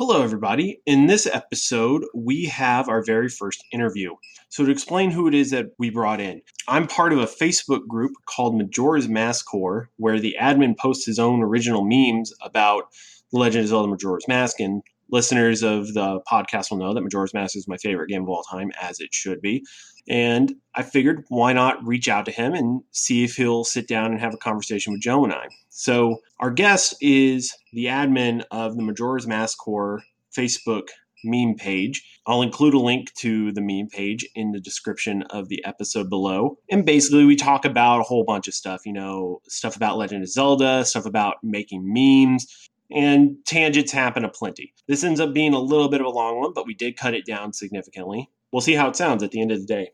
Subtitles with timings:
[0.00, 0.80] Hello, everybody.
[0.86, 4.14] In this episode, we have our very first interview.
[4.48, 7.86] So, to explain who it is that we brought in, I'm part of a Facebook
[7.86, 12.84] group called Majora's Mask Core, where the admin posts his own original memes about
[13.30, 14.58] The Legend of Zelda Majora's Mask.
[14.58, 18.28] And listeners of the podcast will know that Majora's Mask is my favorite game of
[18.28, 19.64] all time, as it should be.
[20.08, 24.12] And I figured, why not reach out to him and see if he'll sit down
[24.12, 25.48] and have a conversation with Joe and I.
[25.68, 30.02] So, our guest is the admin of the Majora's Mask Core
[30.36, 30.88] Facebook
[31.24, 32.02] meme page.
[32.26, 36.58] I'll include a link to the meme page in the description of the episode below.
[36.70, 40.22] And basically, we talk about a whole bunch of stuff, you know, stuff about Legend
[40.22, 42.46] of Zelda, stuff about making memes,
[42.92, 44.74] and tangents happen aplenty.
[44.88, 47.14] This ends up being a little bit of a long one, but we did cut
[47.14, 48.28] it down significantly.
[48.52, 49.92] We'll see how it sounds at the end of the day.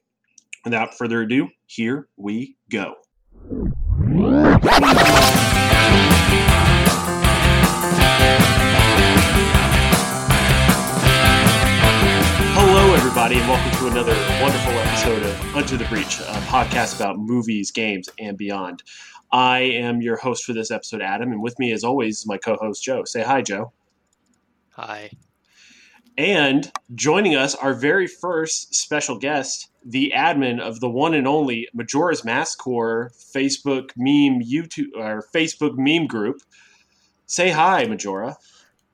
[0.65, 2.95] Without further ado, here we go.
[12.59, 17.19] Hello, everybody, and welcome to another wonderful episode of Under the Breach, a podcast about
[17.19, 18.83] movies, games, and beyond.
[19.33, 22.39] I am your host for this episode, Adam, and with me, as always, is my
[22.39, 23.05] co host, Joe.
[23.05, 23.73] Say hi, Joe.
[24.71, 25.11] Hi.
[26.19, 31.69] And joining us, our very first special guest, the admin of the one and only
[31.75, 36.41] Majora's Mask Core Facebook meme YouTube or Facebook meme group.
[37.27, 38.37] Say hi, Majora.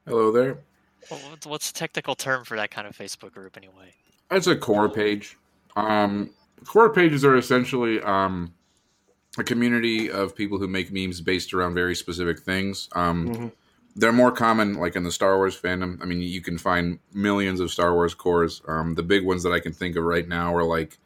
[0.07, 0.59] Hello there.
[1.11, 3.95] Well, what's- what's the technical term for that kind of Facebook group anyway?
[4.31, 5.37] It's a core page.
[5.77, 6.31] Um,
[6.65, 8.53] core pages are essentially um,
[9.39, 12.89] a community of people who make memes based around very specific things.
[12.93, 13.53] Um, Mhm.
[13.95, 16.01] They're more common, like in the Star Wars fandom.
[16.03, 18.63] I mean, you can find millions of Star Wars cores.
[18.67, 20.99] Um, the big ones that I can think of right now are like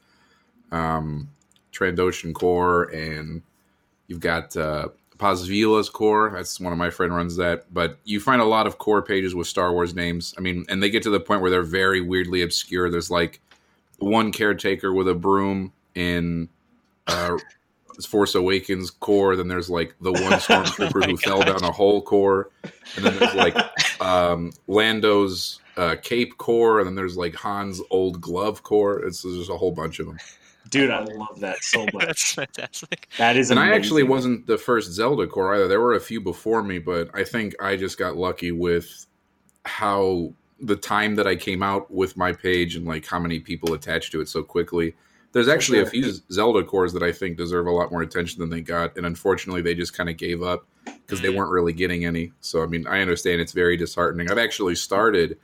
[0.71, 1.29] um,
[1.73, 3.43] Trandoshan core, and
[4.07, 6.31] you've got uh, Paz Vizsla's core.
[6.33, 7.73] That's one of my friend runs that.
[7.75, 10.35] But you find a lot of core pages with Star Wars names.
[10.39, 12.89] I mean, and they get to the point where they're very weirdly obscure.
[12.89, 13.41] There's like
[13.99, 16.49] one caretaker with a broom in
[17.09, 17.37] uh,
[18.05, 19.37] Force Awakens core.
[19.37, 22.51] Then there's like the one stormtrooper my who fell down a hole core.
[22.97, 23.57] And then there's like
[24.01, 26.81] um, Lando's uh, cape core.
[26.81, 29.05] And then there's like Han's old glove core.
[29.05, 30.19] It's there's a whole bunch of them.
[30.69, 32.07] Dude, I love that so much.
[32.07, 33.09] That's fantastic.
[33.19, 35.69] That is And I actually wasn't the first Zelda core either.
[35.69, 39.07] There were a few before me, but I think I just got lucky with
[39.65, 43.75] how the time that I came out with my page and like how many people
[43.75, 44.95] attached to it so quickly.
[45.37, 48.49] There's actually a few Zelda cores that I think deserve a lot more attention than
[48.49, 51.35] they got, and unfortunately, they just kind of gave up because they Mm.
[51.37, 52.33] weren't really getting any.
[52.41, 54.31] So, I mean, I understand it's very disheartening.
[54.31, 55.37] I've actually started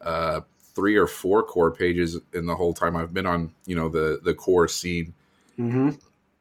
[0.00, 0.40] uh,
[0.74, 4.18] three or four core pages in the whole time I've been on, you know, the
[4.24, 5.12] the core scene
[5.56, 5.90] hmm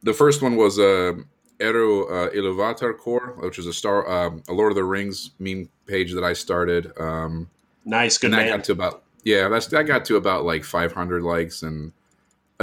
[0.01, 1.13] the first one was uh,
[1.59, 5.69] Eru uh, Iluvatar Core, which is a star, um, a Lord of the Rings meme
[5.87, 6.91] page that I started.
[6.99, 7.49] Um,
[7.85, 8.47] Nice, good and man.
[8.49, 11.91] got to about yeah, that's I got to about like 500 likes, and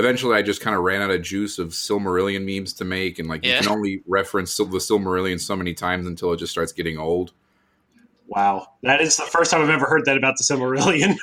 [0.01, 3.29] eventually I just kind of ran out of juice of Silmarillion memes to make, and
[3.29, 3.57] like Yeah.
[3.59, 6.99] you can only reference Sil- the Silmarillion so many times until it just starts getting
[6.99, 7.33] old.
[8.27, 11.17] Wow, that is the first time I've ever heard that about the Silmarillion.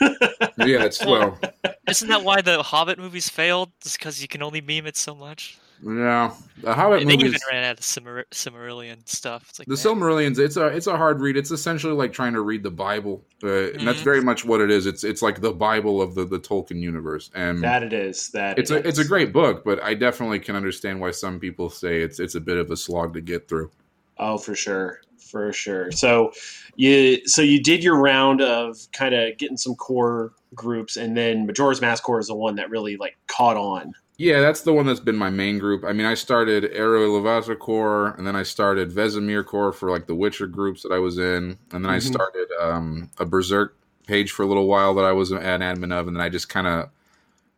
[0.57, 1.39] Yeah, it's well,
[1.87, 3.71] Isn't that why the Hobbit movies failed?
[3.81, 5.57] Just because you can only meme it so much?
[5.83, 6.33] Yeah.
[6.61, 7.23] The Hobbit they movies.
[7.25, 9.45] even ran out of Cimmer- Cimmerillion stuff.
[9.49, 11.37] It's like, The man, Silmarillions, it's a it's a hard read.
[11.37, 14.03] It's essentially like trying to read the Bible, uh, and that's Mhm.
[14.03, 14.85] very much what it is.
[14.87, 18.29] It's it's like the Bible of the, the Tolkien universe, and that it is.
[18.31, 19.63] That it's it a it's a great book.
[19.63, 22.77] But I definitely can understand why some people say it's it's a bit of a
[22.77, 23.69] slog to get through.
[24.17, 25.91] Oh, for sure, for sure.
[25.91, 26.31] So
[26.75, 31.45] you so you did your round of kind of getting some core groups, and then
[31.45, 33.93] Majora's Mask core is the one that really like caught on.
[34.17, 35.83] Yeah, that's the one that's been my main group.
[35.85, 40.07] I mean, I started Eru Iluvatar Core, and then I started Vesemir Core for like
[40.07, 42.01] the Witcher groups that I was in, and then I Mhm.
[42.01, 43.75] started um, a Berserk
[44.07, 46.49] page for a little while that I was an admin of, and then I just
[46.49, 46.89] kind of,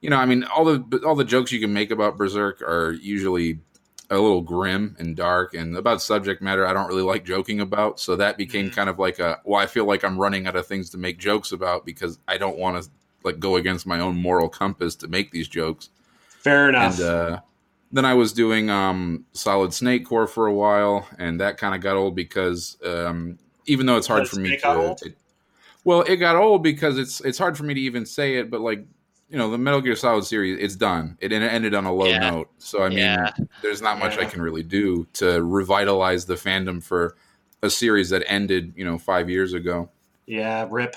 [0.01, 2.91] you know, I mean, all the all the jokes you can make about Berserk are
[2.91, 3.59] usually
[4.09, 8.01] a little grim and dark, and about subject matter I don't really like joking about.
[8.01, 8.75] So that became Mhm.
[8.75, 11.19] kind of like a well, I feel like I'm running out of things to make
[11.19, 12.89] jokes about because I don't want to
[13.23, 15.89] like go against my own moral compass to make these jokes
[16.39, 16.99] Fair enough.
[16.99, 17.39] and uh,
[17.91, 21.81] then I was doing um, Solid Snake Core for a while, and that kind of
[21.81, 24.97] got old because um, even though it's hard Does for me to, got old?
[24.99, 25.13] to-
[25.85, 28.61] well, it got old because it's it's hard for me to even say it, but
[28.61, 28.85] like
[29.29, 31.15] you know, the Metal Gear Solid series, it's done.
[31.21, 32.31] It en- ended on a low Yeah.
[32.31, 33.31] note, so I mean, Yeah.
[33.61, 37.15] there's not much I can really do to revitalize the fandom for
[37.61, 39.89] a series that ended, you know, five years ago.
[40.25, 40.95] yeah, rip.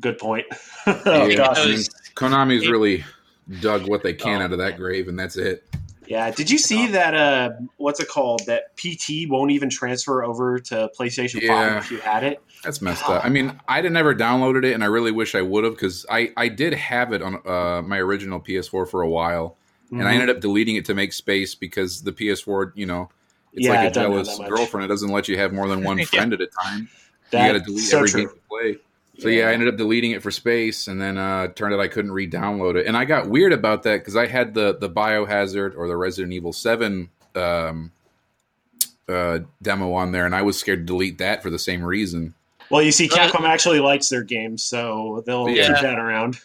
[0.00, 0.44] Good point.
[0.86, 1.36] oh Yeah.
[1.36, 1.58] gosh.
[1.60, 1.78] I mean,
[2.14, 3.04] Konami's it- really
[3.60, 5.64] dug what they can Oh, out of that grave, and that's it.
[6.06, 6.30] Yeah.
[6.30, 7.14] Did you see that?
[7.14, 8.42] Uh, what's it called?
[8.46, 11.74] That PT won't even transfer over to PlayStation Yeah.
[11.74, 12.40] Five if you had it.
[12.62, 13.24] That's messed up.
[13.24, 16.06] I mean, I would never downloaded it, and I really wish I would have because
[16.10, 19.56] I I did have it on uh, my original PS4 for a while,
[19.90, 20.14] and I Mhm.
[20.14, 23.08] ended up deleting it to make space because the PS4, you know,
[23.52, 24.84] it's Yeah, like a jealous girlfriend.
[24.84, 26.04] It doesn't let you have more than one Yeah.
[26.04, 26.88] friend at a time.
[27.32, 28.20] That- you got to delete so every true.
[28.26, 28.76] game you play.
[29.18, 29.48] So yeah.
[29.48, 32.76] I ended up deleting it for space, and then uh, turned out I couldn't re-download
[32.76, 32.86] it.
[32.86, 36.32] And I got weird about that because I had the the Biohazard or the Resident
[36.34, 37.92] Evil Seven um,
[39.08, 42.34] uh, demo on there, and I was scared to delete that for the same reason.
[42.70, 45.68] Well, you see, Uh, Capcom actually likes their games, so they'll Yeah.
[45.68, 46.40] keep that around.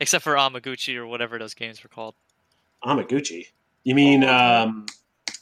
[0.00, 2.14] Except for Amaguchi or whatever those games were called.
[2.84, 3.46] Amaguchi.
[3.84, 4.22] You mean?
[4.24, 4.86] Um,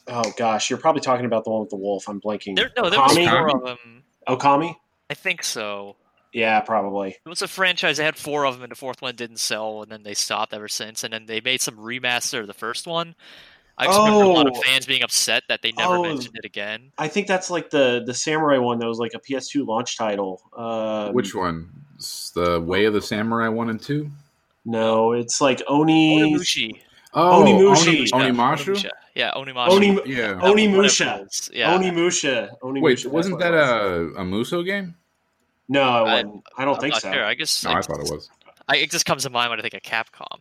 [0.08, 2.08] oh gosh, you're probably talking about the one with the wolf.
[2.08, 2.56] I'm blanking.
[2.56, 3.28] There, no, there was Okami?
[3.28, 4.02] four of them.
[4.26, 4.74] Okami.
[5.10, 5.96] I think so.
[6.36, 7.16] Yeah, probably.
[7.24, 7.96] It was a franchise.
[7.96, 10.52] They had four of them, and the fourth one didn't sell, and then they stopped
[10.52, 11.02] ever since.
[11.02, 13.14] And then they made some remaster of the first one.
[13.78, 14.60] I just remember a lot of Oh.
[14.60, 16.02] fans being upset that they never Oh.
[16.02, 16.92] mentioned it again.
[16.98, 20.42] I think that's like the the samurai one that was like a PS2 launch title.
[20.54, 21.70] Um, Which one?
[21.94, 24.10] It's the Way of the Samurai one and two.
[24.66, 26.20] No, it's like Oni.
[26.34, 26.80] Onimushi.
[27.14, 28.12] Oh, Onimushi.
[28.12, 28.74] Oni, Yeah, Onimashu?
[28.74, 28.90] Onimusha.
[29.14, 29.68] Yeah, Onimashu.
[29.70, 29.86] Oni.
[30.04, 30.34] Yeah.
[30.34, 30.76] That one, Onimusha.
[30.76, 31.50] whatever it is.
[31.54, 31.78] Yeah.
[31.78, 32.50] Onimusha.
[32.62, 32.82] Onimusha.
[32.82, 34.12] Wait, wasn't that was.
[34.16, 34.94] a, a Muso game?
[35.68, 36.44] No, it I- wasn't.
[36.58, 37.12] I don't I'm think not so.
[37.12, 37.24] sure.
[37.24, 38.30] I guess No, I I thought it was.
[38.68, 40.38] I, it just comes to mind when I think of Capcom.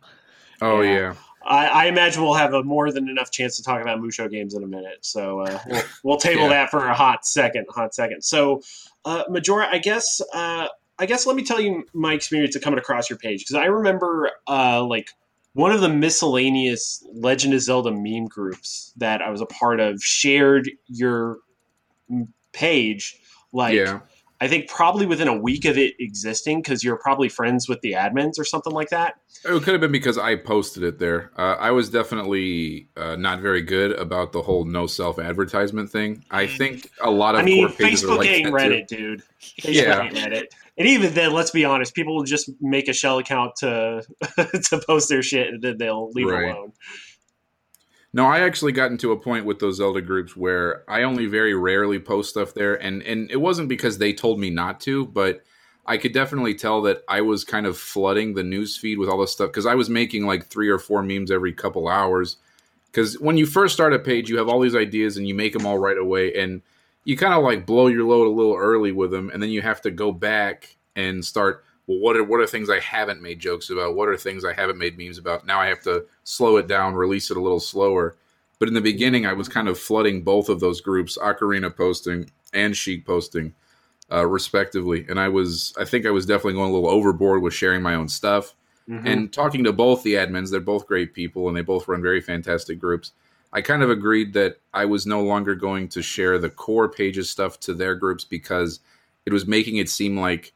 [0.60, 0.90] Oh Yeah.
[0.94, 1.14] yeah.
[1.48, 4.54] I, I imagine we'll have a more than enough chance to talk about Musou games
[4.54, 4.98] in a minute.
[5.02, 6.48] So uh, we'll, we'll table Yeah.
[6.48, 7.66] that for a hot second.
[7.70, 8.22] Hot second.
[8.22, 8.62] So,
[9.04, 10.66] uh, Majora, I guess, uh,
[10.98, 13.66] I guess let me tell you my experience of coming across your page because I
[13.66, 15.10] remember uh, like
[15.52, 20.02] one of the miscellaneous Legend of Zelda meme groups that I was a part of
[20.02, 21.36] shared your
[22.52, 23.18] page
[23.52, 24.00] like yeah.
[24.40, 27.92] I think probably within a week of it existing because you're probably friends with the
[27.92, 29.14] admins or something like that.
[29.44, 31.30] It could have been because I posted it there.
[31.38, 36.24] Uh, I was definitely uh, not very good about the whole no self advertisement thing.
[36.30, 36.56] I Mm.
[36.58, 38.96] think a lot of I mean, core pages are Facebook like ain't that Reddit, too.
[38.96, 39.22] dude.
[39.60, 40.02] Facebook Yeah.
[40.02, 40.44] ain't Reddit.
[40.78, 44.02] And even then, let's be honest, people will just make a shell account to
[44.36, 46.48] to post their shit and then they'll leave Right.
[46.48, 46.72] it alone.
[48.16, 51.52] No, I actually gotten to a point with those Zelda groups where I only very
[51.52, 55.42] rarely post stuff there, and and it wasn't because they told me not to, but
[55.84, 59.20] I could definitely tell that I was kind of flooding the news feed with all
[59.20, 62.38] this stuff because I was making like three or four memes every couple hours.
[62.86, 65.52] Because when you first start a page, you have all these ideas and you make
[65.52, 66.62] them all right away, and
[67.04, 69.60] you kind of like blow your load a little early with them, and then you
[69.60, 71.65] have to go back and start.
[71.86, 73.94] Well, what are what are things I haven't made jokes about?
[73.94, 75.46] What are things I haven't made memes about?
[75.46, 78.16] Now I have to slow it down, release it a little slower.
[78.58, 82.30] But in the beginning, I was kind of flooding both of those groups, Ocarina posting
[82.54, 83.54] and Sheik posting,
[84.10, 85.04] uh, respectively.
[85.08, 87.94] And I was, I think I was definitely going a little overboard with sharing my
[87.94, 88.54] own stuff
[88.88, 89.02] Mhm.
[89.04, 90.50] and talking to both the admins.
[90.50, 93.12] They're both great people and they both run very fantastic groups.
[93.52, 97.28] I kind of agreed that I was no longer going to share the core pages
[97.28, 98.80] stuff to their groups because
[99.26, 100.52] it was making it seem like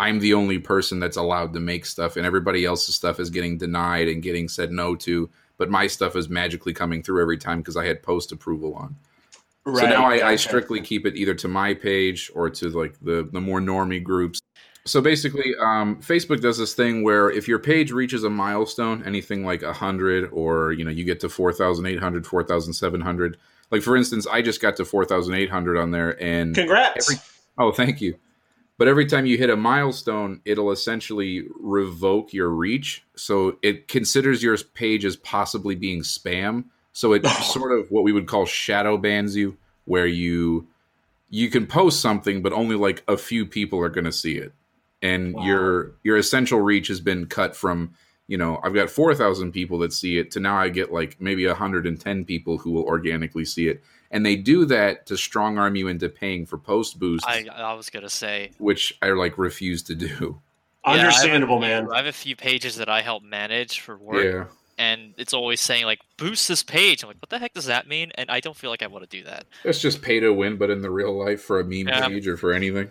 [0.00, 3.58] I'm the only person that's allowed to make stuff and everybody else's stuff is getting
[3.58, 5.28] denied and getting said no to.
[5.58, 8.96] But my stuff is magically coming through every time because I had post approval on.
[9.66, 13.28] so now I, I strictly keep it either to my page or to like the
[13.30, 14.40] the more normie groups.
[14.86, 19.44] So basically, um, Facebook does this thing where if your page reaches a milestone, anything
[19.44, 23.36] like hundred, or you know, you get to 4,800, 4,700.
[23.70, 27.10] Like for instance, I just got to four thousand eight hundred on there, and Congrats.
[27.10, 27.22] every-
[27.58, 28.16] oh, thank you.
[28.80, 33.04] But every time you hit a milestone, it'll essentially revoke your reach.
[33.14, 36.64] So it considers your page as possibly being spam.
[36.94, 40.66] So it sort of what we would call shadow bans you, where you
[41.28, 44.54] you can post something, but only like a few people are going to see it,
[45.02, 45.44] and Wow.
[45.44, 47.92] your your essential reach has been cut from
[48.30, 51.20] you know I've got four thousand people that see it to now I get like
[51.20, 53.82] maybe hundred and ten people who will organically see it,
[54.12, 57.74] and they do that to strong arm you into paying for post boosts I I
[57.74, 58.52] was gonna say.
[58.58, 60.40] which I like refuse to do.
[60.86, 61.88] Yeah, I have Understandable, man.
[61.92, 64.44] I have a few pages that I help manage for work, Yeah.
[64.78, 67.02] and it's always saying like boost this page.
[67.02, 68.12] I'm like, what the heck does that mean?
[68.14, 69.44] And I don't feel like I want to do that.
[69.62, 72.08] It's just pay to win, but in the real life for a meme Yeah.
[72.08, 72.90] page or for anything.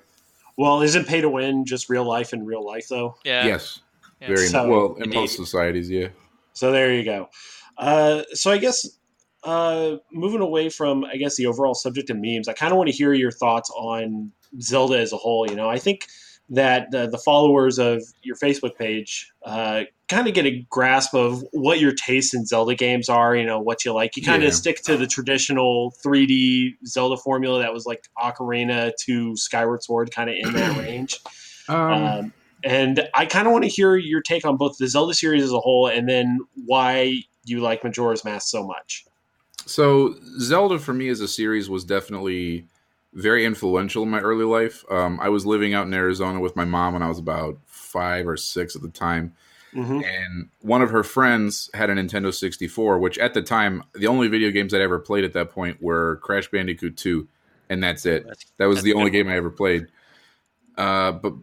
[0.55, 3.15] Well, isn't pay to win just real life in real life though?
[3.24, 3.48] Yeah.
[3.48, 3.79] yes.
[4.22, 4.28] Yeah.
[4.28, 5.16] Very So- well in Indeed.
[5.20, 6.10] most societies, yeah.
[6.54, 7.30] So there you go.
[7.78, 8.88] Uh, so I guess
[9.44, 12.90] uh, moving away from I guess the overall subject of memes, I kind of want
[12.90, 15.50] to hear your thoughts on Zelda as a whole.
[15.50, 16.06] You know, I think
[16.50, 21.44] that the, the followers of your Facebook page uh, kind of get a grasp of
[21.54, 23.36] what your tastes in Zelda games are.
[23.36, 24.18] You know, what you like.
[24.18, 24.56] You kind of Yeah.
[24.56, 30.30] stick to the traditional 3D Zelda formula that was like Ocarina to Skyward Sword, kind
[30.30, 31.20] of in that range.
[31.70, 35.13] Um, Um, and I kind of want to hear your take on both the Zelda
[35.13, 39.06] series as a whole and then why you like Majora's Mask so much.
[39.66, 42.66] So Zelda for me as a series was definitely
[43.13, 44.84] very influential in my early life.
[44.89, 48.28] Um, I was living out in Arizona with my mom when I was about five
[48.28, 49.34] or six at the time.
[49.74, 50.04] Mhm.
[50.04, 54.28] And one of her friends had a Nintendo 64, which at the time, the only
[54.28, 57.28] video games I'd ever played at that point were Crash Bandicoot 2,
[57.70, 58.25] and that's it.
[58.58, 59.88] That was the only game I ever played.
[60.78, 61.34] Uh, but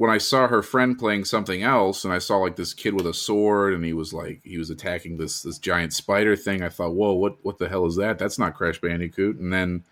[0.00, 3.06] when I saw her friend playing something else, and I saw like this kid with
[3.06, 6.70] a sword, and he was like he was attacking this this giant spider thing, I
[6.70, 8.18] thought, whoa, what what the hell is that?
[8.18, 9.36] That's not Crash Bandicoot.
[9.36, 9.84] And then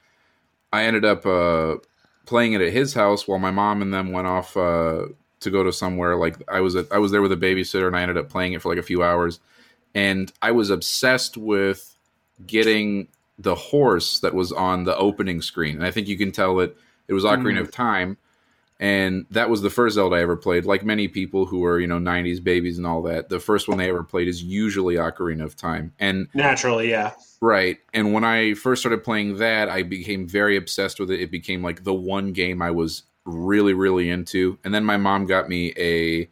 [0.72, 1.76] I ended up uh,
[2.24, 5.08] playing it at his house while my mom and them went off uh,
[5.40, 6.16] to go to somewhere.
[6.16, 8.54] Like I was at, I was there with a babysitter, and I ended up playing
[8.54, 9.40] it for like a few hours,
[9.94, 11.94] and I was obsessed with
[12.46, 15.76] getting the horse that was on the opening screen.
[15.76, 16.74] And I think you can tell that
[17.08, 17.60] it was Ocarina Mm.
[17.60, 18.16] of Time.
[18.80, 20.64] And that was the first Zelda I ever played.
[20.64, 23.78] Like many people who are, you know, 90s babies and all that, the first one
[23.78, 25.92] they ever played is usually Ocarina of Time.
[25.98, 27.14] And Naturally, yeah.
[27.40, 27.78] Right.
[27.92, 31.20] And when I first started playing that, I became very obsessed with it.
[31.20, 34.58] It became like the one game I was really, really into.
[34.64, 36.28] And then my mom got me a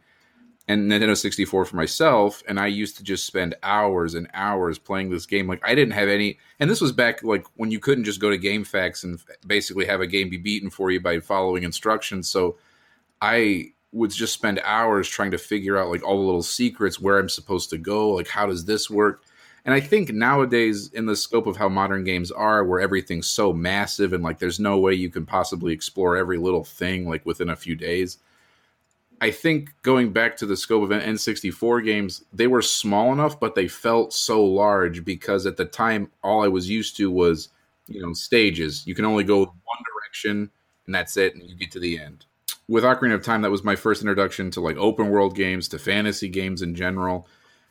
[0.67, 5.09] and Nintendo 64 for myself, and I used to just spend hours and hours playing
[5.09, 5.47] this game.
[5.47, 8.29] Like I didn't have any, and this was back like when you couldn't just go
[8.29, 12.27] to GameFAQs and basically have a game be beaten for you by following instructions.
[12.27, 12.57] So
[13.21, 17.17] I would just spend hours trying to figure out like all the little secrets, where
[17.17, 19.23] I'm supposed to go, like how does this work.
[19.63, 23.51] And I think nowadays, in the scope of how modern games are, where everything's so
[23.51, 27.49] massive and like there's no way you can possibly explore every little thing like within
[27.49, 28.17] a few days,
[29.19, 33.55] I think going back to the scope of N64 games, they were small enough, but
[33.55, 37.49] they felt so large because at the time, all I was used to was,
[37.87, 38.85] you know, stages.
[38.85, 40.51] You can only go one direction
[40.87, 42.25] and that's it, and you get to the end.
[42.67, 45.79] With Ocarina of Time, that was my first introduction to like open world games, to
[45.79, 47.27] fantasy games in general.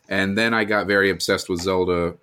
[0.09, 2.17] And then I got very obsessed with Zelda.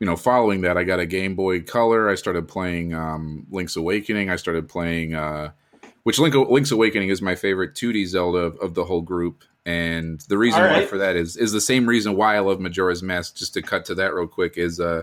[0.00, 2.08] You know, following that, I got a Game Boy Color.
[2.08, 4.30] I started playing um, Link's Awakening.
[4.30, 5.52] I started playing, uh,
[6.02, 9.44] which Link, Link's Awakening is my favorite 2D Zelda of, of the whole group.
[9.66, 12.60] And the reason All why for that is is the same reason why I love
[12.60, 13.36] Majora's Mask.
[13.36, 15.02] Just to cut to that real quick is uh,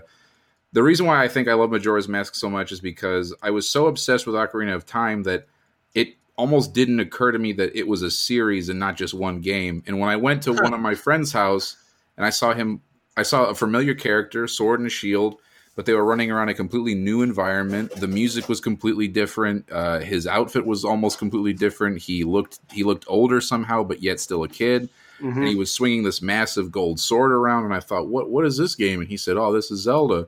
[0.72, 3.70] the reason why I think I love Majora's Mask so much is because I was
[3.70, 5.46] so obsessed with Ocarina of Time that
[5.94, 9.40] it almost didn't occur to me that it was a series and not just one
[9.40, 9.82] game.
[9.86, 11.76] And when I went to one of my friend's house
[12.16, 12.82] and I saw him,
[13.16, 15.40] I saw a familiar character, sword and shield,
[15.78, 17.92] but they were running around a completely new environment.
[17.92, 19.70] The music was completely different.
[19.70, 22.02] Uh, his outfit was almost completely different.
[22.02, 24.88] He looked he looked older somehow, but yet still a kid.
[25.20, 25.36] Mhm.
[25.36, 27.64] And he was swinging this massive gold sword around.
[27.64, 28.98] And I thought, what what is this game?
[28.98, 30.26] And he said, oh, this is Zelda.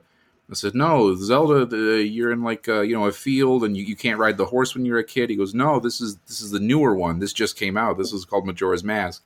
[0.49, 1.65] I said, no, Zelda.
[1.65, 4.45] The, you're in like uh, you know a field, and you, you can't ride the
[4.45, 5.29] horse when you're a kid.
[5.29, 7.19] He goes, no, this is this is the newer one.
[7.19, 7.97] This just came out.
[7.97, 9.21] This is called Majora's Mask.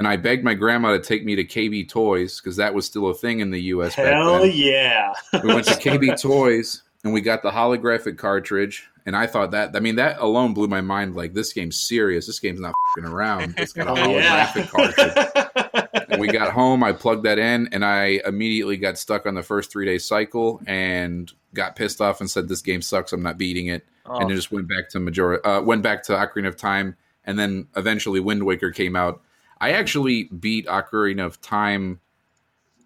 [0.00, 3.08] And I begged my grandma to take me to KB Toys because that was still
[3.08, 3.94] a thing in the U.S.
[3.96, 5.12] back Hell yeah.
[5.34, 8.88] We went to KB Toys and we got the holographic cartridge.
[9.04, 11.16] And I thought that, I mean, that alone blew my mind.
[11.16, 12.26] Like, this game's serious.
[12.26, 13.54] This game's not fing around.
[13.58, 16.82] It's got a Oh, holographic cartridge and we got home.
[16.82, 20.60] I plugged that in, and I immediately got stuck on the first three day cycle
[20.66, 23.12] and got pissed off and said, "This game sucks.
[23.12, 26.02] I'm not beating it." Oh, And then just went back to Majora, uh, went back
[26.04, 29.22] to Ocarina of Time, and then eventually Wind Waker came out.
[29.60, 32.00] I actually beat Ocarina of Time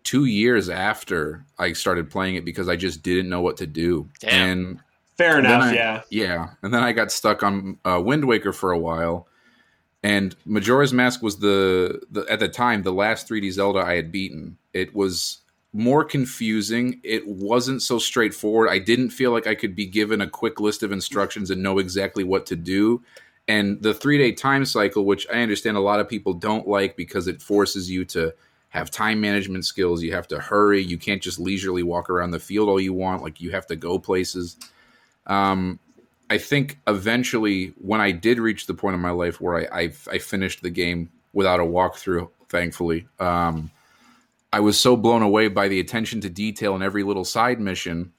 [0.03, 4.09] two years after I started playing it because I just didn't know what to do.
[4.21, 4.51] Damn.
[4.51, 4.81] And
[5.17, 6.03] Fair then enough, I- yeah.
[6.11, 9.29] yeah, and then I got stuck on uh, Wind Waker for a while,
[10.03, 14.11] and Majora's Mask was the, the at the time the last 3D Zelda I had
[14.11, 14.57] beaten.
[14.73, 15.39] It was
[15.73, 17.01] more confusing.
[17.05, 18.69] It wasn't so straightforward.
[18.71, 21.79] I didn't feel like I could be given a quick list of instructions and know
[21.79, 23.03] exactly what to do.
[23.47, 26.97] And the three day time cycle, which I understand a lot of people don't like
[26.97, 28.33] because it forces you to
[28.71, 30.03] have time management skills.
[30.03, 30.83] You have to hurry.
[30.83, 33.23] You can't just leisurely walk around the field all you want.
[33.23, 34.57] Like you have to go places.
[35.27, 35.79] Um,
[36.31, 39.93] I think eventually, when I did reach the point in my life where I I,
[40.11, 43.71] I finished the game without a walkthrough, thankfully, um,
[44.53, 48.13] I was so blown away by the attention to detail in every little side mission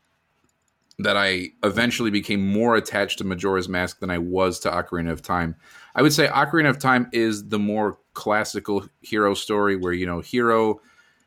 [1.00, 5.22] that I eventually became more attached to Majora's Mask than I was to Ocarina of
[5.22, 5.56] Time.
[5.94, 10.22] I would say Ocarina of Time is the more classical hero story where, you know,
[10.22, 10.80] hero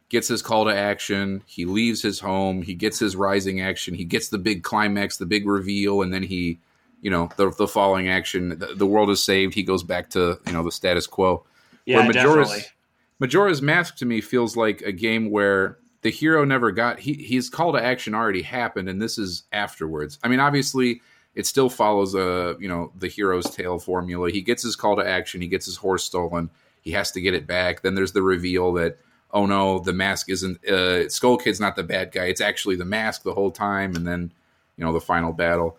[0.09, 4.05] gets his call to action, he leaves his home, he gets his rising action, he
[4.05, 6.59] gets the big climax, the big reveal, and then he,
[7.03, 10.41] you know, the, the falling action, the, the world is saved, he goes back to,
[10.47, 11.45] you know, the status quo.
[11.85, 12.71] Yeah, Where Majora's, definitely.
[13.19, 17.49] Majora's Mask to me feels like a game where the hero never got he his
[17.49, 20.19] call to action already happened, and this is afterwards.
[20.23, 21.03] I mean, obviously,
[21.35, 24.31] it still follows a you know the hero's tale formula.
[24.31, 26.51] He gets his call to action, he gets his horse stolen,
[26.83, 27.83] he has to get it back.
[27.83, 28.99] Then there's the reveal that
[29.33, 32.27] oh no, the mask isn't uh, Skull Kid's not the bad guy.
[32.27, 34.33] It's actually the mask the whole time, and then
[34.77, 35.79] you know the final battle.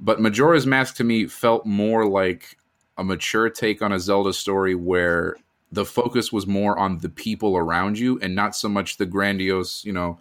[0.00, 2.56] But Majora's Mask to me felt more like
[2.96, 5.36] a mature take on a Zelda story where
[5.70, 9.84] the focus was more on the people around you and not so much the grandiose,
[9.84, 10.18] you know,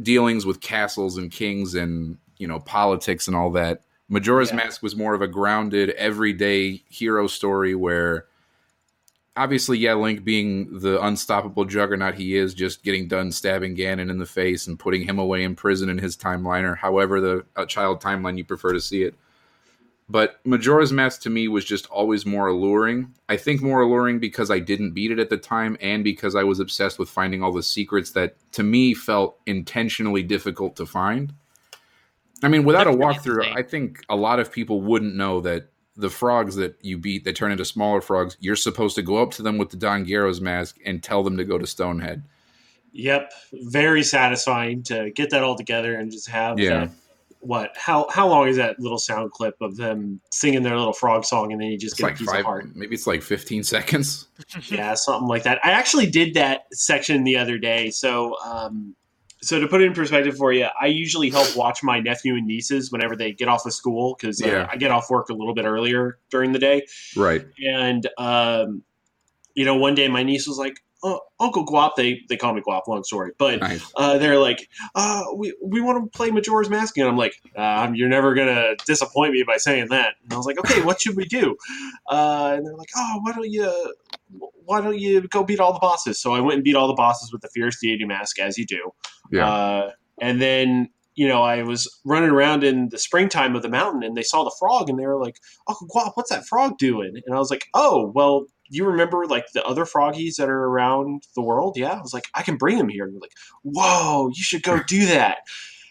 [0.00, 3.82] dealings with castles and kings and, you know, politics and all that.
[4.08, 4.56] Majora's Yeah.
[4.56, 8.24] Mask was more of a grounded, everyday hero story where
[9.36, 14.18] obviously, yeah, Link being the unstoppable juggernaut he is, just getting done stabbing Ganon in
[14.18, 17.66] the face and putting him away in prison in his timeline, or however the uh,
[17.66, 19.14] child timeline you prefer to see it.
[20.10, 23.14] But Majora's Mask to me was just always more alluring.
[23.28, 26.44] I think more alluring because I didn't beat it at the time and because I
[26.44, 31.34] was obsessed with finding all the secrets that to me felt intentionally difficult to find.
[32.42, 33.56] I mean, without a That's pretty walkthrough.
[33.56, 37.36] I think a lot of people wouldn't know that the frogs that you beat that
[37.36, 40.40] turn into smaller frogs, you're supposed to go up to them with the Don Gero's
[40.40, 42.22] mask and tell them to go to Stonehead.
[42.92, 46.86] Yep, very satisfying to get that all together and just have Yeah.
[46.86, 46.90] that.
[47.40, 47.70] What?
[47.76, 51.52] How how long is that little sound clip of them singing their little frog song
[51.52, 52.66] and then you just It's get a like piece five, of heart?
[52.74, 54.26] maybe it's like 15 seconds.
[54.68, 55.58] yeah, something like that.
[55.64, 57.90] I actually did that section the other day.
[57.90, 58.94] So, um,
[59.40, 62.44] so to put it in perspective for you, I usually help watch my nephew and
[62.46, 64.68] nieces whenever they get off of school because uh, Yeah.
[64.68, 66.86] I get off work a little bit earlier during the day.
[67.16, 67.46] Right.
[67.64, 68.82] And um,
[69.54, 72.60] you know, one day my niece was like, oh, "Uncle Guap," they they call me
[72.60, 72.82] Guap.
[72.88, 73.60] Long story, but
[73.96, 76.96] uh, they're like, uh, we, we want to play Majora's Mask.
[76.96, 80.14] And I'm like, um, you're never going to disappoint me by saying that.
[80.22, 81.56] And I was like, okay, what should we do?
[82.08, 83.92] Uh, and they're like, oh, why don't you,
[84.64, 86.20] why don't you go beat all the bosses?
[86.20, 88.66] So I went and beat all the bosses with the Fierce Deity Mask, as you
[88.66, 88.90] do.
[89.30, 89.48] Yeah.
[89.48, 89.90] Uh,
[90.20, 94.16] and then, you know, I was running around in the springtime of the mountain and
[94.16, 95.36] they saw the frog and they were like,
[95.68, 97.20] Uncle Guap, what's that frog doing?
[97.26, 101.22] And I was like, oh, well, you remember like the other froggies that are around
[101.34, 101.76] the world?
[101.76, 101.92] Yeah.
[101.92, 103.04] I was like, I can bring them here.
[103.04, 103.32] And they're like,
[103.62, 105.38] whoa, you should go do that.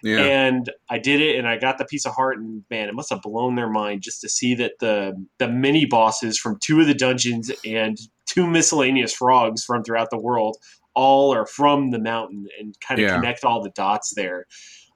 [0.04, 0.20] yeah.
[0.20, 3.10] And I did it and I got the piece of heart and man, it must
[3.10, 6.88] have blown their mind just to see that the the mini bosses from two of
[6.88, 10.58] the dungeons and two miscellaneous frogs from throughout the world
[10.94, 13.16] all are from the mountain and kind of Yeah.
[13.16, 14.46] connect all the dots there.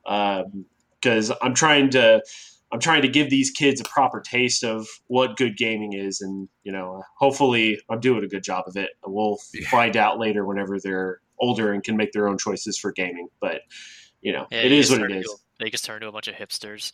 [0.05, 0.65] Um,
[1.01, 2.21] because I'm trying to
[2.71, 6.47] I'm trying to give these kids a proper taste of what good gaming is, and
[6.63, 8.91] you know, hopefully, I'm doing a good job of it.
[9.05, 9.67] We'll Yeah.
[9.69, 13.27] find out later whenever they're older and can make their own choices for gaming.
[13.39, 13.61] But
[14.21, 15.25] you know, Yeah, it you is just what turn it.
[15.59, 16.91] They just turn into a bunch of hipsters.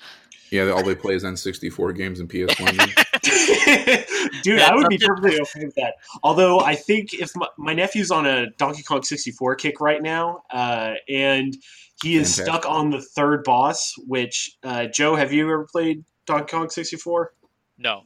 [0.50, 0.70] yeah.
[0.70, 2.76] All they play is N64 games and PS1.
[4.44, 5.96] Dude, Yeah, I would be perfectly okay with that.
[6.24, 10.42] Although I think if my, my nephew's on a Donkey Kong 64 kick right now,
[10.52, 11.56] uh, and
[12.04, 12.46] he is Fantastic.
[12.64, 17.34] stuck on the third boss, which uh, Joe, have you ever played Donkey Kong 64?
[17.78, 18.02] No.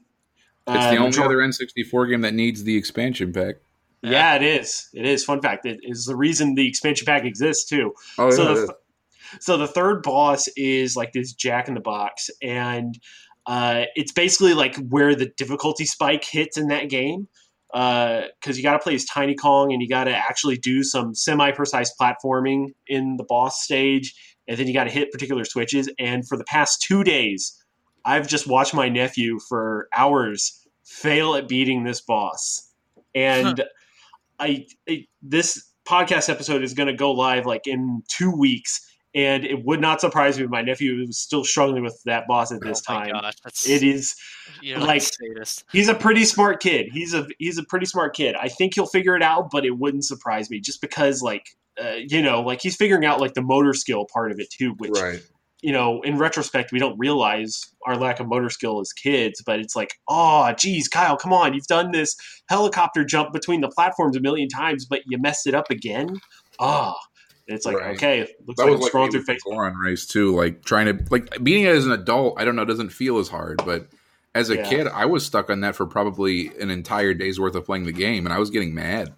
[0.67, 3.55] It's Uh, the only major- other N64 game that needs the expansion pack.
[4.03, 4.89] Yeah, it is.
[4.93, 5.23] It is.
[5.23, 5.65] Fun fact.
[5.65, 7.93] It is the reason the expansion pack exists too.
[8.17, 8.65] Oh, so, yeah, the, it is.
[8.69, 8.77] th-
[9.41, 12.97] so the third boss is like this Jack in the Box, and
[13.45, 17.27] uh, it's basically like where the difficulty spike hits in that game.
[17.73, 20.83] Uh, because you got to play as Tiny Kong, and you got to actually do
[20.83, 24.13] some semi-precise platforming in the boss stage,
[24.47, 25.89] and then you got to hit particular switches.
[25.97, 27.57] And for the past two days,
[28.03, 32.69] I've just watched my nephew for hours fail at beating this boss,
[33.15, 33.63] and
[34.39, 39.43] I, I this podcast episode is going to go live like in two weeks, and
[39.43, 42.61] it would not surprise me if my nephew was still struggling with that boss at
[42.61, 43.21] this oh my time.
[43.21, 44.15] gosh, It is.
[44.63, 45.03] like- like.
[45.71, 46.87] He's a pretty smart kid.
[46.91, 48.35] He's a he's a pretty smart kid.
[48.35, 51.45] I think he'll figure it out, but it wouldn't surprise me just because like.
[51.81, 54.73] Uh, you know, like he's figuring out like the motor skill part of it too,
[54.77, 55.23] which right.
[55.61, 59.57] you know, in retrospect, we don't realize our lack of motor skill as kids, but
[59.59, 61.53] it's like, oh, geez, Kyle, come on.
[61.53, 62.13] You've done this
[62.49, 66.17] helicopter jump between the platforms a million times, but you messed it up again.
[66.59, 66.89] Ah.
[66.89, 66.95] And
[67.53, 67.95] it's like, Right.
[67.95, 69.55] okay, looks That like I'm like scrolling through Facebook.
[69.55, 70.35] Goron race too.
[70.35, 72.39] Like trying to like beating it as an adult.
[72.39, 72.65] I don't know.
[72.65, 73.87] Doesn't feel as hard, but
[74.33, 74.69] as a Yeah.
[74.69, 77.91] kid, I was stuck on that for probably an entire day's worth of playing the
[77.91, 79.13] game, and I was getting mad.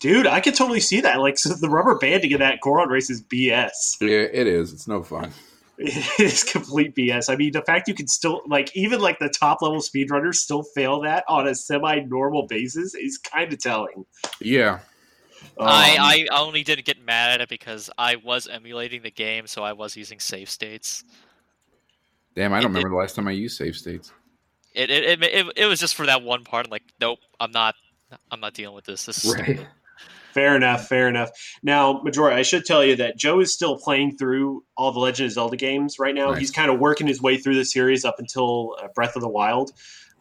[0.00, 1.20] Dude, I could totally see that.
[1.20, 3.96] Like, so the rubber banding of that Goron race is BS.
[4.00, 4.72] Yeah, it is.
[4.72, 5.32] It's no fun.
[5.82, 7.32] It is complete BS.
[7.32, 10.62] I mean, the fact you can still, like, even like the top level speedrunners still
[10.62, 14.04] fail that on a semi normal basis is kind of telling.
[14.42, 14.80] Yeah,
[15.58, 19.46] Um, I, I only didn't get mad at it because I was emulating the game,
[19.46, 21.04] so I was using save states.
[22.34, 22.52] damn.
[22.52, 24.12] I don't It- remember the last time I used save states.
[24.72, 26.66] It it, it, it, it was just for that one part.
[26.66, 27.74] I'm like, nope, I'm not.
[28.30, 29.04] I'm not dealing with this.
[29.04, 29.66] This is stupid.
[30.32, 31.30] Fair enough, fair enough.
[31.64, 35.26] Now, Majora, I should tell you that Joe is still playing through all the Legend
[35.26, 36.30] of Zelda games right now.
[36.30, 36.38] Nice.
[36.38, 39.28] He's kind of working his way through the series up until uh, Breath of the
[39.28, 39.72] Wild.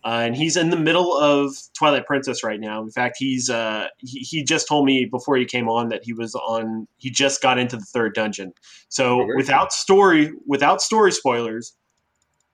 [0.04, 2.82] Uh, and he's in the middle of Twilight Princess right now.
[2.82, 6.14] In fact, he's uh, he, he just told me before he came on that he
[6.14, 6.88] was on.
[6.98, 8.54] He just got into the third dungeon.
[8.88, 11.74] So Oh, without story, without story spoilers,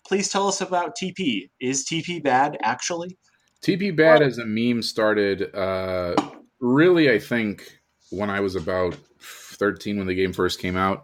[0.08, 1.50] please tell us about TP.
[1.60, 3.18] Is TP bad actually?
[3.66, 6.16] TP Bad as a meme started uh,
[6.60, 7.80] really, I think,
[8.12, 11.04] when I was about 13 when the game first came out.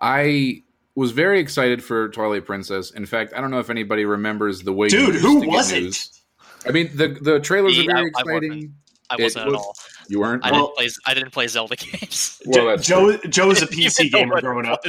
[0.00, 0.62] I
[0.98, 2.90] was very excited for Twilight Princess.
[2.90, 4.86] In fact, I don't know if anybody remembers the way.
[4.86, 5.82] you Dude, who wasn't?
[5.84, 6.22] news.
[6.66, 8.44] I mean, the the trailers Me, are very I- I wasn't.
[8.44, 8.74] exciting.
[9.10, 9.74] I wasn't at all.
[10.08, 10.44] You weren't.
[10.44, 10.88] I Well- didn't play.
[11.06, 12.42] I didn't play Zelda games.
[12.46, 14.80] Well, Jo- that's Joe Joe was a PC gamer growing up.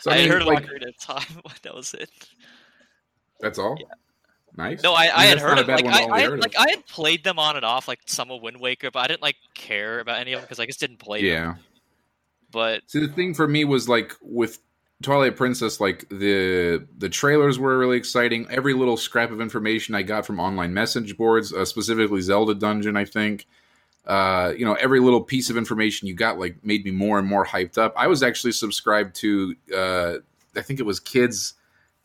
[0.00, 1.40] So, I, I had mean, heard of like, Ocarina of Time.
[1.42, 2.10] but that was it.
[3.40, 3.76] that's all.
[3.80, 3.86] Yeah.
[4.58, 4.82] Nice.
[4.82, 6.38] No, I, I, mean, had heard of bad like I, I heard had, of.
[6.40, 9.06] like I had played them on and off like some of Wind Waker, but I
[9.06, 11.30] didn't like care about any of them because I just didn't play them.
[11.30, 11.54] yeah.
[12.52, 14.60] But See, the thing for me was like with
[15.02, 18.46] Twilight Princess, like the the trailers were really exciting.
[18.50, 22.96] Every little scrap of information I got from online message boards, uh, specifically Zelda Dungeon,
[22.96, 23.46] I think.
[24.06, 27.26] Uh, you know, every little piece of information you got like made me more and
[27.28, 27.92] more hyped up.
[27.96, 30.14] I was actually subscribed to, uh,
[30.56, 31.54] I think it was Kids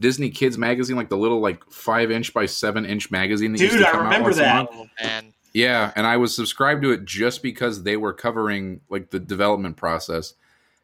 [0.01, 3.53] Disney Kids magazine, like the little like five inch by seven inch magazine.
[3.53, 4.55] That used Dude, to I come out remember once that.
[4.55, 4.69] month.
[4.73, 9.11] oh, man, Yeah, and I was subscribed to it just because they were covering like
[9.11, 10.33] the development process.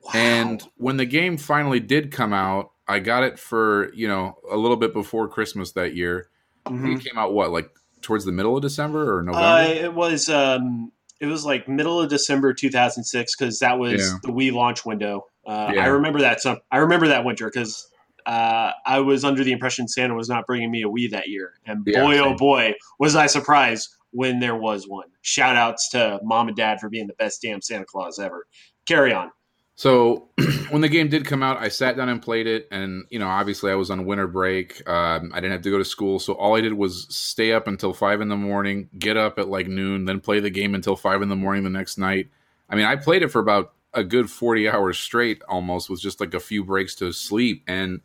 [0.03, 0.11] Wow.
[0.15, 4.55] And when the game finally did come out, I got it for, you know, a
[4.55, 6.29] little bit before Christmas that year.
[6.65, 6.97] I Mhm.
[6.97, 7.69] it came out what, like
[8.01, 9.45] towards the middle of December or November?
[9.47, 14.17] Uh, it was um, it was like middle of December 2006 because that was Yeah.
[14.23, 15.25] the Wii launch window.
[15.45, 15.83] Uh, Yeah.
[15.83, 16.41] I remember that.
[16.41, 17.89] Some I remember that winter because
[18.25, 21.53] uh, I was under the impression Santa was not bringing me a Wii that year,
[21.65, 25.07] and Yeah, boy oh boy was I surprised when there was one.
[25.21, 28.45] Shout outs to mom and dad for being the best damn Santa Claus ever.
[28.85, 29.31] Carry on.
[29.77, 30.29] So
[30.71, 33.27] when the game did come out, I sat down and played it, and you know,
[33.27, 34.81] obviously, I was on winter break.
[34.89, 37.67] Um, I didn't have to go to school, so all I did was stay up
[37.67, 40.95] until five in the morning, get up at like noon, then play the game until
[40.95, 42.27] five in the morning the next night.
[42.67, 46.19] I mean, I played it for about a good forty hours straight, almost, with just
[46.19, 47.63] like a few breaks to sleep.
[47.67, 48.01] And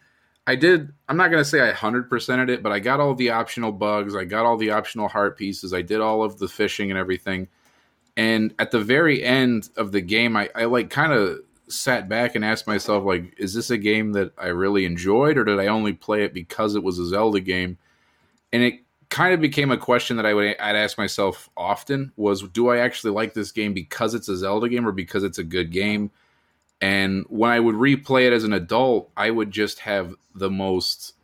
[0.46, 0.92] I did.
[1.08, 4.14] I'm not gonna say I hundred percented it, but I got all the optional bugs.
[4.14, 5.72] I got all the optional heart pieces.
[5.72, 7.48] I did all of the fishing and everything.
[8.14, 12.35] And at the very end of the game, I, I like kind of sat back
[12.35, 15.66] and asked myself, like, is this a game that I really enjoyed, or did I
[15.68, 17.79] only play it because it was a Zelda game?
[18.53, 22.42] And it kind of became a question that I would I'd ask myself often: was
[22.42, 25.44] do I actually like this game because it's a Zelda game, or because it's a
[25.44, 26.11] good game?
[26.81, 31.14] And when I would replay it as an adult, I would just have the most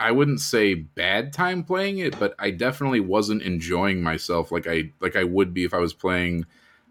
[0.00, 4.92] I wouldn't say bad time playing it, but I definitely wasn't enjoying myself like I
[5.00, 6.46] like I would be if I was playing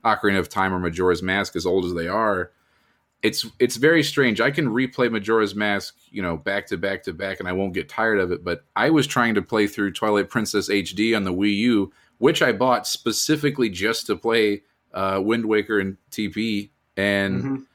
[0.05, 2.51] Ocarina of Time or Majora's Mask as old as they are.
[3.21, 4.39] It's it's very strange.
[4.39, 7.73] I can replay Majora's Mask, you know, back to back to back and I won't
[7.73, 11.25] get tired of it, but I was trying to play through Twilight Princess HD on
[11.25, 16.69] the Wii U, which I bought specifically just to play uh, Wind Waker and TP
[16.97, 17.65] and Mhm.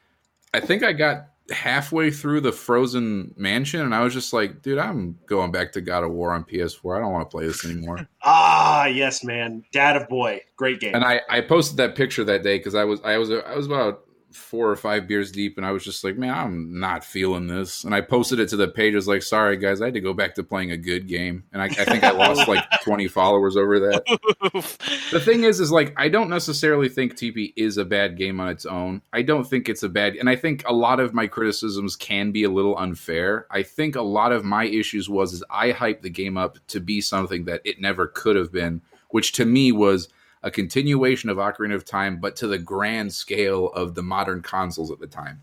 [0.55, 4.79] I think I got halfway through the Frozen Mansion, and I was just like, "Dude,
[4.79, 6.97] I'm going back to God of War on PS4.
[6.97, 9.63] I don't want to play this anymore." Ah, yes, man.
[9.73, 10.41] Dad of Boy.
[10.57, 10.95] Great game.
[10.95, 13.67] and I, I posted that picture that day because I was I was I was
[13.67, 14.05] about
[14.37, 17.85] four or five beers deep, and I was just like, "Man, I'm not feeling this."
[17.85, 18.94] And I posted it to the page.
[18.94, 21.44] I was like, "Sorry, guys, I had to go back to playing a good game,"
[21.53, 24.05] and I, I think I lost like 20 followers over that.
[25.11, 28.49] The thing is, is like I don't necessarily think TP is a bad game on
[28.49, 29.03] its own.
[29.12, 32.33] I don't think it's a bad, and I think a lot of my criticisms can
[32.33, 33.47] be a little unfair.
[33.51, 36.81] I think a lot of my issues was is I hyped the game up to
[36.81, 40.09] be something that it never could have been, which to me was
[40.45, 44.93] a continuation of Ocarina of Time, but to the grand scale of the modern consoles
[44.93, 45.41] at the time.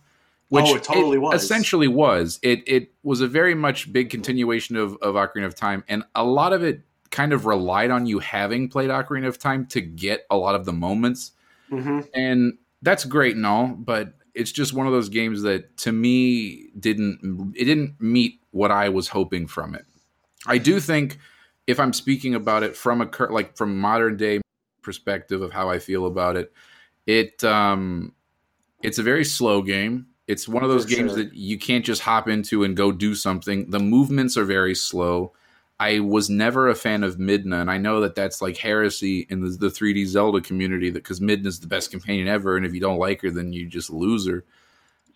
[0.49, 1.43] Which Oh, it totally was.
[1.43, 2.39] Essentially was.
[2.43, 6.23] It it was a very much big continuation of, of Ocarina of Time, and a
[6.23, 10.25] lot of it kind of relied on you having played Ocarina of Time to get
[10.29, 11.31] a lot of the moments.
[11.69, 15.91] hmm And that's great and all, but it's just one of those games that to
[15.91, 19.85] me didn't it didn't meet what I was hoping from it.
[20.45, 21.17] I do think
[21.65, 24.41] if I'm speaking about it from a cur- like from modern day
[24.81, 26.53] perspective of how I feel about it,
[27.05, 28.13] it um
[28.81, 30.07] it's a very slow game.
[30.27, 31.23] It's one of those For games sure.
[31.23, 33.69] that you can't just hop into and go do something.
[33.69, 35.33] The movements are very slow.
[35.79, 39.41] I was never a fan of Midna, and I know that that's like heresy in
[39.41, 42.79] the, the 3D Zelda community that because Midna's the best companion ever, and if you
[42.79, 44.45] don't like her, then you just lose her.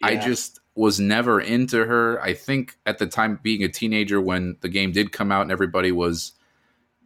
[0.01, 2.21] I just was never into her.
[2.21, 5.51] I think at the time, being a teenager when the game did come out and
[5.51, 6.33] everybody was,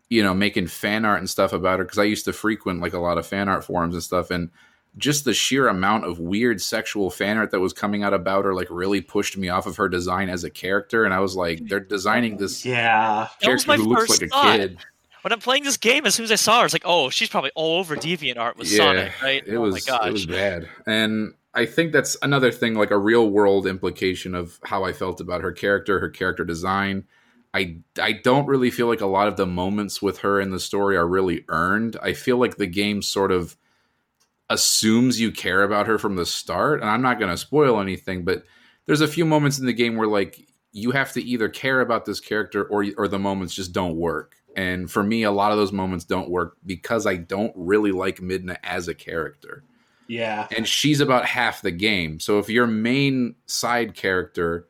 [0.09, 2.93] you know, making fan art and stuff about her, because I used to frequent like
[2.93, 4.49] a lot of fan art forums and stuff, and
[4.97, 8.55] just the sheer amount of weird sexual fan art that was coming out about her
[8.55, 11.61] like really pushed me off of her design as a character and i was like
[11.67, 13.27] they're designing this Yeah.
[13.41, 14.57] That was character who looks first like a thought.
[14.57, 14.77] kid
[15.21, 17.27] When I'm playing this game, as soon as I saw her, it's like, "Oh, she's
[17.29, 20.07] probably all over Deviant Art with Yeah, Sonic, right?" it oh was my gosh.
[20.07, 24.59] it was bad and i think that's another thing like a real world implication of
[24.63, 27.05] how i felt about her character her character design
[27.53, 30.59] i i don't really feel like a lot of the moments with her in the
[30.59, 33.55] story are really earned i feel like the game sort of
[34.49, 38.23] assumes you care about her from the start and i'm not going to spoil anything
[38.23, 38.43] but
[38.85, 42.05] there's a few moments in the game where like you have to either care about
[42.05, 45.57] this character or or the moments just don't work and for me a lot of
[45.57, 49.63] those moments don't work because i don't really like midna as a character
[50.07, 50.47] Yeah.
[50.55, 52.19] and she's about half the game.
[52.19, 54.67] So if your main side character,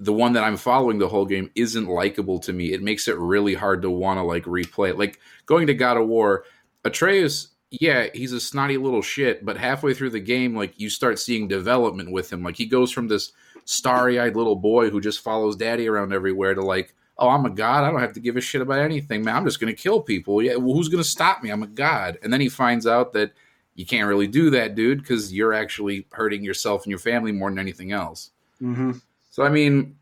[0.00, 3.18] the one that I'm following the whole game, isn't likable to me, it makes it
[3.18, 4.98] really hard to want to like replay it.
[4.98, 6.44] Like going to God of War,
[6.84, 11.18] Atreus, yeah, he's a snotty little shit, but halfway through the game, like you start
[11.18, 12.42] seeing development with him.
[12.42, 13.32] Like he goes from this
[13.64, 17.84] starry-eyed little boy who just follows daddy around everywhere to like, oh, I'm a god.
[17.84, 19.36] I don't have to give a shit about anything, man.
[19.36, 20.40] I'm just gonna kill people.
[20.40, 21.50] Yeah, well, who's gonna stop me?
[21.50, 22.18] I'm a god.
[22.22, 23.32] And then he finds out that
[23.74, 27.50] you can't really do that, dude, because you're actually hurting yourself and your family more
[27.50, 28.30] than anything else.
[28.60, 28.92] hmm
[29.38, 29.94] So, I mean,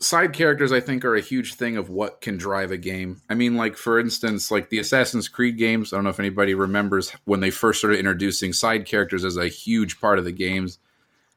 [0.00, 3.20] side characters, I think, are a huge thing of what can drive a game.
[3.28, 6.54] I mean, like, for instance, like the Assassin's Creed games, I don't know if anybody
[6.54, 10.78] remembers when they first started introducing side characters as a huge part of the games.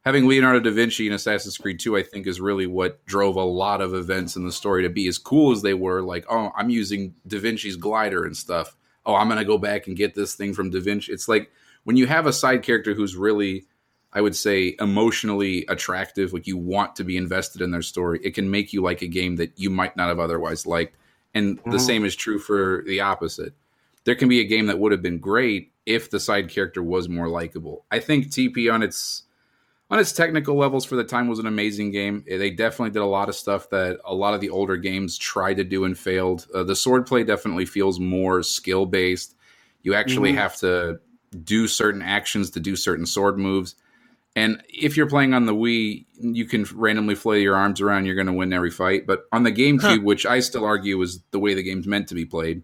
[0.06, 3.44] Having Leonardo da Vinci in Assassin's Creed 2, I think, is really what drove a
[3.44, 6.02] lot of events in the story to be as cool as they were.
[6.02, 8.78] Like, oh, I'm using Da Vinci's glider and stuff.
[9.06, 11.12] Oh, I'm going to go back and get this thing from Da Vinci.
[11.12, 11.52] It's like
[11.84, 13.66] when you have a side character who's really
[14.14, 18.32] I would say emotionally attractive, like you want to be invested in their story, it
[18.34, 20.98] can make you like a game that you might not have otherwise liked.
[21.34, 21.80] And the Mhm.
[21.80, 23.54] same is true for the opposite.
[24.04, 27.08] There can be a game that would have been great if the side character was
[27.08, 27.86] more likable.
[27.90, 29.24] I think TP on its
[29.90, 32.24] on its technical levels for the time was an amazing game.
[32.26, 35.56] They definitely did a lot of stuff that a lot of the older games tried
[35.56, 36.48] to do and failed.
[36.54, 39.36] Uh, the swordplay definitely feels more skill based.
[39.84, 40.36] You actually Mhm.
[40.36, 41.00] have to
[41.44, 43.76] do certain actions to do certain sword moves.
[44.36, 48.06] And if you're playing on the Wii, you can randomly flail your arms around.
[48.06, 49.06] You're going to win every fight.
[49.06, 52.16] But on the GameCube, which I still argue is the way the game's meant to
[52.16, 52.64] be played.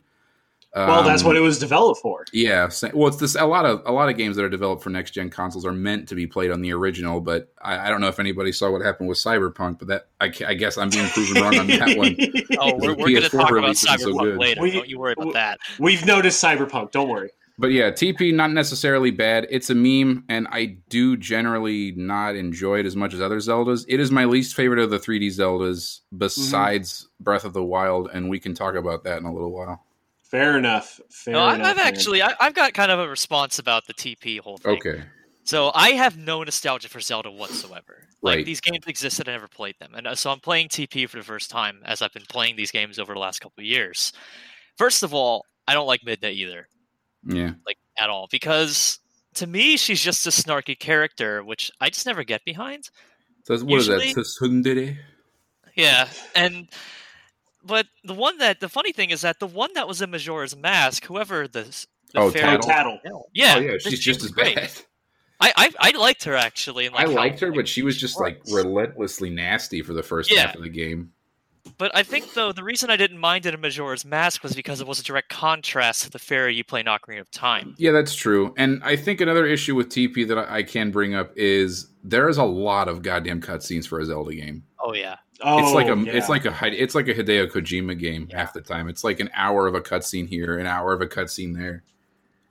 [0.76, 2.26] Well, that's um, what it was developed for.
[2.32, 3.36] Yeah, well, it's this.
[3.36, 5.72] A lot of a lot of games that are developed for next gen consoles are
[5.72, 7.20] meant to be played on the original.
[7.20, 9.80] But I, I don't know if anybody saw what happened with Cyberpunk.
[9.80, 12.16] But that I, I guess I'm being proven wrong on that one.
[12.60, 14.62] Oh, The we're, we're going to talk about release isn't so Cyberpunk later.
[14.62, 15.60] We- Don't you worry about we- that.
[15.80, 16.92] We've noticed Cyberpunk.
[16.92, 17.30] Don't worry.
[17.60, 19.48] But yeah, TP not necessarily bad.
[19.50, 23.84] It's a meme, and I do generally not enjoy it as much as other Zeldas.
[23.88, 28.30] It is my least favorite of the 3D Zeldas, besides Breath of the Wild, and
[28.30, 29.84] we can talk about that in a little while.
[30.22, 31.00] Fair enough.
[31.10, 31.66] Fair No, enough.
[31.68, 34.74] I've actually, I, I've got kind of a response about the TP whole thing.
[34.78, 35.04] Okay,
[35.46, 38.04] So I have no nostalgia for Zelda whatsoever.
[38.22, 38.46] Like Right.
[38.46, 41.24] these games existed, I never played them, and uh, so I'm playing TP for the
[41.24, 44.12] first time as I've been playing these games over the last couple of years.
[44.78, 46.68] First of all, I don't like Midna either,
[47.28, 49.00] yeah, like at all, because
[49.36, 52.90] to me she's just a snarky character, which I just never get behind.
[53.44, 54.26] so what is Usually- that?
[54.26, 54.98] Tsundere?
[55.76, 56.68] Yeah, and
[57.64, 60.56] but the one that the funny thing is that the one that was in Majora's
[60.56, 63.00] Mask, whoever the, s- the Oh, fairy- Oh, Tatl.
[63.34, 64.56] yeah, oh yeah, this she's just was as great.
[64.56, 64.72] bad.
[65.40, 66.88] I, I I liked her actually.
[66.88, 70.02] And I like how- liked her, but she was just like relentlessly nasty for the
[70.02, 70.48] first Yeah.
[70.48, 71.12] half of the game.
[71.78, 74.82] But I think though the reason I didn't mind it in Majora's Mask was because
[74.82, 77.76] it was a direct contrast to the fairy you play in Ocarina of Time.
[77.78, 78.54] Yeah, that's true.
[78.58, 82.30] And I think another issue with TP that I I can bring up is there
[82.30, 84.64] is a lot of goddamn cutscenes for a Zelda game.
[84.80, 86.14] Oh yeah, Oh, it's like a oh, yeah.
[86.14, 88.40] it's like a Hide- it's like a Hideo Kojima game Yeah.
[88.40, 88.88] half the time.
[88.90, 91.84] It's like an hour of a cutscene here, an hour of a cutscene there.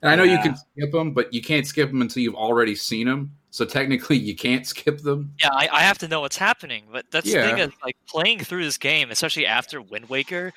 [0.01, 2.75] And I know you can skip them, but you can't skip them until you've already
[2.75, 3.31] seen them.
[3.57, 5.33] So technically, you can't skip them.
[5.41, 5.49] yeah.
[5.51, 6.83] I, I have to know what's happening.
[6.91, 7.63] But that's the thing Yeah.
[7.65, 10.53] is like playing through this game, especially after Wind Waker.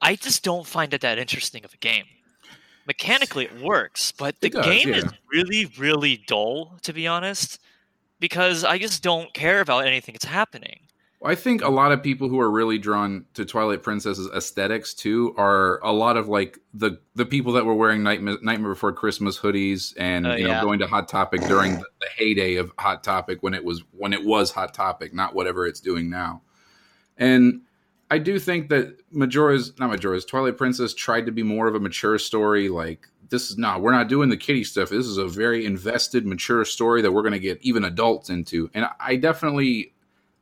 [0.00, 2.06] I just don't find it that interesting of a game.
[2.86, 7.60] Mechanically, it works, but the does, game is really, really dull, to be honest.
[8.20, 10.80] Because I just don't care about anything that's happening.
[11.22, 15.34] I think a lot of people who are really drawn to Twilight Princess's aesthetics too
[15.36, 19.38] are a lot of like the the people that were wearing Nightmare, Nightmare Before Christmas
[19.38, 20.62] hoodies and Oh, you know yeah.
[20.62, 24.14] going to Hot Topic during the, the heyday of Hot Topic when it was when
[24.14, 26.40] it was Hot Topic, not whatever it's doing now.
[27.18, 27.62] And
[28.10, 31.80] I do think that Majora's not Majora's Twilight Princess tried to be more of a
[31.80, 32.70] mature story.
[32.70, 34.88] Like this is not we're not doing the kitty stuff.
[34.88, 38.70] This is a very invested, mature story that we're going to get even adults into.
[38.72, 39.92] And I definitely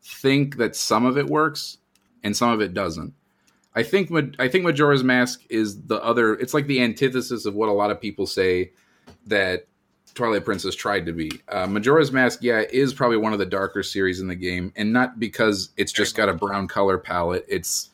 [0.08, 1.78] think that some of it works
[2.22, 3.14] and some of it doesn't.
[3.74, 6.34] I think I think Majora's Mask is the other.
[6.34, 8.72] It's like the antithesis of what a lot of people say
[9.26, 9.66] that
[10.14, 11.30] Twilight Princess tried to be.
[11.48, 14.92] Uh, Majora's Mask, yeah, is probably one of the darker series in the game, and
[14.92, 17.44] not because it's just got a brown color palette.
[17.46, 17.90] It's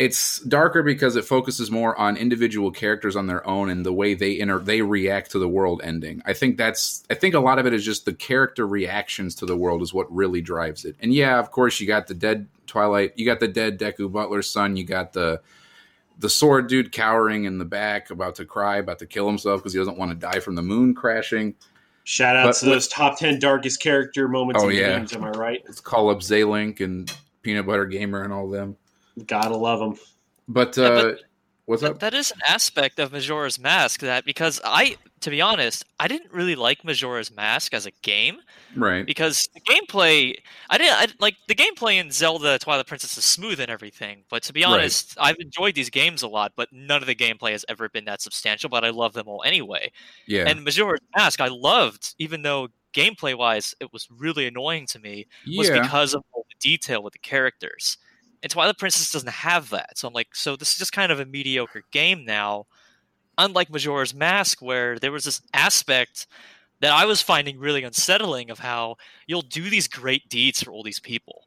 [0.00, 4.14] it's darker because it focuses more on individual characters on their own and the way
[4.14, 6.22] they inter- they react to the world ending.
[6.24, 9.44] I think that's I think a lot of it is just the character reactions to
[9.46, 10.96] the world is what really drives it.
[11.00, 14.48] And yeah, of course, you got the dead Twilight, you got the dead Deku Butler's
[14.48, 15.42] son, you got the
[16.18, 19.74] the sword dude cowering in the back, about to cry, about to kill himself because
[19.74, 21.54] he doesn't want to die from the moon crashing.
[22.04, 24.96] Shout out But to those top ten darkest character moments Oh, in yeah.
[24.96, 25.12] games.
[25.12, 25.62] Am I right?
[25.66, 28.76] Let's call up Zaylink and Peanut Butter Gamer and all them.
[29.26, 29.98] Gotta love them.
[30.48, 31.20] But, Yeah, uh, but-
[31.66, 31.98] what's That, up?
[32.00, 36.32] that is an aspect of Majora's Mask that because I, to be honest, I didn't
[36.32, 38.38] really like Majora's Mask as a game
[38.74, 39.06] right.
[39.06, 40.34] because the gameplay,
[40.68, 44.24] I didn't I, like the gameplay in Zelda Twilight Princess is smooth and everything.
[44.30, 44.70] But to be Right.
[44.72, 48.06] honest, I've enjoyed these games a lot, but none of the gameplay has ever been
[48.06, 48.70] that substantial.
[48.70, 49.92] But I love them all anyway.
[50.26, 50.48] Yeah.
[50.48, 55.28] And Majora's Mask, I loved, even though gameplay wise it was really annoying to me,
[55.56, 55.80] was yeah.
[55.80, 57.98] because of all the detail with the characters.
[58.42, 59.98] And Twilight Princess doesn't have that.
[59.98, 62.66] So I'm like, so this is just kind of a mediocre game now.
[63.38, 66.26] Unlike Majora's Mask, where there was this aspect
[66.80, 70.82] that I was finding really unsettling of how you'll do these great deeds for all
[70.82, 71.44] these people.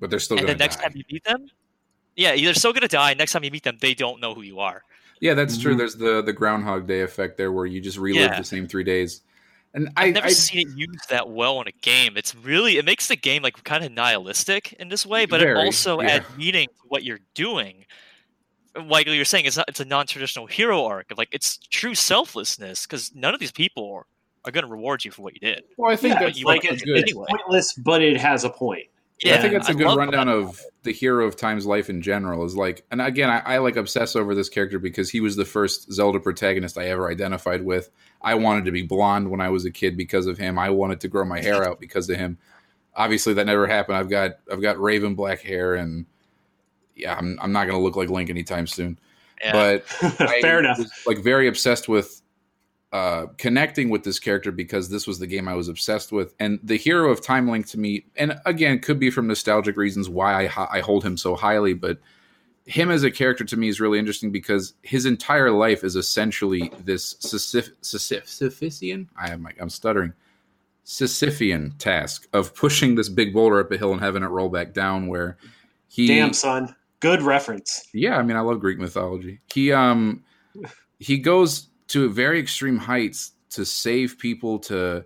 [0.00, 0.82] but they're still and going then to next die.
[0.84, 1.46] time you meet them,
[2.16, 3.14] yeah, they're still gonna die.
[3.14, 4.82] Next time you meet them, they don't know who you are.
[5.20, 5.74] Yeah, that's true.
[5.74, 5.78] Mhm.
[5.78, 8.36] There's the the Groundhog Day effect there, where you just relive Yeah.
[8.38, 9.20] the same three days.
[9.74, 12.16] And I, I've never I seen it used that well in a game.
[12.16, 15.56] It's really it makes the game like kind of nihilistic in this way, but it
[15.56, 16.08] also yeah.
[16.08, 17.86] adds meaning to what you're doing.
[18.86, 22.86] Like you're saying, it's not it's a non-traditional hero arc of like it's true selflessness
[22.86, 24.06] because none of these people are,
[24.44, 25.62] are going to reward you for what you did.
[25.78, 26.98] well, I think Yeah, that's like like want a good.
[26.98, 28.86] It's pointless, but it has a point.
[29.24, 30.36] I think that's a good rundown that.
[30.36, 32.44] of the hero of Time's life in general.
[32.44, 35.44] Is like, and again, I, I like obsess over this character because he was the
[35.44, 37.90] first Zelda protagonist I ever identified with.
[38.20, 40.58] I wanted to be blonde when I was a kid because of him.
[40.58, 42.38] I wanted to grow my hair out because of him.
[42.94, 43.96] Obviously, that never happened.
[43.96, 46.06] I've got I've got raven black hair, and
[46.96, 48.98] yeah, I'm I'm not going to look like Link anytime soon.
[49.42, 49.52] Yeah.
[49.52, 49.84] But
[50.20, 50.78] I Fair enough.
[50.78, 52.21] was, like very obsessed with
[52.92, 56.60] uh, connecting with this character because this was the game I was obsessed with, and
[56.62, 60.46] the hero of Time Link to me, and again, could be from nostalgic reasons why
[60.46, 61.98] I, I hold him so highly, but
[62.66, 66.70] him as a character to me is really interesting because his entire life is essentially
[66.84, 69.08] this Sisyph-.
[69.16, 70.12] I am I'm stuttering.
[70.84, 74.74] Sisyphean task of pushing this big boulder up a hill and having it roll back
[74.74, 75.06] down.
[75.06, 75.36] Where
[75.88, 76.74] he Damn, son.
[77.00, 77.88] Good reference.
[77.92, 79.40] yeah, I mean, I love Greek mythology.
[79.52, 80.24] He um
[80.98, 85.04] he goes to very extreme heights to save people to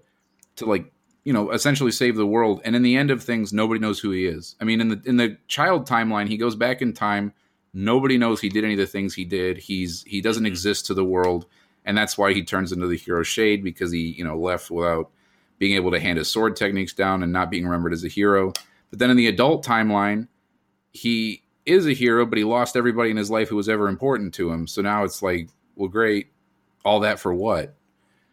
[0.56, 0.92] to like
[1.24, 2.60] you know essentially save the world.
[2.64, 4.54] And in the end of things, nobody knows who he is.
[4.60, 7.32] I mean, in the in the child timeline, he goes back in time.
[7.74, 9.58] Nobody knows he did any of the things he did.
[9.58, 10.48] He's he doesn't Mhm.
[10.48, 11.46] exist to the world,
[11.84, 15.10] and that's why he turns into the hero shade because he you know left without
[15.58, 18.52] being able to hand his sword techniques down and not being remembered as a hero.
[18.90, 20.28] But then in the adult timeline,
[20.92, 24.34] he is a hero, but he lost everybody in his life who was ever important
[24.34, 24.66] to him.
[24.68, 26.28] So now it's like, well, great,
[26.86, 27.74] all that for what?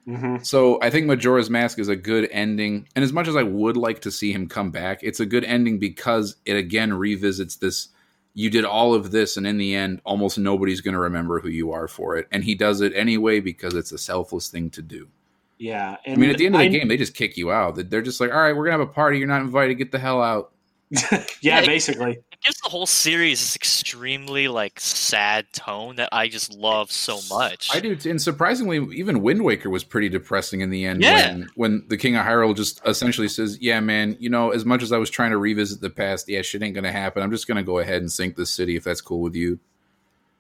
[0.06, 2.88] hmm So I think Majora's Mask is a good ending.
[2.96, 5.44] And as much as I would like to see him come back, it's a good
[5.46, 7.90] ending because it again revisits this.
[8.36, 11.50] You did all of this, and in the end, almost nobody's going to remember who
[11.50, 12.28] you are for it.
[12.32, 15.08] And he does it anyway because it's a selfless thing to do.
[15.60, 15.98] Yeah.
[16.08, 17.76] I mean, at the end of the I- game, they just kick you out.
[17.90, 19.20] They're just like, all right, we're going to have a party.
[19.20, 19.76] You're not invited.
[19.76, 20.52] Get the hell out.
[21.42, 22.20] Yeah, basically.
[22.44, 27.20] It gives the whole series this extremely like sad tone that I just love so
[27.30, 27.70] much.
[27.74, 28.10] I do, too.
[28.10, 31.02] and surprisingly, even Wind Waker was pretty depressing in the end.
[31.02, 31.32] Yeah.
[31.34, 34.84] When when the King of Hyrule just essentially says, "Yeah, man, you know, as much
[34.84, 37.24] as I was trying to revisit the past, yeah, shit ain't gonna happen.
[37.24, 39.60] I'm just gonna go ahead and sink the city if that's cool with you."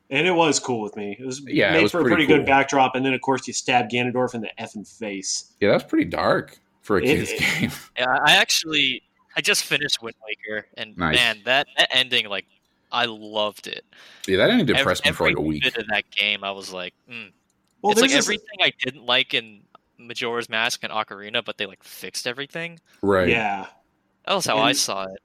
[0.10, 1.16] And it was cool with me.
[1.18, 2.38] It was Yeah, it was for a pretty pretty cool.
[2.40, 5.46] good backdrop, and then of course you stab Ganondorf in the effing face.
[5.62, 7.72] Yeah, that's pretty dark for a It- kids it- game.
[7.98, 9.02] Yeah, I actually
[9.36, 11.16] I just finished Wind Waker, and Nice.
[11.16, 12.46] man, that, that ending like
[12.92, 13.84] I loved it.
[14.28, 15.64] yeah, that ended Every, depressed me for like a week.
[15.64, 17.32] bit of that game, I was like, mm.
[17.82, 19.62] Well, it's like everything I didn't like in
[19.98, 22.80] Majora's Mask and Ocarina, but they like fixed everything.
[23.02, 23.28] Right.
[23.28, 23.66] yeah.
[24.26, 25.20] That was how I saw it.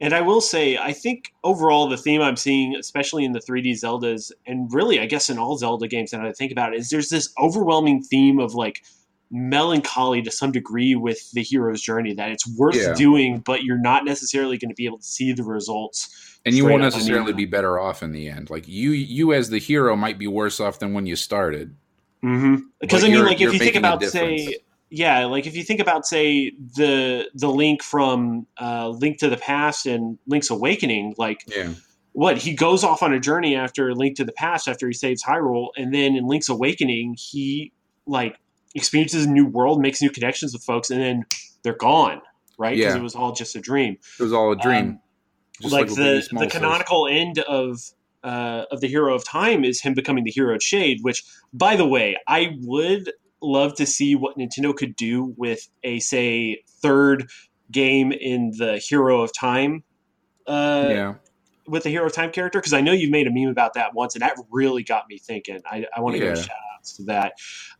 [0.00, 3.72] And I will say, I think overall the theme I'm seeing, especially in the 3D
[3.72, 6.90] Zeldas, and really, I guess in all Zelda games that I think about, it, is
[6.90, 8.84] there's this overwhelming theme of like
[9.30, 12.94] melancholy to some degree with the hero's journey that it's worth Yeah.
[12.94, 16.38] doing, but you're not necessarily going to be able to see the results.
[16.46, 18.50] And you won't necessarily be better off in the end.
[18.50, 21.74] Like you, you as the hero might be worse off than when you started.
[22.22, 22.56] Mm-hmm.
[22.80, 24.58] Because I mean, like if you think about say,
[24.90, 29.36] yeah, like if you think about say the the link from uh, Link to the
[29.36, 31.70] Past and Link's Awakening, like Yeah.
[32.12, 35.22] what he goes off on a journey after Link to the Past after he saves
[35.24, 37.72] Hyrule, and then in Link's Awakening he
[38.06, 38.36] like
[38.74, 41.24] experiences a new world, makes new connections with folks, and then
[41.62, 42.20] they're gone,
[42.58, 42.76] right?
[42.76, 43.00] Because Yeah.
[43.00, 43.96] it was all just a dream.
[44.18, 44.86] It was all a dream.
[44.86, 45.00] Um,
[45.62, 46.52] Just like, what the the says.
[46.52, 47.78] canonical end of
[48.24, 50.98] uh, of the Hero of Time is him becoming the Hero of Shade.
[51.02, 51.22] Which,
[51.52, 53.12] by the way, I would
[53.42, 57.28] love to see what Nintendo could do with a say third
[57.70, 59.84] game in the Hero of Time.
[60.46, 61.14] Uh, yeah,
[61.66, 63.94] with the Hero of Time character because I know you've made a meme about that
[63.94, 65.60] once, and that really got me thinking.
[65.70, 66.30] I, I want to Yeah.
[66.30, 66.56] give a shout
[66.92, 67.34] to that,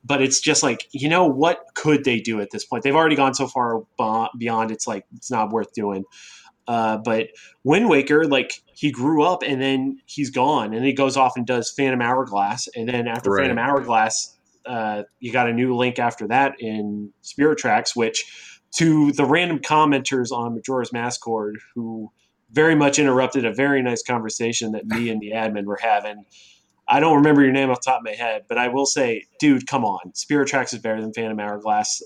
[0.05, 2.82] but it's just like you know what could they do at this point?
[2.82, 3.82] They've already gone so far
[4.38, 4.70] beyond.
[4.70, 6.05] It's like it's not worth doing.
[6.66, 7.28] Uh, but
[7.62, 11.46] Wind Waker, like he grew up and then he's gone, and he goes off and
[11.46, 13.42] does Phantom Hourglass, and then after Right.
[13.42, 18.24] Phantom Hourglass, uh, you got a new link after that in Spirit Tracks, which
[18.76, 22.11] to the random commenters on Majora's Maskcord who
[22.50, 26.24] very much interrupted a very nice conversation that me and the admin were having.
[26.89, 29.24] I don't remember your name off the top of my head, but I will say,
[29.41, 30.14] dude, come on.
[30.14, 32.03] Spirit Tracks is better than Phantom Hourglass.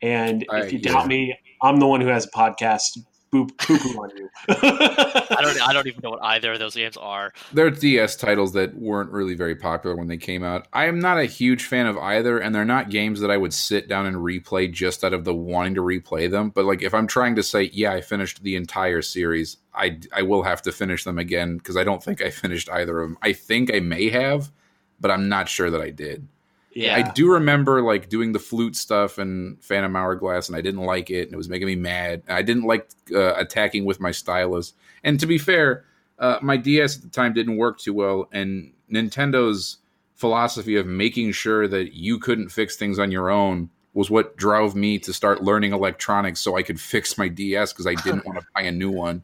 [0.00, 0.92] And I- if you yeah.
[0.92, 2.98] doubt me, I'm the one who has a podcast.
[3.32, 4.28] Boop, poo poo on you.
[4.48, 5.68] I don't.
[5.68, 7.32] I don't even know what either of those games are.
[7.54, 10.68] they're DS titles that weren't really very popular when they came out.
[10.74, 13.54] I am not a huge fan of either, and they're not games that I would
[13.54, 16.50] sit down and replay just out of the wanting to replay them.
[16.50, 20.20] But like, if I'm trying to say, yeah, I finished the entire series, I I
[20.20, 23.18] will have to finish them again because I don't think I finished either of them.
[23.22, 24.52] I think I may have,
[25.00, 26.28] but I'm not sure that I did.
[26.74, 26.96] Yeah.
[26.96, 31.10] I do remember like doing the flute stuff and Phantom Hourglass, and I didn't like
[31.10, 32.22] it, and it was making me mad.
[32.28, 34.74] I didn't like uh, attacking with my stylus.
[35.04, 35.84] And to be fair,
[36.18, 39.78] uh, my DS at the time didn't work too well, and Nintendo's
[40.14, 44.74] philosophy of making sure that you couldn't fix things on your own was what drove
[44.74, 48.38] me to start learning electronics so I could fix my DS because I didn't want
[48.38, 49.22] to buy a new one.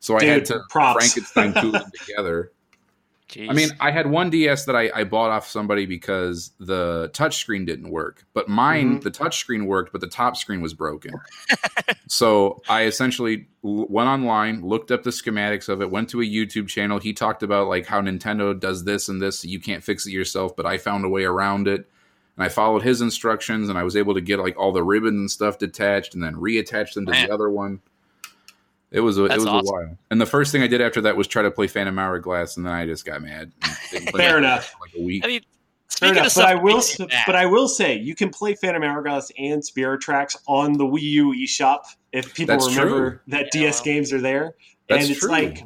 [0.00, 1.12] So I had to props.
[1.12, 2.50] Frankenstein tool them together.
[3.32, 3.48] Jeez.
[3.50, 7.64] I mean, I had one DS that I, I bought off somebody because the touchscreen
[7.66, 9.02] didn't work, but mine, Mhm.
[9.04, 11.14] the touchscreen worked, but the top screen was broken.
[12.08, 16.68] so I essentially went online, looked up the schematics of it, went to a YouTube
[16.68, 16.98] channel.
[16.98, 19.44] He talked about like how Nintendo does this and this.
[19.44, 21.88] You can't fix it yourself, but I found a way around it.
[22.36, 25.18] And I followed his instructions, and I was able to get like all the ribbons
[25.18, 27.26] and stuff detached, and then reattach them to Man.
[27.28, 27.80] the other one.
[28.92, 29.68] It was a, it That's was awesome.
[29.74, 29.98] a while.
[30.10, 32.66] And the first thing I did after that was try to play Phantom Hourglass, and
[32.66, 33.50] then I just got mad.
[33.62, 34.74] and didn't play Fair enough.
[34.80, 35.24] Like a week.
[35.24, 35.40] I mean,
[35.88, 38.54] Fair speaking enough, of but, I will, makes but I will say you can play
[38.54, 41.80] Phantom Hourglass and Spirit Tracks on the Wii U eShop
[42.12, 43.20] if people That's remember true.
[43.28, 43.84] that Yeah, DS well.
[43.84, 44.54] games are there.
[44.88, 45.30] That's and it's true.
[45.30, 45.64] like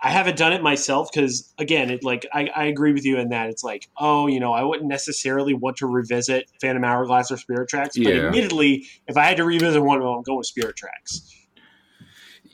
[0.00, 3.30] I haven't done it myself because again, it like I, I agree with you in
[3.30, 7.36] that it's like oh you know I wouldn't necessarily want to revisit Phantom Hourglass or
[7.38, 8.26] Spirit Tracks, but Yeah.
[8.26, 11.33] admittedly, if I had to revisit one of them, I'm going with Spirit Tracks.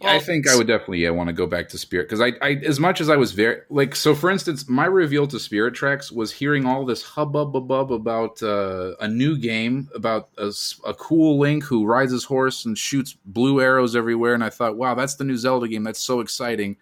[0.02, 2.54] I think I would definitely yeah, want to go back to Spirit because I, I,
[2.64, 6.10] as much as I was very like, so for instance, my reveal to Spirit Tracks
[6.10, 11.84] was hearing all this hubbub about uh, a new game about a cool Link who
[11.84, 15.36] rides his horse and shoots blue arrows everywhere, and I thought, wow, that's the new
[15.36, 15.84] Zelda game.
[15.84, 16.76] That's so exciting.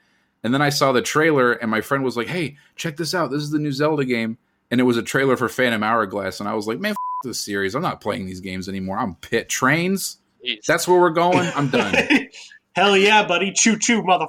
[0.44, 3.30] And then I saw the trailer, and my friend was like, "Hey, check this out!
[3.30, 4.38] This is the new Zelda game."
[4.70, 7.40] And it was a trailer for Phantom Hourglass, and I was like, "Man, f- this
[7.40, 7.74] series!
[7.74, 8.98] I'm not playing these games anymore.
[8.98, 10.18] I'm pit trains.
[10.46, 10.64] jeez.
[10.66, 11.50] That's where we're going.
[11.56, 11.94] I'm done."
[12.74, 13.52] Hell yeah, buddy!
[13.52, 14.26] Choo choo, mother.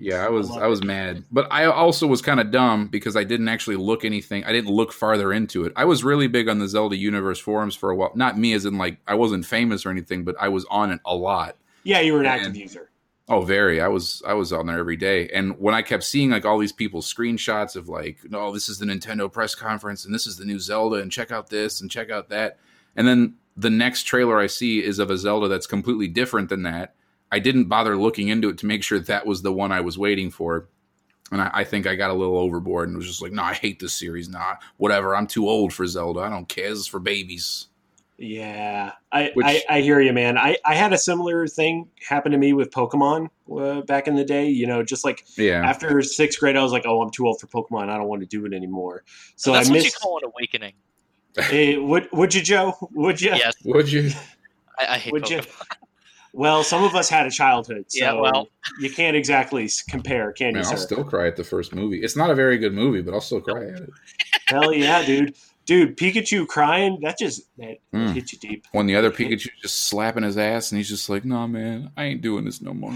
[0.00, 3.16] Yeah, I was I I was mad, but I also was kind of dumb because
[3.16, 4.44] I didn't actually look anything.
[4.44, 5.72] I didn't look farther into it.
[5.76, 8.12] I was really big on the Zelda Universe forums for a while.
[8.14, 11.00] Not me, as in like I wasn't famous or anything, but I was on it
[11.04, 11.56] a lot.
[11.82, 12.90] Yeah, you were an And- active user.
[13.30, 13.82] Oh, very.
[13.82, 16.58] I was I was on there every day, and when I kept seeing like all
[16.58, 20.38] these people's screenshots of like, no, this is the Nintendo press conference, and this is
[20.38, 22.56] the new Zelda, and check out this and check out that,
[22.96, 26.62] and then the next trailer I see is of a Zelda that's completely different than
[26.62, 26.94] that.
[27.30, 29.98] I didn't bother looking into it to make sure that was the one I was
[29.98, 30.68] waiting for.
[31.30, 33.52] And I, I think I got a little overboard and was just like, no, I
[33.54, 34.28] hate this series.
[34.30, 35.14] Nah, whatever.
[35.14, 36.20] I'm too old for Zelda.
[36.20, 36.70] I don't care.
[36.70, 37.66] This is for babies.
[38.20, 40.36] Yeah, I, Which- I, I hear you, man.
[40.38, 44.24] I, I had a similar thing happen to me with Pokemon uh, back in the
[44.24, 44.48] day.
[44.48, 45.62] You know, just like Yeah.
[45.64, 47.90] after sixth grade, I was like, oh, I'm too old for Pokemon.
[47.90, 49.04] I don't want to do it anymore.
[49.36, 50.00] So That's I what you missed.
[50.00, 50.72] call an awakening.
[51.52, 52.74] Eh, would would you, Joe?
[52.94, 53.30] Would you?
[53.36, 54.10] Yes, Would you?
[54.78, 55.40] I, I hate Would you?
[56.34, 56.38] Pokemon.
[56.40, 58.48] Well, some of us had a childhood, so Yeah, well-
[58.80, 60.84] you can't exactly compare, can Man, you, I'll sir?
[60.94, 62.02] still cry at the first movie.
[62.02, 63.90] It's not a very good movie, but I'll still cry at it.
[64.46, 65.34] Hell yeah, dude.
[65.66, 68.14] Dude, Pikachu crying, that just that Mm.
[68.14, 68.64] hit you deep.
[68.72, 72.04] When the other Pikachu just slapping his ass, and he's just like, "Nah, man, I
[72.04, 72.94] ain't doing this no more."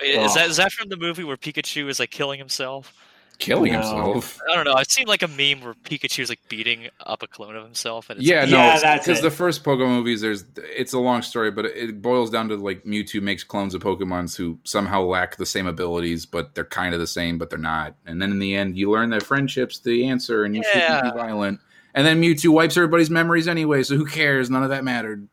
[0.00, 0.34] Is Oh.
[0.34, 2.94] that is that from the movie where Pikachu is like killing himself?
[3.38, 3.80] Killing No.
[3.80, 4.40] himself.
[4.50, 4.74] I don't know.
[4.74, 8.18] I've seen like a meme where Pikachu's like beating up a clone of himself, and
[8.18, 9.22] it's Yeah, like, no, Yeah, that's because it.
[9.22, 12.84] the first Pokemon movies, there's it's a long story, but it boils down to like
[12.84, 17.00] Mewtwo makes clones of Pokemons who somehow lack the same abilities, but they're kind of
[17.00, 17.96] the same, but they're not.
[18.06, 21.10] And then in the end, you learn that friendship's the answer, and you shouldn't be
[21.10, 21.60] violent.
[21.96, 24.50] And then Mewtwo wipes everybody's memories anyway, so who cares?
[24.50, 25.28] None of that mattered.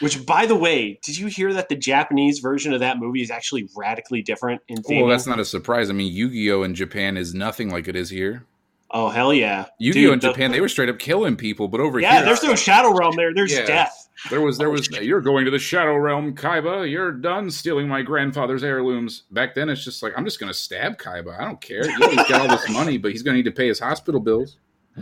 [0.00, 3.30] Which, by the way, did you hear that the Japanese version of that movie is
[3.30, 5.00] actually radically different in theme?
[5.02, 5.88] Well, that's not a surprise.
[5.88, 8.44] I mean, Yu-Gi-Oh in Japan is nothing like it is here.
[8.90, 9.64] Oh hell yeah!
[9.78, 12.24] Yu-Gi-Oh in the- Japan, they were straight up killing people, but over here Yeah, here,
[12.26, 13.34] there's no Shadow Realm there.
[13.34, 13.66] There's Yeah.
[13.66, 14.08] death.
[14.30, 16.88] There was there was you're going to the Shadow Realm, Kaiba.
[16.90, 19.24] You're done stealing my grandfather's heirlooms.
[19.32, 21.38] Back then, it's just like I'm just going to stab Kaiba.
[21.38, 21.84] I don't care.
[21.86, 24.20] Yeah, he's got all this money, but he's going to need to pay his hospital
[24.20, 24.58] bills.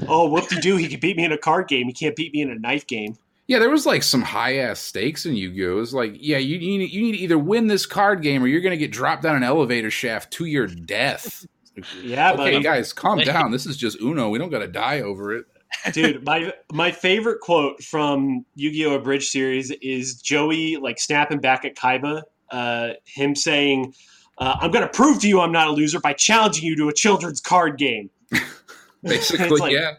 [0.09, 0.77] Oh, whoop de doo!
[0.77, 1.87] He can beat me in a card game.
[1.87, 3.19] He can't beat me in a knife game.
[3.53, 5.73] Yeah, there was like some high ass stakes in Yu-Gi-Oh.
[5.73, 8.43] It was like, yeah, you, you need you need to either win this card game
[8.43, 11.45] or you're going to get dropped down an elevator shaft to your death.
[12.03, 13.51] Yeah, okay, but guys, calm down.
[13.51, 14.29] This is just Uno.
[14.29, 15.47] We don't got to die over it.
[15.93, 18.95] dude, my my favorite quote from Yu-Gi-Oh!
[18.95, 22.23] Abridged series is Joey like snapping back at Kaiba.
[22.51, 23.95] Uh, him saying,
[24.37, 26.89] uh, "I'm going to prove to you I'm not a loser by challenging you to
[26.91, 28.11] a children's card game."
[29.03, 29.93] Basically, like- yeah.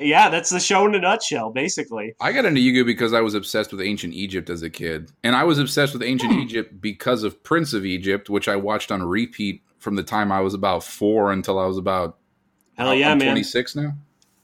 [0.00, 2.14] Yeah, that's the show in a nutshell, basically.
[2.20, 5.36] I got into Yu-Gi-Oh because I was obsessed with ancient Egypt as a kid, and
[5.36, 9.02] I was obsessed with ancient Egypt because of Prince of Egypt, which I watched on
[9.02, 12.16] repeat from the time I was about four until I was about.
[12.78, 13.28] Hell yeah, I'm man!
[13.28, 13.92] 26 now.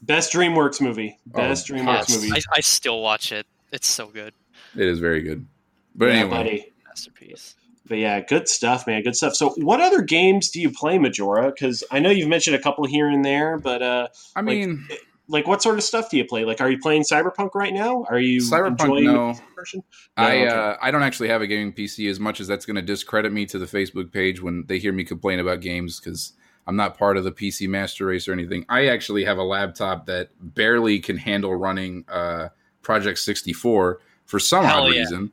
[0.03, 1.19] Best DreamWorks movie.
[1.33, 2.33] Oh, Best DreamWorks Yes, movie.
[2.33, 3.47] I, I still watch it.
[3.73, 4.35] It's so good.
[4.77, 5.47] It is very good.
[5.95, 6.73] But yeah, anyway, buddy.
[6.87, 7.55] Masterpiece.
[7.89, 9.03] But yeah, good stuff, man.
[9.03, 9.35] Good stuff.
[9.35, 11.53] So, what other games do you play, Majora?
[11.53, 15.01] Because I know you've mentioned a couple here and there, but uh, I mean, like,
[15.29, 16.45] what sort of stuff do you play?
[16.45, 18.05] Like, are you playing Cyberpunk right now?
[18.09, 18.81] Are you Cyberpunk.
[18.81, 19.83] enjoying No, the version?
[20.17, 20.49] No, I okay.
[20.49, 23.33] uh, I don't actually have a gaming PC as much as that's going to discredit
[23.33, 26.33] me to the Facebook page when they hear me complain about games because
[26.67, 28.65] I'm not part of the PC master race or anything.
[28.69, 32.49] I actually have a laptop that barely can handle running uh,
[32.83, 35.01] Project 64 for some Hell odd yeah.
[35.01, 35.33] reason.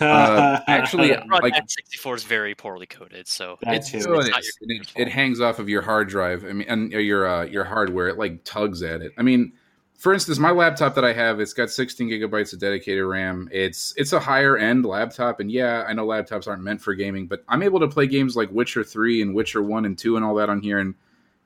[0.00, 4.26] Uh, actually, Project like- 64 is very poorly coded, so That it's, it's Oh, it,
[4.28, 4.58] your is.
[4.60, 5.06] And it, fault.
[5.06, 6.44] it hangs off of your hard drive.
[6.44, 8.08] I mean, and your uh, your hardware.
[8.08, 9.12] It like tugs at it.
[9.18, 9.52] I mean,
[9.96, 13.48] for instance, my laptop that I have, it's got 16 gigabytes of dedicated RAM.
[13.52, 17.26] It's it's a higher end laptop, and yeah, I know laptops aren't meant for gaming,
[17.26, 20.24] but I'm able to play games like Witcher 3 and Witcher 1 and 2 and
[20.24, 20.94] all that on here, and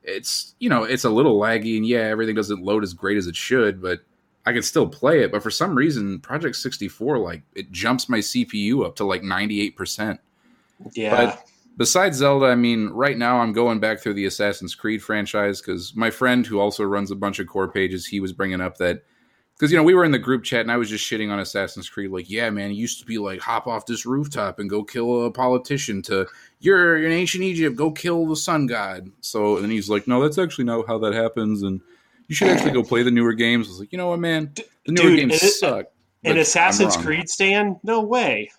[0.02, 3.26] it's you know it's a little laggy, and yeah, everything doesn't load as great as
[3.26, 4.00] it should, but
[4.48, 5.30] I can still play it.
[5.30, 9.76] But for some reason, Project 64 like it jumps my CPU up to like 98
[9.76, 10.20] percent.
[10.94, 11.14] yeah.
[11.14, 11.44] But
[11.76, 15.94] besides Zelda, I mean, right now I'm going back through the Assassin's Creed franchise because
[15.94, 19.02] my friend who also runs a bunch of core pages, he was bringing up that
[19.58, 21.40] because you know we were in the group chat and I was just shitting on
[21.40, 24.70] Assassin's Creed, like, yeah, man, it used to be like hop off this rooftop and
[24.70, 26.00] go kill a politician.
[26.02, 26.26] To
[26.60, 29.10] you're in ancient Egypt, go kill the sun god.
[29.20, 31.82] So and then he's like, no, that's actually not how that happens, and
[32.28, 33.66] you should actually go play the newer games.
[33.66, 35.86] I was like, you know what, man, the newer Dude, games it- suck.
[36.24, 37.76] An Assassin's Creed stand?
[37.84, 38.50] No way.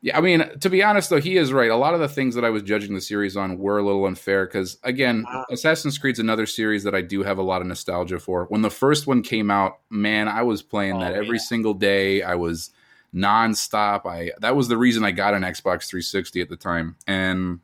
[0.00, 1.70] Yeah, I mean, to be honest, though, he is right.
[1.70, 4.04] A lot of the things that I was judging the series on were a little
[4.06, 5.44] unfair because, again, Ah.
[5.50, 8.44] Assassin's Creed's another series that I do have a lot of nostalgia for.
[8.46, 11.42] When the first one came out, man, I was playing that Oh, every yeah.
[11.44, 12.22] single day.
[12.22, 12.70] I was
[13.14, 14.06] nonstop.
[14.06, 16.96] I that was the reason I got an Xbox 360 at the time.
[17.06, 17.60] And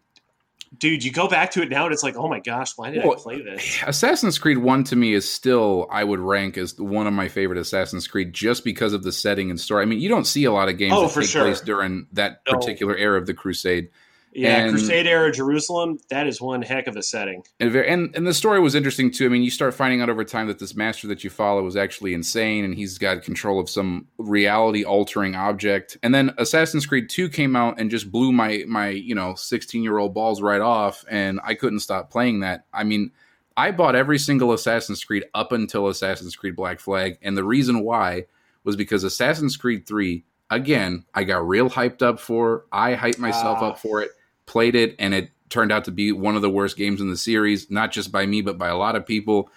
[0.79, 3.05] Dude, you go back to it now and it's like, oh my gosh, why did
[3.05, 3.79] Well, I play this?
[3.87, 7.59] Assassin's Creed 1 to me is still, I would rank as one of my favorite
[7.59, 9.83] Assassin's Creed just because of the setting and story.
[9.83, 11.43] I mean, you don't see a lot of games Oh, that take sure.
[11.45, 13.91] place during that particular era of the Crusade.
[14.37, 17.43] Yeah, And- Crusade era Jerusalem, that is one heck of a setting.
[17.61, 19.27] and, very, and and the story was interesting too.
[19.27, 21.77] I mean, you start finding out over time that this master that you follow is
[21.77, 25.97] actually insane, and he's got control of some reality altering object.
[26.03, 29.83] And then Assassin's Creed Two came out and just blew my my you know sixteen
[29.85, 32.65] year old balls right off, and I couldn't stop playing that.
[32.73, 33.13] I mean,
[33.57, 37.85] I bought every single Assassin's Creed up until Assassin's Creed Black Flag, and the reason
[37.85, 38.25] why
[38.65, 40.25] was because Assassin's Creed Three.
[40.51, 42.65] Again, I got real hyped up for.
[42.73, 43.69] I hyped myself Ah.
[43.71, 44.11] up for it
[44.47, 47.17] played it and it turned out to be one of the worst games in the
[47.17, 49.51] series not just by me but by a lot of people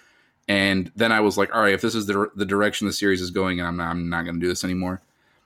[0.48, 3.20] and then i was like all right if this is the, the direction the series
[3.20, 5.00] is going and i'm not, I'm not going to do this anymore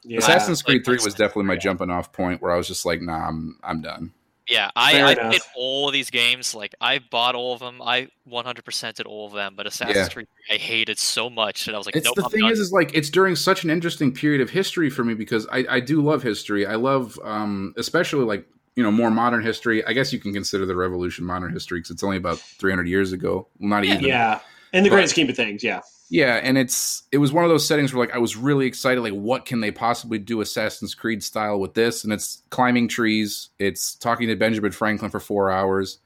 [0.04, 0.18] Yeah.
[0.18, 1.60] assassin's creed Like, 3 was definitely my yeah.
[1.60, 4.12] jumping off point where i was just like nah i'm, I'm done
[4.48, 5.30] Yeah, I, Fair I enough.
[5.30, 6.52] played all of these games.
[6.54, 7.80] Like I bought all of them.
[7.80, 9.54] I 100% did all of them.
[9.56, 10.08] But Assassin's Yeah.
[10.08, 12.16] Creed, I hated so much that I was like, it's nope.
[12.16, 12.50] the I'm thing done.
[12.52, 15.64] is is like it's during such an interesting period of history for me because i,
[15.70, 18.44] I do love history i love um, especially like
[18.76, 21.90] you know more modern history i guess you can consider the revolution modern history because
[21.90, 23.92] it's only about 300 years ago well, not Yeah.
[23.94, 24.40] even Yeah.
[24.72, 25.80] In the But- grand scheme of things, yeah.
[26.08, 29.00] Yeah, and it's it was one of those settings where like I was really excited,
[29.02, 32.04] like what can they possibly do Assassin's Creed style with this?
[32.04, 35.98] And it's climbing trees, it's talking to Benjamin Franklin for four hours.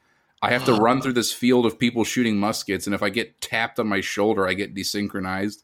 [0.43, 3.41] I have to run through this field of people shooting muskets, and if I get
[3.41, 5.63] tapped on my shoulder, I get desynchronized.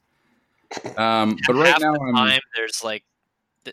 [0.96, 3.11] Um, but right now the I'm time, there's like th-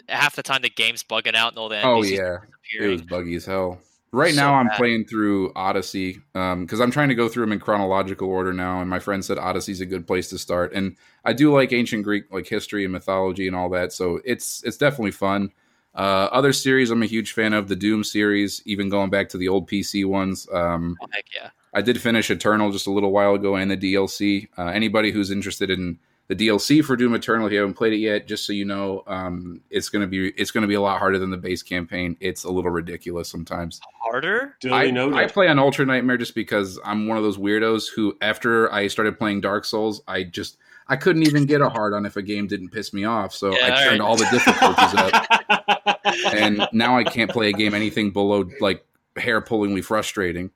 [0.08, 1.84] half the time the game's bugging out and all that.
[1.86, 2.38] Oh yeah,
[2.80, 3.80] it was buggy as hell.
[4.12, 4.78] Right So now, I'm bad.
[4.78, 8.82] playing through Odyssey because I'm trying to go through them in chronological order now.
[8.82, 10.74] And my friend said Odyssey's a good place to start.
[10.74, 13.94] And I do like ancient Greek, like history and mythology and all that.
[13.94, 15.52] So it's it's definitely fun.
[15.94, 19.38] Uh, other series I'm a huge fan of the Doom series, even going back to
[19.38, 20.48] the old PC ones.
[20.52, 21.50] Um, Oh, heck yeah.
[21.76, 24.48] I did finish Eternal just a little while ago and the DLC.
[24.58, 26.00] Uh, anybody who's interested in
[26.30, 29.04] the DLC for Doom Eternal, if you haven't played it yet, just so you know,
[29.08, 32.16] um, it's gonna be it's gonna be a lot harder than the base campaign.
[32.20, 33.82] It's a little ridiculous sometimes.
[34.00, 34.56] Harder?
[34.72, 35.18] I, noted.
[35.18, 38.86] I play on Ultra Nightmare just because I'm one of those weirdos who, after I
[38.88, 40.58] started playing Dark Souls, I just
[40.88, 43.34] I couldn't even get a hard on if a game didn't piss me off.
[43.34, 44.02] So Yeah, I all turned right.
[44.02, 48.86] all the difficulties up, and now I can't play a game anything below like
[49.18, 50.52] hair pullingly frustrating.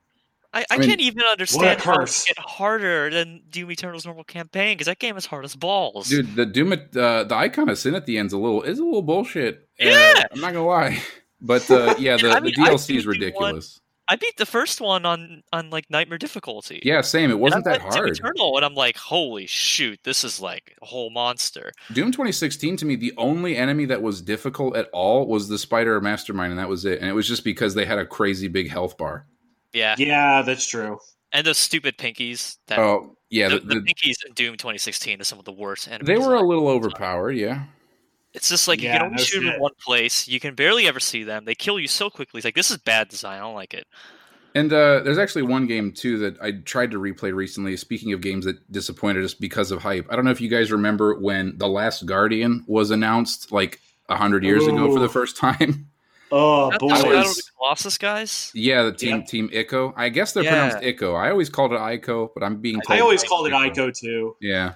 [0.53, 4.23] I, I, I mean, can't even understand how it get harder than Doom Eternal's normal
[4.23, 6.09] campaign because that game is hard as balls.
[6.09, 6.77] Dude, the Doom, uh,
[7.23, 9.67] the icon of sin at the end's a little is a little bullshit.
[9.81, 10.23] Uh, Yeah.
[10.31, 11.01] I'm not gonna lie,
[11.41, 13.79] but uh, yeah, the, I mean, the DLC is beat the one- ridiculous.
[14.05, 16.81] I beat the first one on on like Nightmare difficulty.
[16.83, 17.31] Yeah, same.
[17.31, 18.09] It wasn't that hard.
[18.09, 21.71] Eternal, and I'm like, holy shoot, this is like a whole monster.
[21.93, 25.99] Doom 2016 to me, the only enemy that was difficult at all was the Spider
[26.01, 26.99] Mastermind, and that was it.
[26.99, 29.25] And it was just because they had a crazy big health bar.
[29.73, 30.97] Yeah, yeah, that's true.
[31.31, 32.57] and those stupid pinkies.
[32.67, 35.51] That Oh, yeah, the, the, the the, pinkies in Doom 2016 are some of the
[35.51, 36.07] worst enemies.
[36.07, 37.31] they were a I've- little overpowered.
[37.33, 37.63] Yeah,
[38.33, 39.55] It's just like you can only no shoot them shit.
[39.55, 40.27] in one place.
[40.27, 41.45] You can barely ever see them.
[41.45, 42.37] They kill you so quickly.
[42.39, 43.37] It's like this is bad design.
[43.37, 43.85] I don't like it.
[44.55, 47.75] and uh, there's actually one game too that I tried to replay recently.
[47.77, 50.71] Speaking of games that disappointed us because of hype, I don't know if you guys
[50.71, 55.35] remember when The Last Guardian was announced like a hundred years ago for the first
[55.37, 55.89] time.
[56.35, 56.87] Oh Not boy.
[56.87, 58.51] the I Shadow of was- the Colossus guys.
[58.55, 59.27] yeah, the team Yep.
[59.27, 59.93] Team Ico.
[59.95, 60.49] I guess they're Yeah.
[60.69, 61.15] pronounced Ico.
[61.15, 64.35] I always called it Ico, but I'm being told I always called it Ico too.
[64.41, 64.73] Yeah.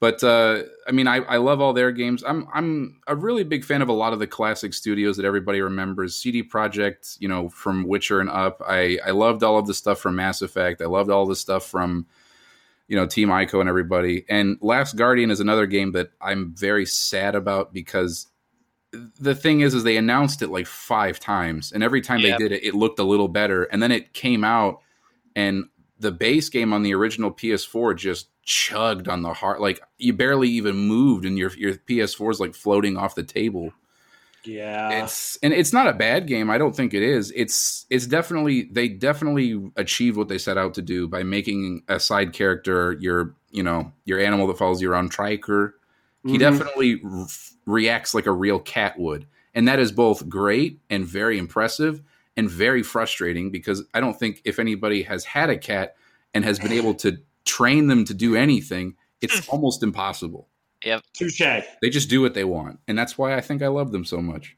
[0.00, 2.24] But uh, I mean, I, I love all their games.
[2.26, 5.60] I'm I'm a really big fan of a lot of the classic studios that everybody
[5.60, 6.16] remembers.
[6.16, 8.60] CD Projekt, you know, from Witcher and up.
[8.66, 10.82] I I loved all of the stuff from Mass Effect.
[10.82, 12.06] I loved all the stuff from
[12.88, 14.24] you know Team Ico and everybody.
[14.28, 18.26] And Last Guardian is another game that I'm very sad about because
[19.18, 22.32] the thing is, is they announced it like five times, and every time Yeah.
[22.32, 23.64] they did it, it looked a little better.
[23.64, 24.80] And then it came out,
[25.34, 25.64] and
[25.98, 29.60] the base game on the original PS4 just chugged on the heart.
[29.60, 33.72] Like you barely even moved, and your your PS4 is like floating off the table.
[34.44, 35.04] Yeah.
[35.04, 36.50] It's and it's not a bad game.
[36.50, 37.32] I don't think it is.
[37.36, 42.00] It's it's definitely they definitely achieved what they set out to do by making a
[42.00, 45.72] side character your you know your animal that follows you around Trico.
[46.24, 46.38] He Mhm.
[46.40, 47.00] definitely
[47.66, 52.02] reacts like a real cat would, and that is both great and very impressive
[52.36, 55.96] and very frustrating because I don't think if anybody has had a cat
[56.34, 59.50] and has been able to train them to do anything, it's hmm.
[59.50, 60.48] almost impossible.
[60.84, 61.04] Yep.
[61.14, 61.40] Touche.
[61.80, 64.20] They just do what they want, and that's why I think I love them so
[64.20, 64.56] much.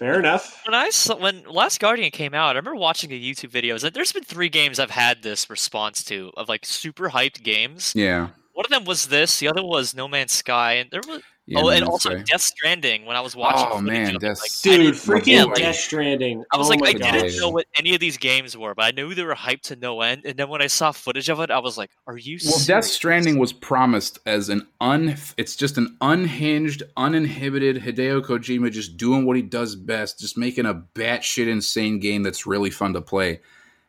[0.00, 0.62] Fair enough.
[0.64, 3.84] When I saw, when Last Guardian came out, I remember watching the YouTube videos.
[3.84, 7.92] And there's been three games I've had this response to of like super hyped games.
[7.94, 8.30] Yeah.
[8.54, 9.38] One of them was this.
[9.40, 11.20] The other was No Man's Sky, and there was
[11.50, 12.22] yeah oh, and also sky.
[12.24, 13.06] Death Stranding.
[13.06, 16.44] When I was watching, Oh, man, Death- like, Dude, freaking like, Death Stranding.
[16.52, 17.12] I was oh like, I God.
[17.12, 19.76] didn't know what any of these games were, but I knew they were hyped to
[19.76, 20.22] no end.
[20.24, 22.84] And then when I saw footage of it, I was like, "Are you?" Well, Death?
[22.84, 25.16] Stranding was promised as an un.
[25.36, 30.66] It's just an unhinged, uninhibited Hideo Kojima just doing what he does best, just making
[30.66, 33.40] a batshit insane game that's really fun to play.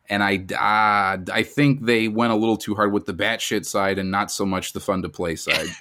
[0.09, 3.97] And I, uh, I think they went a little too hard with the batshit side
[3.97, 5.67] and not so much the fun to play side.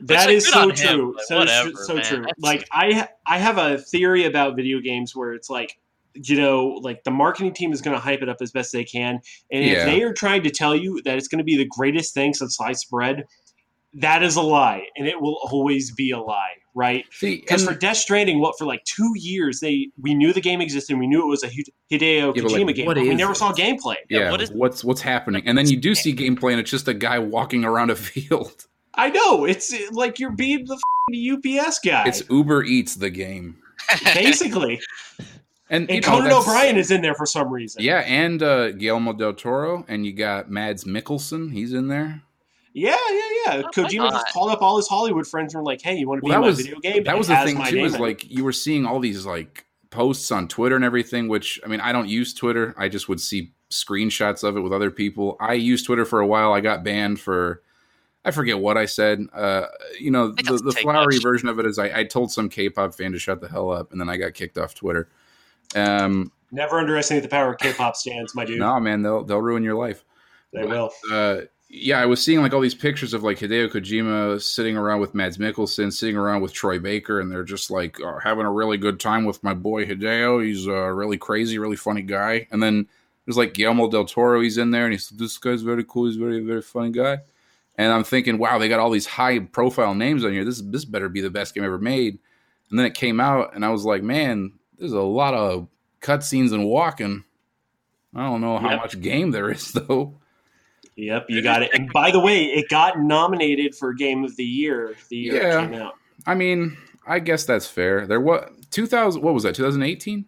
[0.00, 1.12] That like, is so on him, true.
[1.16, 2.04] but so whatever, so man.
[2.04, 2.16] true.
[2.18, 5.78] That's- Like I I have a theory about video games where it's like
[6.14, 8.84] you know, like the marketing team is going to hype it up as best they
[8.84, 9.20] can,
[9.50, 9.72] and Yeah.
[9.80, 12.32] if they are trying to tell you that it's going to be the greatest thing
[12.34, 13.24] since sliced bread,
[13.94, 17.04] that is a lie, and it will always be a lie, right?
[17.20, 20.60] Because and- for Death Stranding, what for like two years they we knew the game
[20.60, 23.14] existed, we knew it was a Hideo Yeah, but, Kojima like, game, what but we
[23.16, 23.36] never it?
[23.36, 23.96] saw gameplay.
[24.08, 25.42] Yeah, yeah, what is- what's what's happening?
[25.46, 28.66] And then you do see gameplay, and it's just a guy walking around a field.
[28.96, 33.56] I know it's like you're being the f***ing UPS guy, It's Uber Eats the game,
[34.14, 34.80] basically.
[35.70, 37.82] and, And Conan that's- O'Brien is in there for some reason.
[37.82, 41.52] Yeah, and uh, Guillermo del Toro, and you got Mads Mikkelsen.
[41.52, 42.22] He's in there.
[42.72, 43.56] Yeah, yeah, yeah.
[43.62, 46.18] why Kojima just called up all his Hollywood friends and were like, "Hey, you want
[46.22, 47.84] to be Well, in that my was- video game?" That was the thing too.
[47.84, 51.28] Is like you were seeing all these like posts on Twitter and everything.
[51.28, 52.74] Which I mean, I don't use Twitter.
[52.76, 55.36] I just would see screenshots of it with other people.
[55.38, 56.52] I used Twitter for a while.
[56.52, 57.62] I got banned for.
[58.24, 59.26] I forget what I said.
[59.32, 59.66] Uh,
[60.00, 61.22] you know, the, the flowery much.
[61.22, 63.92] version of it is I, I told some K-pop fan to shut the hell up,
[63.92, 65.08] and then I got kicked off Twitter.
[65.74, 68.58] Um, never underestimate the power of K-pop stands, my dude.
[68.58, 70.04] no, man, they'll they'll ruin your life.
[70.52, 70.90] they but, will.
[71.12, 71.40] uh,
[71.76, 75.14] yeah, I was seeing like all these pictures of like Hideo Kojima sitting around with
[75.14, 78.78] Mads Mikkelsen, sitting around with Troy Baker, and they're just like uh, having a really
[78.78, 80.44] good time with my boy Hideo.
[80.44, 82.46] He's a really crazy, really funny guy.
[82.52, 82.86] And then
[83.26, 84.40] there's like Guillermo del Toro.
[84.40, 86.06] He's in there, and he's this guy's very cool.
[86.06, 87.18] He's very very funny guy.
[87.76, 90.44] And I'm thinking, wow, they got all these high profile names on here.
[90.44, 92.18] This this better be the best game ever made.
[92.70, 95.68] And then it came out, and I was like, man, there's a lot of
[96.00, 97.24] cutscenes and walking.
[98.14, 98.80] I don't know how Yep.
[98.80, 100.14] much game there is though.
[100.96, 101.70] Yep, you got it.
[101.74, 105.64] And by the way, it got nominated for Game of the Year the year Yeah.
[105.64, 105.94] it came out.
[106.26, 108.06] I mean, I guess that's fair.
[108.06, 109.20] There was 2000.
[109.20, 109.56] What was that?
[109.56, 110.24] 2018.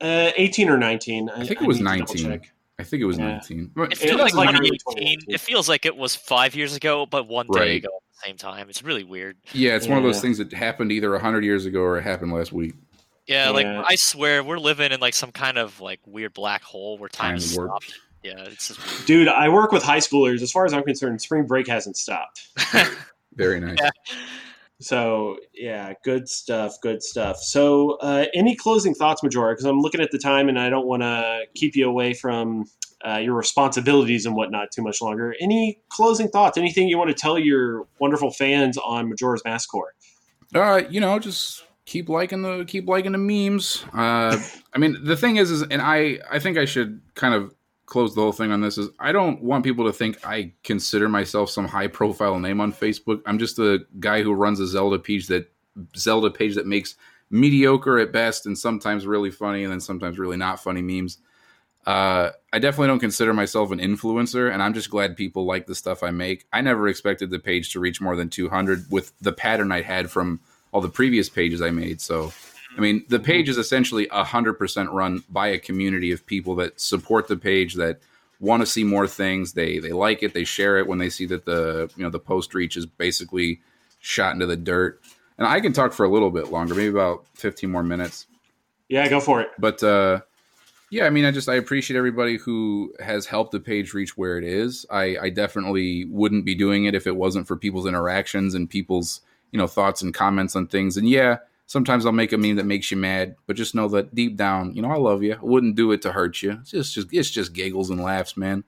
[0.00, 1.30] Uh, 18 or 19.
[1.30, 2.42] I, I think it was need 19.
[2.78, 2.86] Check.
[2.86, 3.28] I think it was Yeah.
[3.32, 3.70] 19.
[3.90, 4.72] It feels like 2019.
[4.78, 5.18] 2018.
[5.34, 7.76] It feels like it was five years ago, but one day Right.
[7.84, 8.68] ago at the same time.
[8.70, 9.36] It's really weird.
[9.52, 12.32] yeah, it's one of those things that happened either 100 years ago or it happened
[12.32, 12.74] last week.
[13.26, 16.98] Yeah, like I swear we're living in like some kind of like weird black hole
[16.98, 17.70] where time Time is warp.
[17.82, 17.98] stopped.
[18.24, 19.06] Yeah, it's just weird.
[19.06, 20.42] Dude, I work with high schoolers.
[20.42, 22.48] As far as I'm concerned, spring break hasn't stopped.
[23.34, 23.78] Very nice.
[24.82, 26.74] So yeah, good stuff.
[26.82, 27.38] Good stuff.
[27.38, 29.52] So, uh, any closing thoughts, Majora?
[29.52, 32.64] Because I'm looking at the time, and I don't want to keep you away from
[33.06, 35.34] uh, your responsibilities and whatnot too much longer.
[35.40, 36.58] Any closing thoughts?
[36.58, 39.94] Anything you want to tell your wonderful fans on Majora's Mask Core?
[40.54, 43.84] Uh, you know, just keep liking the keep liking the memes.
[43.94, 44.38] Uh,
[44.74, 47.54] I mean, the thing is, is and I I think I should kind of
[47.92, 51.10] close the whole thing on this is I don't want people to think I consider
[51.10, 53.20] myself some high profile name on Facebook.
[53.26, 55.52] I'm just a guy who runs a Zelda page that
[55.94, 56.96] Zelda page that makes
[57.30, 61.18] mediocre at best and sometimes really funny and then sometimes really not funny memes.
[61.86, 65.74] Uh, I definitely don't consider myself an influencer, and I'm just glad people like the
[65.74, 66.46] stuff I make.
[66.52, 70.10] I never expected the page to reach more than 200 with the pattern I had
[70.10, 70.40] from
[70.70, 72.00] all the previous pages I made.
[72.00, 72.32] So,
[72.76, 77.28] I mean, the page is essentially 100% run by a community of people that support
[77.28, 78.00] the page, that
[78.40, 79.52] want to see more things.
[79.52, 82.18] They they like it, they share it when they see that the you know the
[82.18, 83.60] post reach is basically
[84.00, 85.00] shot into the dirt.
[85.38, 88.26] And I can talk for a little bit longer, maybe about 15 more minutes.
[88.88, 89.48] Yeah, go for it.
[89.58, 90.20] But uh,
[90.90, 94.36] yeah, I mean, I just I appreciate everybody who has helped the page reach where
[94.36, 94.84] it is.
[94.90, 99.22] I, I definitely wouldn't be doing it if it wasn't for people's interactions and people's
[99.52, 100.96] you know thoughts and comments on things.
[100.96, 101.38] And yeah,
[101.72, 104.74] sometimes I'll make a meme that makes you mad, but just know that deep down,
[104.74, 105.32] you know, I love you.
[105.32, 106.58] I wouldn't do it to hurt you.
[106.60, 108.64] It's just, just it's just giggles and laughs, man.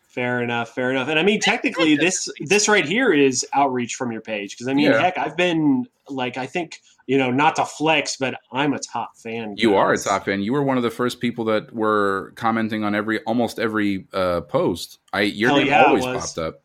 [0.00, 0.70] Fair enough.
[0.70, 1.08] Fair enough.
[1.08, 4.72] And I mean, technically, this this right here is outreach from your page because I
[4.72, 4.98] mean, Yeah.
[4.98, 9.16] heck, I've been like, I think you know, not to flex, but I'm a top
[9.18, 9.54] fan.
[9.58, 10.40] You are a top fan.
[10.40, 14.40] You were one of the first people that were commenting on every almost every uh,
[14.40, 14.98] post.
[15.12, 16.62] I your Hell name yeah, always popped up.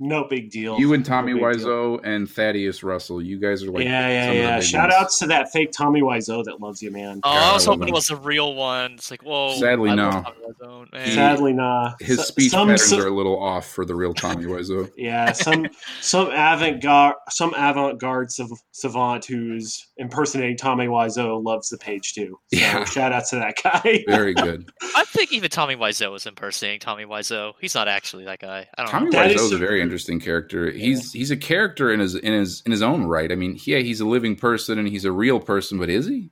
[0.00, 0.78] No big deal.
[0.78, 1.66] You and Tommy No big deal.
[1.68, 3.20] Wiseau and Thaddeus Russell.
[3.20, 4.56] You guys are like yeah, yeah, some of the yeah.
[4.58, 4.94] big Shout ones.
[4.94, 7.20] outs to that fake Tommy Wiseau that loves you, man.
[7.24, 7.88] Oh, God, I was I hoping him.
[7.88, 8.92] it was a real one.
[8.92, 9.56] It's like, whoa.
[9.56, 10.24] Sadly, I no.
[10.62, 11.94] Wiseau, Sadly, nah.
[12.00, 14.88] His So- speech some, patterns so- are a little off for the real Tommy Wiseau.
[14.96, 15.66] Yeah, some
[16.00, 22.14] some avant garde some avant garde sav- savant who's impersonating Tommy Wiseau loves the page
[22.14, 22.38] too.
[22.52, 22.84] So Yeah.
[22.84, 24.04] shout out to that guy.
[24.08, 24.68] Very good.
[24.96, 27.54] I think even Tommy Wiseau is impersonating Tommy Wiseau.
[27.60, 28.66] He's not actually that guy.
[28.76, 29.10] I don't Tommy know.
[29.12, 30.70] That Wiseau is is a very interesting character.
[30.70, 33.32] He's he's a character in his in his in his own right.
[33.32, 36.30] I mean, yeah, he's a living person and he's a real person, but is he?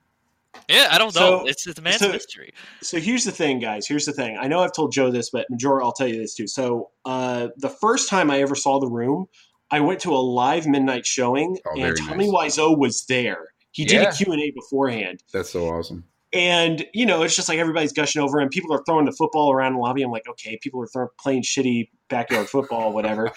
[0.69, 1.47] Yeah, I don't So- know.
[1.47, 2.53] It's, it's a man's so- mystery.
[2.83, 3.87] So here's the thing, guys.
[3.87, 4.37] Here's the thing.
[4.41, 6.47] I know I've told Joe this, but Majora, I'll tell you this too.
[6.47, 9.27] So uh, the first time I ever saw the room,
[9.71, 12.57] I went to a live midnight showing, Oh, and Tommy nice.
[12.59, 13.49] Wiseau was there.
[13.73, 14.09] He did Yeah.
[14.09, 16.05] a Q and A beforehand, That's so awesome.
[16.33, 18.49] and you know it's just like everybody's gushing over him.
[18.49, 20.03] People are throwing the football around the lobby.
[20.03, 23.31] I'm like, okay, people are throwing, playing shitty backyard football, whatever.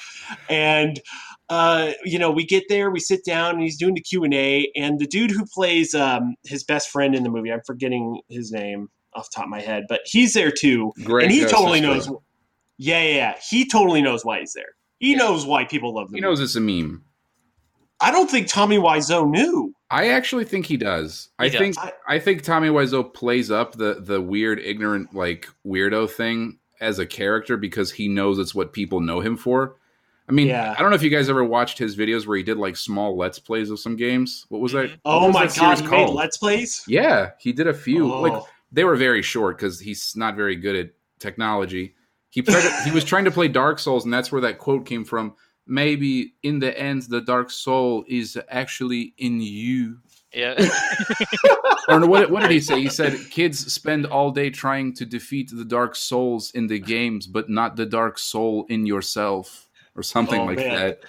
[0.50, 1.00] and
[1.50, 4.34] uh, you know, we get there, we sit down, and he's doing the Q and
[4.34, 8.22] A, and the dude who plays um, his best friend in the movie, I'm forgetting
[8.30, 11.42] his name off the top of my head, but he's there too, Greg, and he
[11.46, 11.84] totally Sestero.
[11.84, 12.10] knows.
[12.78, 14.76] Yeah, yeah, yeah, he totally knows why he's there.
[15.00, 15.18] He Yeah.
[15.18, 16.30] knows why people love the He movie.
[16.30, 17.04] knows it's a meme.
[18.00, 19.74] I don't think Tommy Wiseau knew.
[19.90, 21.30] I actually think he does.
[21.40, 21.60] I does.
[21.60, 26.59] think I- I think Tommy Wiseau plays up the the weird, ignorant, like weirdo thing
[26.82, 29.76] as a character because he knows it's what people know him for.
[30.28, 30.76] I mean, Yeah.
[30.78, 33.18] I don't know if you guys ever watched his videos where he did like small
[33.18, 34.46] let's plays of some games.
[34.50, 34.90] What was that?
[34.90, 34.92] Mhm.
[34.92, 36.10] what Oh was my that god, he called?
[36.10, 36.84] made Let's Plays.
[36.88, 38.14] Yeah, he did a few.
[38.14, 38.22] Oh.
[38.22, 41.96] Like they were very short because he's not very good at technology.
[42.30, 44.86] He tried to, he was trying to play Dark Souls, and that's where that quote
[44.86, 45.34] came from.
[45.66, 49.98] Maybe in the end, the Dark Soul is actually in you.
[50.34, 50.56] Yeah.
[51.88, 52.80] Or no, what, what did he say?
[52.82, 57.26] He said, "Kids spend all day trying to defeat the Dark Souls in the games,
[57.26, 60.76] but not the Dark Soul in yourself." Or something Oh, like man.
[60.76, 61.00] that.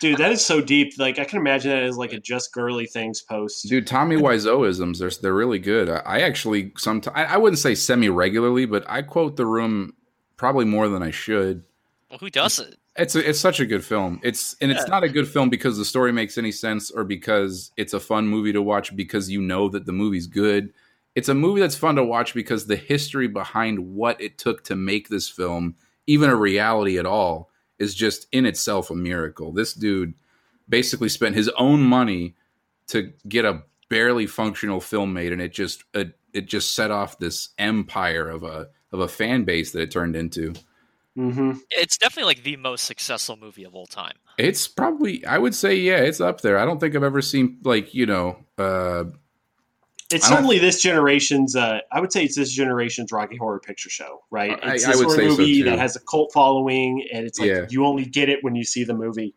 [0.00, 0.94] Dude, that is so deep.
[0.98, 3.68] Like I can imagine that as like a just girly things post.
[3.68, 5.90] Dude, Tommy Wiseauisms, they're they're really good.
[5.90, 9.92] I, I actually sometimes I, I wouldn't say semi regularly, but I quote the room
[10.38, 11.64] probably more than I should.
[12.08, 12.76] Well, who doesn't?
[12.96, 14.20] It's a, it's such a good film.
[14.22, 14.90] It's and it's Yeah.
[14.90, 18.26] not a good film because the story makes any sense or because it's a fun
[18.26, 20.72] movie to watch because you know that the movie's good.
[21.14, 24.76] It's a movie that's fun to watch because the history behind what it took to
[24.76, 25.76] make this film
[26.06, 29.52] even a reality at all is just in itself a miracle.
[29.52, 30.14] This dude
[30.68, 32.34] basically spent his own money
[32.88, 37.18] to get a barely functional film made and it just it, it just set off
[37.18, 40.52] this empire of a of a fan base that it turned into.
[41.16, 44.14] Hmm It's definitely like the most successful movie of all time.
[44.38, 46.58] It's probably I would say yeah, it's up there.
[46.58, 49.04] I don't think I've ever seen like, you know, uh
[50.12, 51.54] It's I certainly this generation's.
[51.56, 54.58] Uh, I would say it's this generation's Rocky Horror Picture Show, right?
[54.62, 55.64] I- It's I this would sort of say so, movie too.
[55.70, 57.66] that has a cult following, and it's like Yeah.
[57.68, 59.34] you only get it when you see the movie.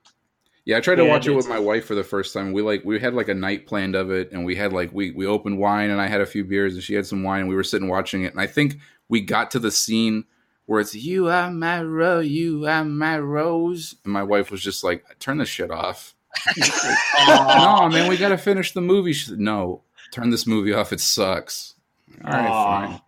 [0.66, 2.54] yeah, I tried to Yeah, watch it with my wife for the first time.
[2.54, 5.12] We like we had like a night planned of it and we had like we
[5.12, 7.50] we opened wine and I had a few beers and she had some wine and
[7.50, 8.78] we were sitting watching it and I think
[9.10, 10.24] we got to the scene
[10.66, 13.96] where it's you are my rose, you are my rose.
[14.04, 16.16] And my wife was just like, turn this shit off.
[17.28, 19.14] no, man, we gotta finish the movie.
[19.14, 20.92] She said, no, turn this movie off.
[20.94, 21.76] It sucks.
[22.26, 22.88] All right, Aw.
[22.88, 23.02] fine.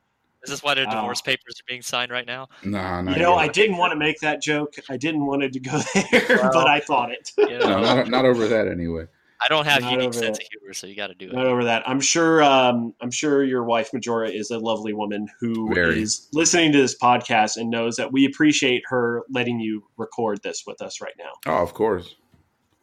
[0.43, 0.91] Is this why their Oh.
[0.91, 2.47] divorce papers are being signed right now?
[2.63, 4.75] No, no, You know, I didn't want to make that joke.
[4.89, 5.79] I didn't want it to go
[6.11, 6.51] there, Well.
[6.53, 7.31] but I thought it.
[7.37, 9.05] You know, no, not, not over that anyway.
[9.45, 10.43] I don't have Not unique sense it.
[10.43, 11.33] of humor, so you got to do it.
[11.33, 11.87] Not over that.
[11.87, 12.41] I'm sure.
[12.43, 16.05] Um, I'm sure your wife Majora is a lovely woman who is Very.
[16.33, 20.81] listening to this podcast and knows that we appreciate her letting you record this with
[20.81, 21.31] us right now.
[21.45, 22.15] Oh, of course.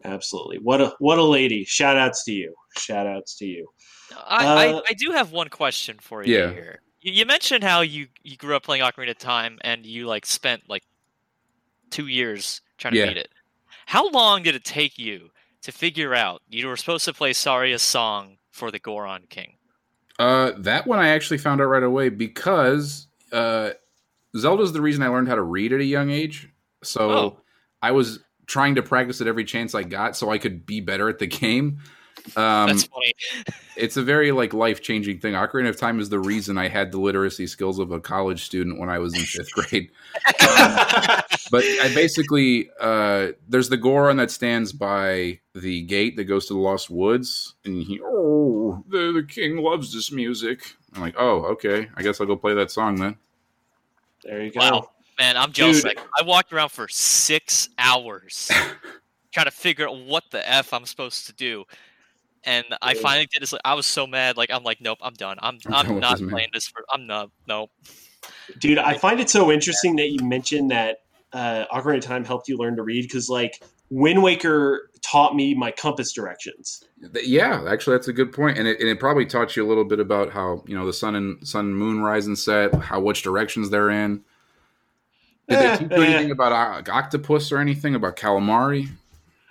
[0.05, 0.59] Absolutely.
[0.59, 1.65] What a what a lady.
[1.65, 2.55] Shout outs to you.
[2.77, 3.69] Shout outs to you.
[4.17, 6.53] I, Uh, I, I do have one question for you Yeah.
[6.53, 6.81] here.
[7.01, 10.27] You, you mentioned how you, you grew up playing Ocarina of Time and you like
[10.27, 10.83] spent like
[11.91, 13.07] two years trying to Yeah.
[13.09, 13.29] beat it.
[13.87, 15.31] How long did it take you
[15.63, 19.55] to figure out you were supposed to play Saria's song for the Goron King?
[20.19, 23.71] Uh, that one I actually found out right away because uh,
[24.37, 26.49] Zelda's the reason I learned how to read at a young age.
[26.83, 27.37] So Oh.
[27.81, 31.09] I was trying to practice it every chance I got so I could be better
[31.09, 31.79] at the game.
[32.37, 33.15] Um, That's funny.
[33.77, 35.35] it's a very like life changing thing.
[35.35, 38.79] Ocarina of Time is the reason I had the literacy skills of a college student
[38.79, 39.91] when I was in fifth grade.
[41.53, 46.55] But I basically uh, there's the Goron that stands by the gate that goes to
[46.55, 50.75] the Lost Woods, and he oh the, the king loves this music.
[50.95, 53.19] I'm like, oh okay, I guess I'll go play that song then.
[54.25, 54.61] there you go.
[54.61, 54.91] Wow.
[55.19, 55.85] Man, I'm jealous.
[55.85, 58.51] Like, I walked around for six hours
[59.31, 61.65] trying to figure out what the F I'm supposed to do.
[62.45, 63.53] And I finally did this.
[63.63, 64.39] I was so mad.
[64.39, 65.37] Like, I'm like, nope, I'm done.
[65.43, 66.31] I'm, I'm I'm, not this, man.
[66.31, 66.83] playing this for.
[66.91, 67.31] I'm not.
[67.47, 67.71] Nope.
[68.59, 72.49] Dude, I find it so interesting that you mentioned that uh, Ocarina of Time helped
[72.49, 76.85] you learn to read because, like, Wind Waker taught me my compass directions.
[77.25, 79.85] Yeah, actually, that's a good point, and it, and it probably taught you a little
[79.85, 83.23] bit about how you know the sun and sun moon rise and set, how which
[83.23, 84.23] directions they're in.
[85.49, 86.07] Did Eh, they teach you eh.
[86.07, 86.53] anything about
[86.89, 88.89] o- octopus or anything about calamari?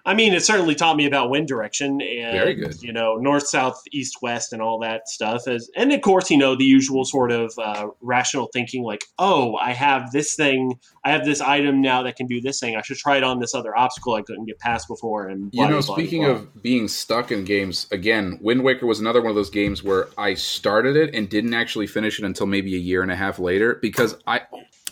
[0.05, 2.81] I mean, it certainly taught me about wind direction and Very good.
[2.81, 5.47] you know north, south, east, west, and all that stuff.
[5.47, 9.55] As and of course, you know the usual sort of uh, rational thinking, like, oh,
[9.55, 12.75] I have this thing, I have this item now that can do this thing.
[12.75, 15.27] I should try it on this other obstacle I couldn't get past before.
[15.27, 16.31] And blah, You know, blah, speaking blah.
[16.31, 20.07] of being stuck in games, again, Wind Waker was another one of those games where
[20.17, 23.39] I started it and didn't actually finish it until maybe a year and a half
[23.39, 24.41] later because I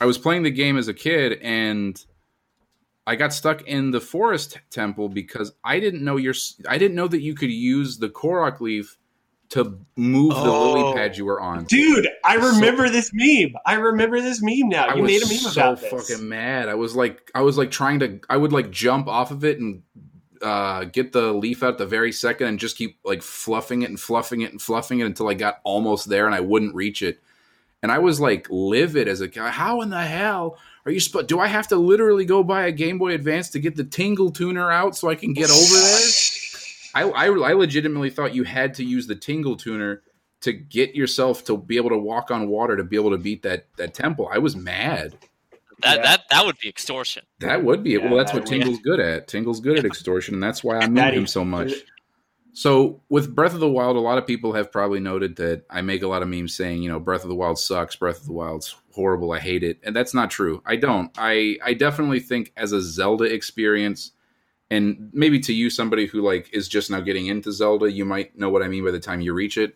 [0.01, 2.01] I was playing the game as a kid and
[3.09, 6.35] I got stuck in the forest temple because I didn't know your
[6.67, 8.97] I didn't know that you could use the Korok leaf
[9.49, 10.93] to move the lily Oh.
[10.93, 11.63] pad you were on.
[11.63, 13.55] Dude, I So- remember this meme.
[13.65, 14.85] I remember this meme now.
[14.85, 15.89] I You made a meme so about this.
[16.09, 16.69] fucking mad.
[16.69, 19.59] I was like, I was like trying to, I would like jump off of it
[19.59, 19.81] and
[20.43, 23.99] uh, get the leaf out the very second and just keep like fluffing it and
[23.99, 27.19] fluffing it and fluffing it until I got almost there and I wouldn't reach it.
[27.81, 29.49] And I was like livid as a guy.
[29.49, 30.99] How in the hell are you?
[31.03, 33.83] Sp- do I have to literally go buy a Game Boy Advance to get the
[33.83, 35.99] Tingle Tuner out so I can get over there?
[36.95, 40.01] I, I, I legitimately thought you had to use the Tingle Tuner
[40.41, 43.43] to get yourself to be able to walk on water to be able to beat
[43.43, 44.29] that that temple.
[44.31, 45.17] I was mad.
[45.81, 46.01] That Yeah.
[46.03, 47.23] that that would be extortion.
[47.39, 48.01] That would be it.
[48.01, 49.27] Yeah, well, that's that what would- Tingle's good at.
[49.27, 51.71] Tingle's good at extortion, and that's why I move him so much.
[52.53, 55.81] So with Breath of the Wild, a lot of people have probably noted that I
[55.81, 58.25] make a lot of memes saying, you know, Breath of the Wild sucks, Breath of
[58.25, 59.79] the Wild's horrible, I hate it.
[59.83, 60.61] And that's not true.
[60.65, 61.11] I don't.
[61.17, 64.11] I I definitely think as a Zelda experience,
[64.69, 68.37] and maybe to you, somebody who like is just now getting into Zelda, you might
[68.37, 69.75] know what I mean by the time you reach it.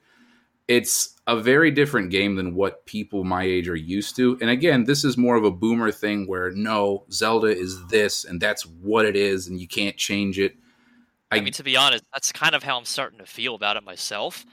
[0.67, 4.37] It's a very different game than what people my age are used to.
[4.39, 8.41] And again, this is more of a boomer thing where no, Zelda is this and
[8.41, 10.55] that's what it is and you can't change it.
[11.33, 13.77] I, I- mean, to be honest, that's kind of how I'm starting to feel about
[13.77, 14.45] it myself.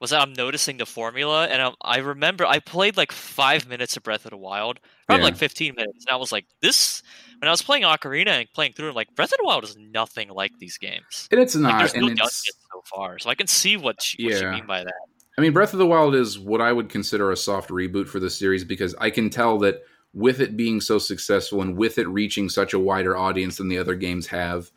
[0.00, 3.96] was that I'm noticing the formula, and I, I remember I played like five minutes
[3.96, 5.30] of Breath of the Wild, probably Yeah.
[5.30, 7.02] like 15 minutes, and I was like, this.
[7.38, 9.76] When I was playing Ocarina and playing through, it, like Breath of the Wild is
[9.76, 11.28] nothing like these games.
[11.30, 11.78] And it's Like, not.
[11.78, 14.82] there's no and it's, so far, so I can see what what you mean by
[14.84, 14.94] that.
[15.38, 18.18] I mean, Breath of the Wild is what I would consider a soft reboot for
[18.20, 19.82] the series because I can tell that
[20.14, 23.78] with it being so successful and with it reaching such a wider audience than the
[23.78, 24.70] other games have,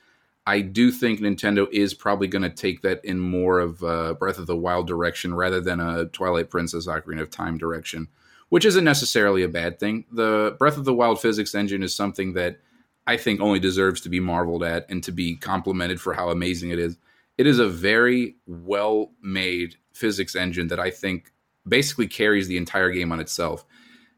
[0.48, 4.38] I do think Nintendo is probably going to take that in more of a Breath
[4.38, 8.08] of the Wild direction rather than a Twilight Princess Ocarina of Time direction,
[8.50, 10.06] which isn't necessarily a bad thing.
[10.12, 12.60] The Breath of the Wild physics engine is something that
[13.08, 16.70] I think only deserves to be marveled at and to be complimented for how amazing
[16.70, 16.98] it is.
[17.38, 21.32] It is a very well made physics engine that I think
[21.68, 23.66] basically carries the entire game on itself.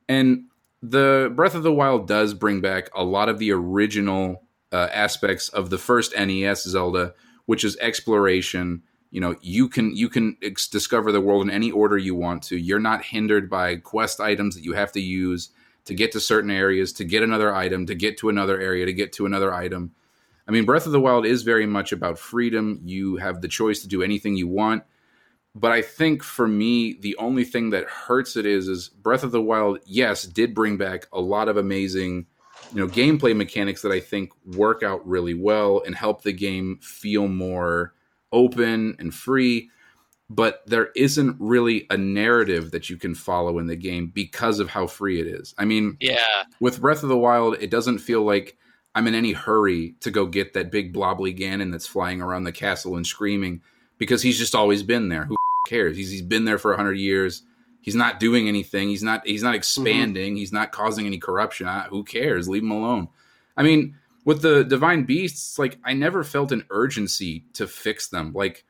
[0.10, 0.46] And
[0.82, 5.50] the Breath of the Wild does bring back a lot of the original uh, aspects
[5.50, 7.14] of the first NES Zelda,
[7.46, 8.84] which is exploration.
[9.12, 12.44] You know, you can you can ex- discover the world in any order you want
[12.44, 12.58] to.
[12.58, 15.50] You're not hindered by quest items that you have to use
[15.86, 18.94] to get to certain areas, to get another item, to get to another area, to
[18.94, 19.94] get to another item.
[20.48, 22.82] I mean, Breath of the Wild is very much about freedom.
[22.84, 24.84] You have the choice to do anything you want.
[25.56, 29.32] But I think for me, the only thing that hurts it is is Breath of
[29.32, 32.28] the Wild, yes, did bring back a lot of amazing,
[32.74, 36.80] you know, gameplay mechanics that I think work out really well and help the game
[36.82, 37.94] feel more
[38.32, 39.70] open and free.
[40.30, 44.70] But there isn't really a narrative that you can follow in the game because of
[44.70, 45.56] how free it is.
[45.58, 48.58] I mean, Yeah, with Breath of the Wild, it doesn't feel like
[48.94, 52.52] I'm in any hurry to go get that big blobly Ganon that's flying around the
[52.52, 53.62] castle and screaming
[53.98, 55.26] because he's just always been there.
[55.26, 55.36] Who
[55.68, 55.96] cares?
[55.96, 57.44] He's he's been there for hundred years.
[57.88, 58.90] He's not doing anything.
[58.90, 60.36] He's not he's not expanding.
[60.36, 61.70] He's not causing any corruption.
[61.70, 62.50] I, who cares?
[62.50, 63.08] Leave him alone.
[63.56, 68.34] I mean, with the divine beasts, like I never felt an urgency to fix them.
[68.34, 68.66] Like,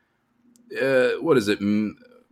[0.80, 1.58] uh, what is it?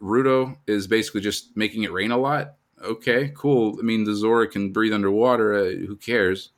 [0.01, 2.55] Rudo is basically just making it rain a lot.
[2.81, 3.77] Okay, cool.
[3.81, 5.55] I mean, the Zora can breathe underwater.
[5.55, 6.51] Uh, who cares?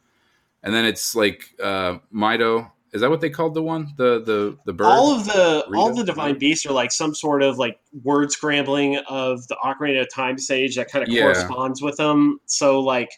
[0.63, 2.71] And then it's like uh, Mido.
[2.93, 3.93] Is that what they called the one?
[3.97, 4.87] The the the bird.
[4.87, 8.97] all of the all the divine beasts are like some sort of like word scrambling
[9.09, 11.23] of the Ocarina of Time stage that kind of Yeah.
[11.23, 12.41] corresponds with them.
[12.47, 13.11] So like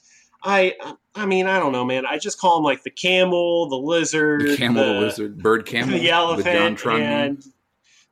[0.42, 0.74] I
[1.14, 2.04] I mean I don't know man.
[2.04, 5.98] I just call them like the camel, the lizard, the camel, the, lizard, bird camel,
[5.98, 7.44] the elephant, and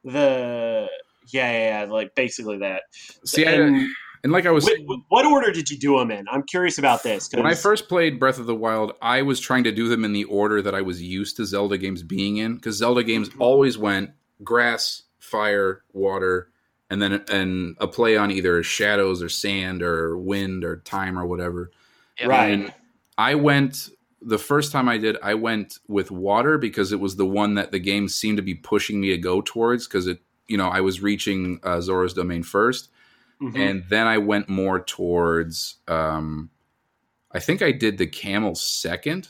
[0.05, 0.89] the
[1.33, 2.83] yeah, yeah yeah like basically that.
[3.25, 3.87] See, I,
[4.23, 6.27] and like I was wh- what order did you do them in?
[6.31, 7.29] I'm curious about this.
[7.29, 10.05] 'cause- When I first played Breath of the Wild, I was trying to do them
[10.05, 13.29] in the order that I was used to Zelda games being in, because Zelda games
[13.31, 13.37] Mhm.
[13.41, 14.11] always went
[14.45, 16.49] grass, fire, water,
[16.91, 21.27] and then and a play on either shadows or sand or wind or time or
[21.27, 21.71] whatever.
[22.21, 22.27] Yeah.
[22.29, 22.51] right.
[22.53, 22.75] And
[23.17, 23.91] I went
[24.21, 27.71] the first time I did, I went with water because it was the one that
[27.71, 30.81] the game seemed to be pushing me to go towards because it, you know, I
[30.81, 32.89] was reaching uh, Zora's domain first
[33.41, 33.57] Mhm.
[33.59, 35.77] and then I went more towards.
[35.87, 36.51] Um,
[37.33, 39.29] I think I did the camel second.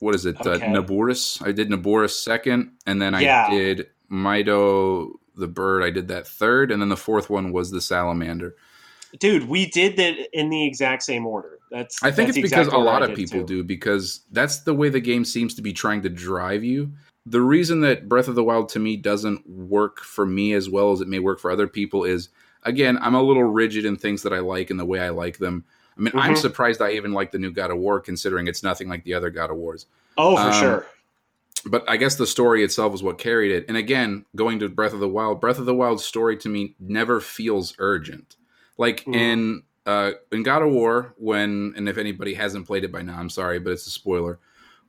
[0.00, 0.36] What is it?
[0.40, 0.64] Okay.
[0.64, 1.44] Uh, Naboris.
[1.46, 3.50] I did Naboris second, and then I Yeah.
[3.50, 5.82] did Mido the bird.
[5.82, 8.54] I did that third, and then the fourth one was the salamander.
[9.18, 11.58] Dude, we did that in the exact same order.
[11.70, 13.46] That's I think that's it's because exact a lot of people too.
[13.46, 16.92] do because that's the way the game seems to be trying to drive you.
[17.26, 20.92] The reason that Breath of the Wild to me doesn't work for me as well
[20.92, 22.28] as it may work for other people is
[22.64, 25.38] again, I'm a little rigid in things that I like and the way I like
[25.38, 25.64] them.
[25.96, 26.38] I mean, I'm Mhm.
[26.38, 29.30] surprised I even like the new God of War considering it's nothing like the other
[29.30, 29.86] God of Wars.
[30.16, 30.86] Oh, for Um, sure.
[31.66, 33.64] But I guess the story itself is what carried it.
[33.68, 36.74] And again, going to Breath of the Wild, Breath of the Wild's story to me
[36.78, 38.36] never feels urgent.
[38.76, 39.14] Like Mhm.
[39.14, 43.18] in uh, in God of War, when and if anybody hasn't played it by now,
[43.18, 44.38] I'm sorry, but it's a spoiler.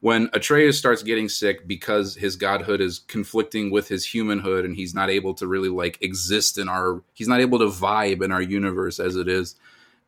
[0.06, 4.94] When Atreus starts getting sick because his godhood is conflicting with his humanhood, and he's
[4.94, 8.42] not able to really like exist in our, he's not able to vibe in our
[8.44, 9.56] universe as it is,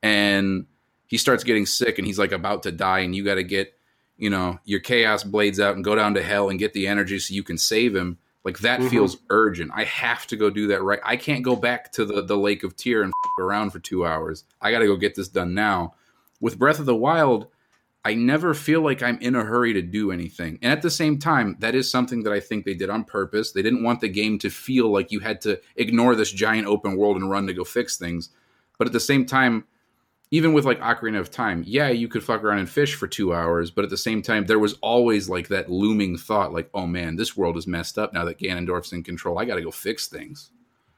[0.04, 0.68] and
[1.08, 3.74] he starts getting sick, and he's like about to die, and you got to get
[4.18, 7.18] you know your chaos blades out and go down to hell and get the energy
[7.18, 8.92] so you can save him like that Mhm.
[8.92, 9.72] feels urgent.
[9.74, 12.64] I have to go do that right i can't go back to the, the lake
[12.64, 14.44] of tear and f- around for two hours.
[14.62, 15.96] I gotta go get this done now.
[16.40, 17.48] With breath of the wild
[18.08, 21.20] i never feel like i'm in a hurry to do anything and at the same
[21.20, 24.10] time that is something that i think they did on purpose they didn't want the
[24.10, 27.54] game to feel like you had to ignore this giant open world and run to
[27.54, 28.30] go fix things
[28.78, 29.66] but at the same time
[30.32, 33.34] even with like Ocarina of Time, yeah, you could fuck around and fish for two
[33.34, 36.86] hours, but at the same time, there was always like that looming thought, like, oh
[36.86, 39.40] man, this world is messed up now that Ganondorf's in control.
[39.40, 40.52] I got to go fix things.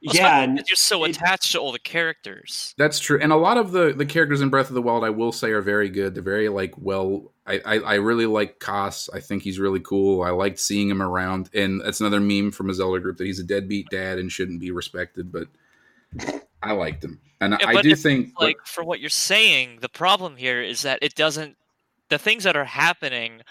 [0.05, 2.73] Well, yeah, and you're so it- attached to all the characters.
[2.77, 5.09] That's true, and a lot of the the characters in Breath of the Wild, I
[5.09, 6.15] will say, are very good.
[6.15, 7.33] They're very like well.
[7.45, 9.09] I I, I really like Kass.
[9.13, 10.21] I think he's really cool.
[10.21, 13.39] I liked seeing him around, and that's another meme from a Zelda group that he's
[13.39, 15.33] a deadbeat dad and shouldn't be respected.
[15.33, 15.47] But
[16.63, 19.89] I liked him, and Yeah, I but do think like for what you're saying, the
[19.89, 21.57] problem here is that it doesn't.
[22.07, 23.41] The things that are happening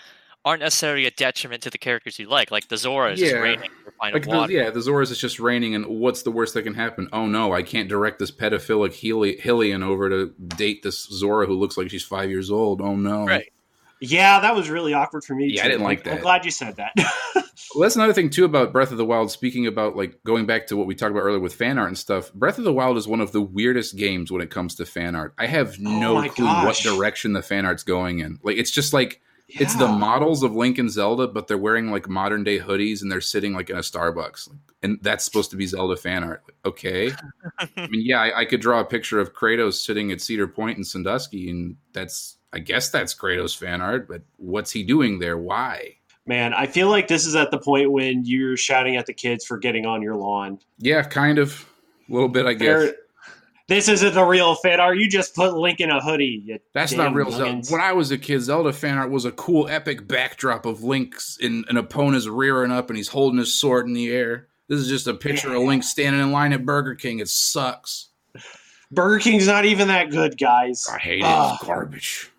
[0.44, 2.50] aren't necessarily a detriment to the characters you like.
[2.50, 3.40] Like the Zora is just Yeah.
[3.40, 6.30] raining for fine like of the, yeah, the Zoras is just raining, and what's the
[6.30, 7.08] worst that can happen?
[7.12, 11.54] Oh no, I can't direct this pedophilic Heli- Hylian over to date this Zora who
[11.58, 12.80] looks like she's five years old.
[12.80, 13.52] Oh no, Right.
[14.00, 15.46] Yeah, that was really awkward for me.
[15.48, 16.10] Yeah, I didn't like that.
[16.10, 16.22] I'm that.
[16.22, 16.92] glad you said that.
[17.74, 19.30] Well, that's another thing too about Breath of the Wild.
[19.30, 21.98] Speaking about like going back to what we talked about earlier with fan art and
[21.98, 24.86] stuff, Breath of the Wild is one of the weirdest games when it comes to
[24.86, 25.34] fan art.
[25.38, 26.64] I have oh no Oh clue gosh.
[26.64, 28.38] what direction the fan art's going in.
[28.42, 32.08] Like it's just like it's the models of Link and Zelda, but they're wearing like
[32.08, 34.48] modern day hoodies and they're sitting like in a Starbucks,
[34.82, 36.42] and that's supposed to be Zelda fan art.
[36.64, 37.12] Okay,
[37.58, 40.78] I mean, yeah, I, I could draw a picture of Kratos sitting at Cedar Point
[40.78, 44.08] in Sandusky, and that's I guess that's Kratos fan art.
[44.08, 45.38] But what's he doing there?
[45.38, 45.94] Why?
[46.26, 49.46] Man, I feel like this is at the point when you're shouting at the kids
[49.46, 50.58] for getting on your lawn.
[50.76, 51.66] Yeah, kind of.
[52.08, 52.82] A little bit, I guess.
[52.82, 52.94] They're-
[53.68, 54.96] This isn't the real fan art.
[54.98, 56.58] You just put Link in a hoodie.
[56.72, 57.62] That's not real Zelda.
[57.70, 61.36] When I was a kid, Zelda fan art was a cool, epic backdrop of Link's
[61.38, 64.48] in an opponent's rearing up and he's holding his sword in the air.
[64.68, 67.18] This is just a picture of Link standing in line at Burger King.
[67.18, 68.08] It sucks.
[68.90, 70.86] Burger King's not even that good, guys.
[70.90, 71.24] I hate it.
[71.26, 71.54] Ah.
[71.56, 72.30] It's garbage.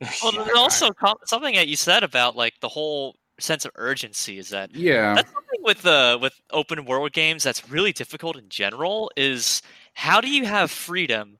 [0.22, 0.90] Well, there's also
[1.26, 5.14] something that you said about like the whole sense of urgency is that Yeah.
[5.14, 9.60] that's something with the with open world games that's really difficult in general is
[9.98, 11.38] how do you have freedom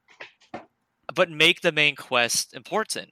[1.15, 3.09] but make the main quest important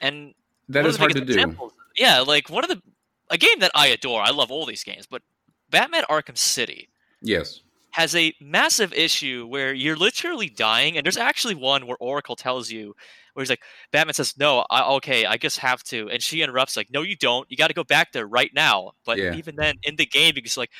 [0.00, 0.34] and
[0.68, 1.70] that is one of is the hard to biggest do.
[1.96, 2.82] yeah like one of the
[3.30, 5.22] a game that i adore i love all these games but
[5.70, 6.88] batman arkham city
[7.22, 7.62] Yes.
[7.92, 12.70] has a massive issue where you're literally dying, and there's actually one where Oracle tells
[12.70, 12.94] you,
[13.34, 16.76] where he's like, Batman says, "No, I, okay, I just have to," and she interrupts,
[16.76, 17.50] like, "No, you don't.
[17.50, 19.34] You got to go back there right now." But Yeah.
[19.34, 20.70] even then, in the game, you're just like,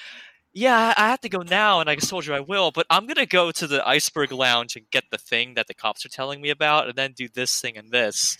[0.53, 3.26] "Yeah, I have to go now," and I told you I will, but I'm gonna
[3.26, 6.51] go to the Iceberg Lounge and get the thing that the cops are telling me
[6.51, 8.36] about, and then do this thing and this,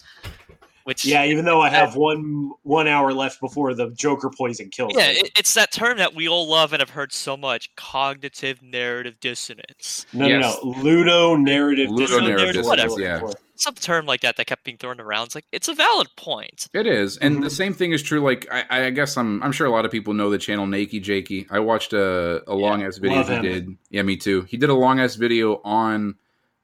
[0.89, 4.95] which Yeah, even though I have one one hour left before the Joker poison kills
[4.97, 8.63] Yeah, it, it's that term that we all love and have heard so much: cognitive
[8.63, 10.07] narrative dissonance.
[10.15, 10.59] no, Yes.
[10.65, 10.79] no, no.
[10.83, 11.91] Ludo narrative.
[11.91, 13.21] Ludo dissonance narrative is dissonance, looking yeah.
[13.57, 15.27] some term like that that kept being thrown around.
[15.27, 16.69] It's like it's a valid point.
[16.73, 17.43] It is, and Mhm.
[17.43, 18.21] the same thing is true.
[18.21, 21.03] Like I, I guess I'm, I'm sure a lot of people know the channel Nakey
[21.03, 21.47] Jakey.
[21.51, 23.43] I watched a, a long ass video he him.
[23.43, 23.77] did.
[23.91, 24.41] Yeah, me too.
[24.49, 26.15] He did a long ass video on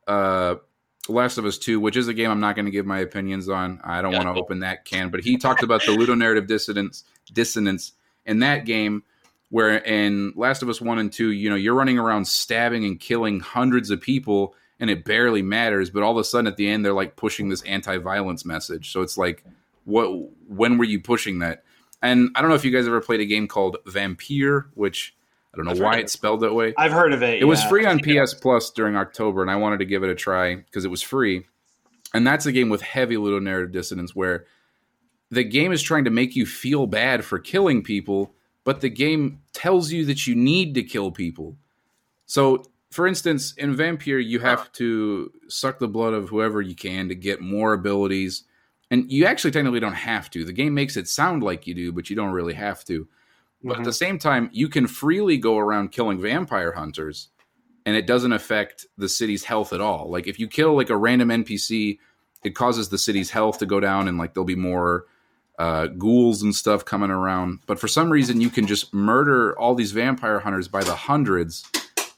[0.07, 0.55] uh,
[1.09, 3.49] Last of Us Two, which is a game I'm not going to give my opinions
[3.49, 3.81] on.
[3.85, 7.93] I don't want to open that can, but he talked about the ludonarrative dissonance, dissonance
[8.27, 9.03] in that game.
[9.51, 12.99] Where in Last of Us One and Two, you know, you're running around stabbing and
[12.99, 15.91] killing hundreds of people, and it barely matters.
[15.91, 18.91] But all of a sudden, at the end, they're like pushing this anti-violence message.
[18.91, 19.45] So it's like,
[19.85, 20.09] what?
[20.49, 21.63] When were you pushing that?
[22.03, 25.15] And I don't know if you guys ever played a game called Vampyr, which
[25.55, 26.75] I don't know I've why it's spelled that way.
[26.77, 27.41] I've heard of it.
[27.41, 30.15] It was free on PS Plus during October, and I wanted to give it a
[30.15, 31.47] try because it was free.
[32.13, 34.47] And that's a game with heavy ludonarrative dissonance where
[35.31, 38.35] the game is trying to make you feel bad for killing people,
[38.65, 41.57] but the game tells you that you need to kill people.
[42.27, 47.09] So, for instance, in Vampyr, you have to suck the blood of whoever you can
[47.09, 48.45] to get more abilities.
[48.91, 50.45] And you actually technically don't have to.
[50.45, 53.09] The game makes it sound like you do, but you don't really have to.
[53.65, 57.31] But at the same time, you can freely go around killing vampire hunters,
[57.87, 60.11] and it doesn't affect the city's health at all.
[60.11, 61.99] Like if you kill like a random NPC,
[62.45, 65.07] it causes the city's health to go down, and like there'll be more
[65.59, 67.61] uh, ghouls and stuff coming around.
[67.67, 71.65] But for some reason, you can just murder all these vampire hunters by the hundreds,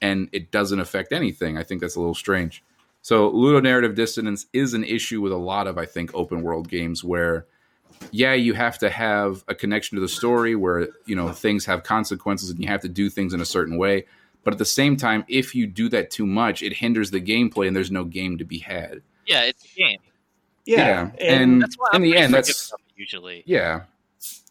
[0.03, 1.57] and it doesn't affect anything.
[1.57, 2.65] I think that's a little strange.
[3.03, 7.05] So ludonarrative dissonance is an issue with a lot of I think open world games
[7.05, 7.47] where
[8.11, 11.83] yeah, you have to have a connection to the story where, you know, things have
[11.83, 14.07] consequences and you have to do things in a certain way.
[14.45, 17.67] But at the same time, if you do that too much, it hinders the gameplay
[17.67, 19.03] and there's no game to be had.
[19.27, 19.99] Yeah, it's a game.
[20.65, 23.43] Yeah, and That's why in the end, that's usually.
[23.47, 23.83] yeah.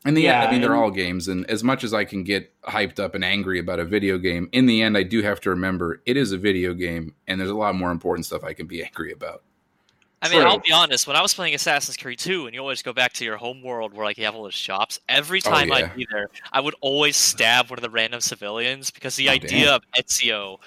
[0.05, 2.23] In the end, Yeah, I mean, they're all games, and as much as I can
[2.23, 5.41] get hyped up and angry about a video game, in the end, I do have
[5.41, 8.53] to remember it is a video game, and there's a lot more important stuff I
[8.53, 9.43] can be angry about.
[10.21, 10.49] I mean, True.
[10.49, 11.05] I'll be honest.
[11.07, 13.61] When I was playing Assassin's Creed 2, and you always go back to your home
[13.61, 14.99] world where like you have all those shops.
[15.07, 15.75] Every Oh, time yeah.
[15.75, 19.33] I'd be there, I would always stab one of the random civilians because the Oh,
[19.33, 19.73] idea damn.
[19.75, 20.57] of Ezio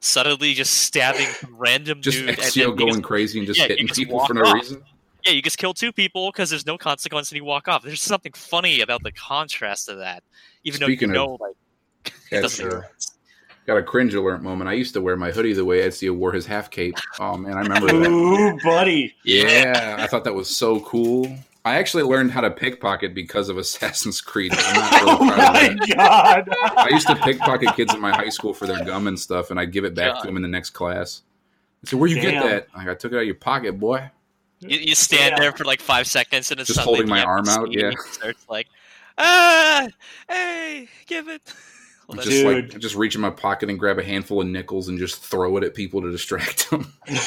[0.00, 3.98] suddenly just stabbing random Just dude, Ezio going just- crazy and just yeah, hitting just
[4.00, 4.54] people for no off.
[4.54, 4.82] reason.
[5.24, 7.82] yeah, you just kill two people because there's no consequence, and you walk off.
[7.82, 10.22] There's something funny about the contrast of that,
[10.64, 12.90] even Speaking though of- you know, like, it
[13.70, 14.68] got a cringe alert moment.
[14.68, 16.96] I used to wear my hoodie the way Ezio wore his half cape.
[17.20, 18.10] Oh man, I remember that.
[18.10, 19.14] Ooh, buddy.
[19.22, 21.32] Yeah, I thought that was so cool.
[21.64, 24.52] I actually learned how to pickpocket because of Assassin's Creed.
[24.56, 25.94] I'm not really oh proud my that.
[25.96, 26.48] god!
[26.76, 29.60] I used to pickpocket kids in my high school for their gum and stuff, and
[29.60, 30.20] I'd give it back God.
[30.22, 31.22] to them in the next class.
[31.84, 32.42] So where you Damn.
[32.42, 32.66] get that?
[32.76, 34.10] Like, I took it out of your pocket, boy.
[34.58, 35.40] You, you stand Yeah.
[35.40, 37.90] there for like five seconds and it's Just suddenly holding my arm out, NPC yeah.
[38.10, 38.66] starts like,
[39.16, 39.86] ah,
[40.28, 41.40] hey, give it.
[42.10, 44.88] Well, that's- Just like just reach in my pocket and grab a handful of nickels
[44.88, 46.92] and just throw it at people to distract them.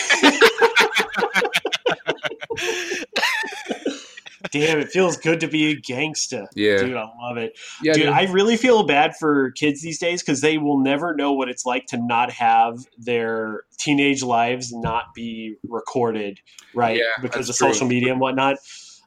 [4.52, 6.48] Damn, it feels good to be a gangster.
[6.54, 6.78] Yeah.
[6.78, 7.58] Dude, I love it.
[7.82, 8.12] Yeah, dude, dude.
[8.14, 11.66] I really feel bad for kids these days because they will never know what it's
[11.66, 16.40] like to not have their teenage lives not be recorded,
[16.76, 16.98] right?
[16.98, 17.70] Yeah, because of true.
[17.70, 18.58] social media and whatnot.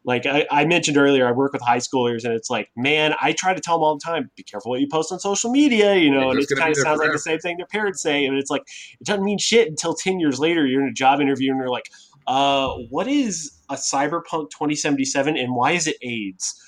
[0.06, 3.32] Like I, I mentioned earlier, I work with high schoolers, and it's like, man, I
[3.32, 5.96] try to tell them all the time, be careful what you post on social media,
[5.96, 8.02] you know, Yeah, and it kind of there sounds like the same thing their parents
[8.02, 8.62] say, and it's like,
[9.00, 11.70] it doesn't mean shit until 10 years later, you're in a job interview, and you're
[11.70, 11.90] like,
[12.28, 16.62] uh, what is a cyberpunk 2077, and why is it AIDS?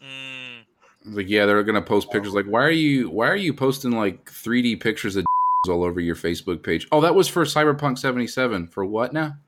[0.00, 0.64] Mm,
[1.06, 2.34] like yeah, they're gonna post pictures.
[2.34, 5.26] Like, why are you why are you posting like 3D pictures of
[5.68, 6.86] all over your Facebook page?
[6.92, 8.68] Oh, that was for Cyberpunk 77.
[8.68, 9.38] For what now?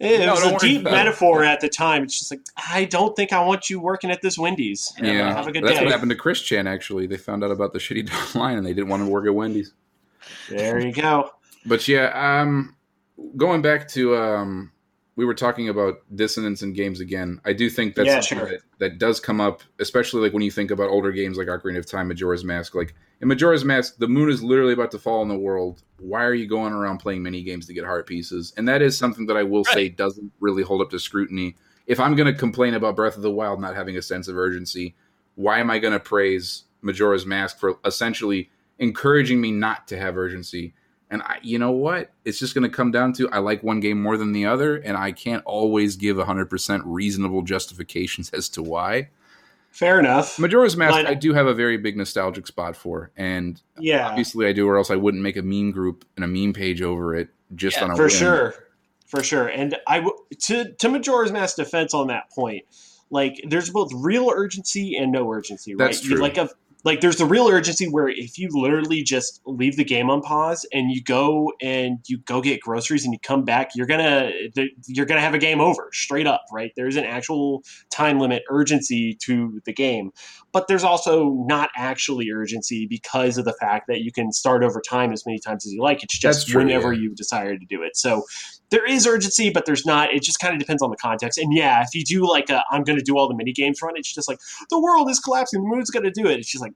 [0.00, 0.96] It No, was a worry deep about it.
[0.96, 2.04] metaphor at the time.
[2.04, 2.40] It's just like,
[2.72, 4.90] I don't think I want you working at this Wendy's.
[4.98, 5.84] Yeah, Have a good that's day.
[5.84, 6.66] what happened to Chris Chan.
[6.66, 9.34] Actually, they found out about the shitty line and they didn't want to work at
[9.34, 9.74] Wendy's.
[10.48, 11.30] There you go.
[11.66, 12.74] But yeah, um,
[13.36, 14.72] going back to um,
[15.20, 17.42] we were talking about dissonance in games again.
[17.44, 18.48] I do think that's Yeah, sure.
[18.48, 21.76] that, that does come up, especially like when you think about older games like Ocarina
[21.76, 22.74] of Time, Majora's Mask.
[22.74, 25.82] Like in Majora's Mask, the moon is literally about to fall on the world.
[25.98, 28.54] Why are you going around playing mini games to get heart pieces?
[28.56, 31.54] And that is something that I will say doesn't really hold up to scrutiny.
[31.86, 34.38] If I'm going to complain about Breath of the Wild not having a sense of
[34.38, 34.94] urgency,
[35.34, 38.48] why am I going to praise Majora's Mask for essentially
[38.78, 40.72] encouraging me not to have urgency?
[41.12, 42.12] And I, you know what?
[42.24, 44.76] It's just going to come down to I like one game more than the other,
[44.76, 49.08] and I can't always give 100% reasonable justifications as to why.
[49.72, 50.38] Fair enough.
[50.38, 54.46] Majora's Mask, But- I do have a very big nostalgic spot for, and Yeah, obviously
[54.46, 57.14] I do, or else I wouldn't make a meme group and a meme page over
[57.16, 58.10] it just Yeah, on a for whim.
[58.10, 58.54] sure,
[59.06, 59.46] for sure.
[59.48, 60.16] And I w-
[60.46, 62.64] to to Majora's Mask defense on that point,
[63.10, 65.86] like there's both real urgency and no urgency, right?
[65.86, 66.20] That's You true.
[66.20, 66.48] like a
[66.84, 70.66] like there's the real urgency where if you literally just leave the game on pause
[70.72, 74.30] and you go and you go get groceries and you come back, you're gonna
[74.86, 76.72] you're gonna have a game over straight up, right?
[76.76, 80.10] There's an actual time limit urgency to the game,
[80.52, 84.80] but there's also not actually urgency because of the fact that you can start over
[84.80, 86.02] time as many times as you like.
[86.02, 87.02] It's just true, whenever yeah.
[87.02, 87.96] you decided to do it.
[87.96, 88.24] So
[88.70, 90.12] there is urgency, but there's not.
[90.12, 91.38] It just kind of depends on the context.
[91.38, 93.80] And yeah, if you do like a, I'm going to do all the mini games
[93.82, 94.38] run, it's just like
[94.70, 96.38] the world is collapsing, the moon's going to do it.
[96.38, 96.72] It's just like,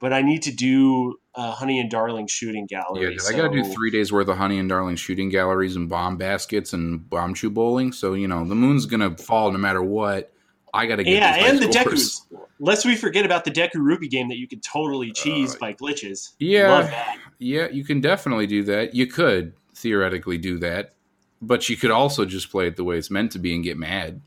[0.00, 3.02] but I need to do uh, Honey and Darling shooting galleries.
[3.02, 3.16] Yeah, gallery.
[3.16, 5.88] dude, I got to do three days worth of Honey and Darling shooting galleries and
[5.88, 7.92] bomb baskets and bomb chew bowling.
[7.92, 10.30] So you know the moon's gonna fall no matter what.
[10.74, 11.66] I got to get Yeah, and the.
[11.66, 12.22] Dekus.
[12.60, 15.72] Lest we forget about the Deku Rupee game that you can totally cheese Uh, by
[15.74, 16.34] glitches.
[16.38, 16.70] yeah.
[16.70, 17.16] Love that.
[17.38, 18.94] Yeah, you can definitely do that.
[18.94, 20.94] You could theoretically do that,
[21.46, 23.76] but you could also just play it the way it's meant to be and get
[23.76, 24.20] mad.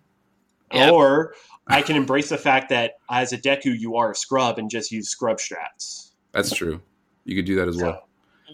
[0.74, 0.92] Yeah.
[0.92, 1.34] Or
[1.68, 4.92] I can embrace the fact that as a Deku, you are a scrub and just
[4.92, 6.12] use scrub strats.
[6.32, 6.82] That's true.
[7.26, 8.08] You could do that as well.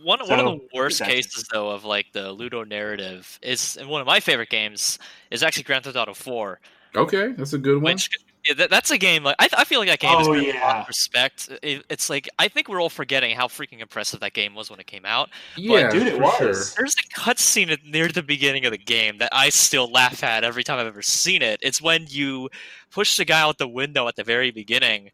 [0.03, 1.15] One, one of the worst exactly.
[1.15, 4.99] cases though of like the Ludo narrative is and one of my favorite games
[5.31, 6.59] is actually Grand Theft Auto 4,
[6.95, 7.93] Okay, that's a good one.
[7.93, 8.09] which
[8.45, 10.55] yeah, that, that's a game like I, I feel like that game is Oh, given
[10.55, 10.81] a lot yeah.
[10.81, 11.49] of respect.
[11.61, 14.79] It, it's like I think we're all forgetting how freaking impressive that game was when
[14.79, 15.29] it came out.
[15.55, 16.37] yeah, dude, it was.
[16.37, 16.53] sure.
[16.77, 20.63] There's a cutscene near the beginning of the game that I still laugh at every
[20.63, 21.59] time I've ever seen it.
[21.61, 22.49] It's when you
[22.91, 25.09] push the guy out the window at the very beginning,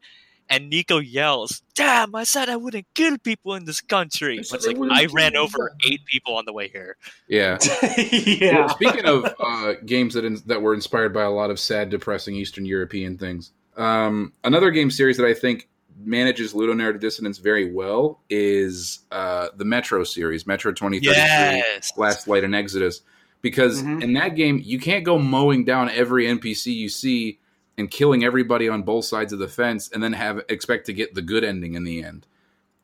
[0.50, 2.16] and Niko yells, "Damn!
[2.16, 5.44] I said I wouldn't kill people in this country." I said like I ran people."
[5.44, 6.98] over eight people on the way here.
[7.28, 7.58] Yeah.
[7.98, 8.60] yeah.
[8.60, 11.90] Well, speaking of uh, games that in, that were inspired by a lot of sad,
[11.90, 15.68] depressing Eastern European things, um, another game series that I think
[16.02, 21.18] manages ludonarrative dissonance very well is uh, the Metro series, Metro Twenty Thirty Three.
[21.18, 21.92] Yes.
[21.98, 23.02] Last Light and Exodus.
[23.42, 24.04] Because Mhm.
[24.04, 27.40] in that game, you can't go mowing down every NPC you see
[27.80, 31.16] and killing everybody on both sides of the fence and then have expect to get
[31.16, 32.28] the good ending in the end.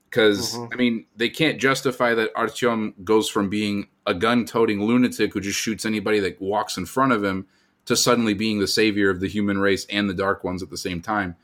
[0.09, 0.69] Because Mhm.
[0.73, 5.59] I mean, they can't justify that Artyom goes from being a gun-toting lunatic who just
[5.59, 7.45] shoots anybody that walks in front of him
[7.85, 10.77] to suddenly being the savior of the human race and the Dark Ones at the
[10.77, 11.35] same time.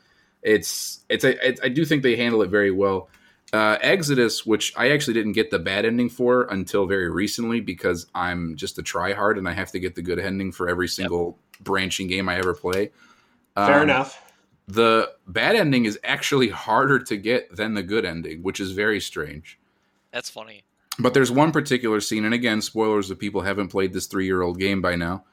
[0.42, 3.10] It's it's I, I- I do think they handle it very well.
[3.54, 8.08] Uh, Exodus, which I actually didn't get the bad ending for until very recently because
[8.16, 11.38] I'm just a tryhard and I have to get the good ending for every single
[11.60, 12.92] branching game I ever play.
[13.56, 14.32] Fair Um, enough.
[14.68, 19.02] The bad ending is actually harder to get than the good ending, which is very
[19.02, 19.60] strange.
[20.12, 20.64] That's funny.
[21.00, 24.42] But there's one particular scene, and again, spoilers if people haven't played this three year
[24.42, 25.24] old game by now.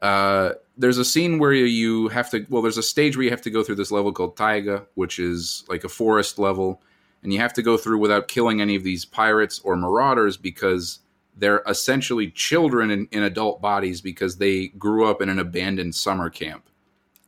[0.00, 2.46] Uh, there's a scene where you have to.
[2.48, 5.18] Well, there's a stage where you have to go through this level called Taiga, which
[5.18, 6.82] is like a forest level,
[7.22, 11.00] and you have to go through without killing any of these pirates or marauders because
[11.38, 16.28] they're essentially children in, in adult bodies because they grew up in an abandoned summer
[16.30, 16.68] camp,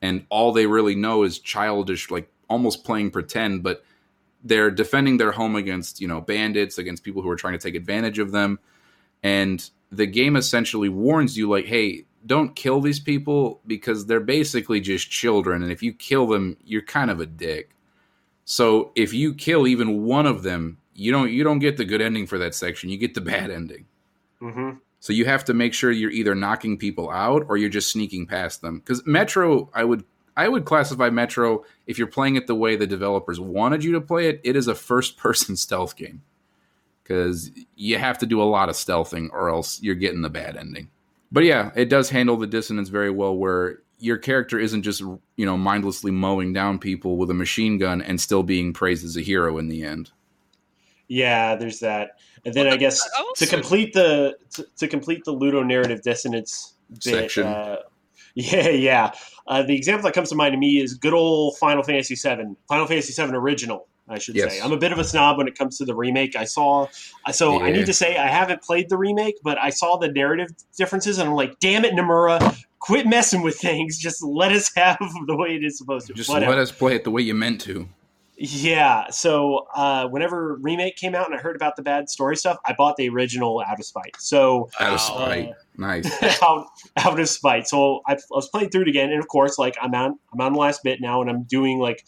[0.02, 3.84] and all they really know is childish, like almost playing pretend, but
[4.44, 7.74] they're defending their home against you know bandits, against people who are trying to take
[7.74, 8.58] advantage of them,
[9.22, 14.80] and the game essentially warns you like, hey, don't kill these people because they're basically
[14.80, 17.70] just children, and if you kill them, you're kind of a dick.
[18.44, 22.00] So if you kill even one of them, you don't you don't get the good
[22.00, 22.90] ending for that section.
[22.90, 23.86] You get the bad ending.
[24.40, 24.78] Mm-hmm.
[25.00, 28.26] So you have to make sure you're either knocking people out or you're just sneaking
[28.26, 28.80] past them.
[28.80, 30.04] Because Metro, I would
[30.36, 34.00] I would classify Metro if you're playing it the way the developers wanted you to
[34.00, 34.40] play it.
[34.44, 36.22] It is a first person stealth game
[37.02, 40.56] because you have to do a lot of stealthing or else you're getting the bad
[40.56, 40.90] ending.
[41.32, 45.46] But yeah, it does handle the dissonance very well where your character isn't just, you
[45.46, 49.22] know, mindlessly mowing down people with a machine gun and still being praised as a
[49.22, 50.10] hero in the end.
[51.08, 52.20] Yeah, there's that.
[52.48, 55.62] And then Well, I guess I also- to complete the to, to complete the Ludo
[55.62, 57.46] narrative dissonance bit, Section.
[57.46, 57.76] Uh,
[58.34, 59.10] yeah, yeah.
[59.46, 62.54] Uh, the example that comes to mind to me is good old Final Fantasy VII,
[62.68, 63.86] Final Fantasy VII original.
[64.10, 64.52] I should Yes.
[64.54, 64.60] say.
[64.62, 66.34] I'm a bit of a snob when it comes to the remake.
[66.34, 66.86] I saw,
[67.30, 70.48] so I need to say I haven't played the remake, but I saw the narrative
[70.78, 73.98] differences, and I'm like, damn it, Nomura, quit messing with things.
[73.98, 74.96] Just let us have
[75.26, 76.14] the way it is supposed to.
[76.14, 76.52] Just Whatever.
[76.52, 77.86] let us play it the way you meant to.
[78.40, 79.10] Yeah.
[79.10, 82.72] So uh, whenever remake came out and I heard about the bad story stuff, I
[82.78, 84.14] bought the original out of spite.
[84.18, 85.24] So Out of Wow.
[85.24, 85.52] spite.
[85.76, 86.22] nice.
[86.42, 86.66] out,
[86.96, 87.66] out of spite.
[87.66, 90.40] So I, I was playing through it again, and of course, like I'm on I'm
[90.40, 92.04] on the last bit now, and I'm doing like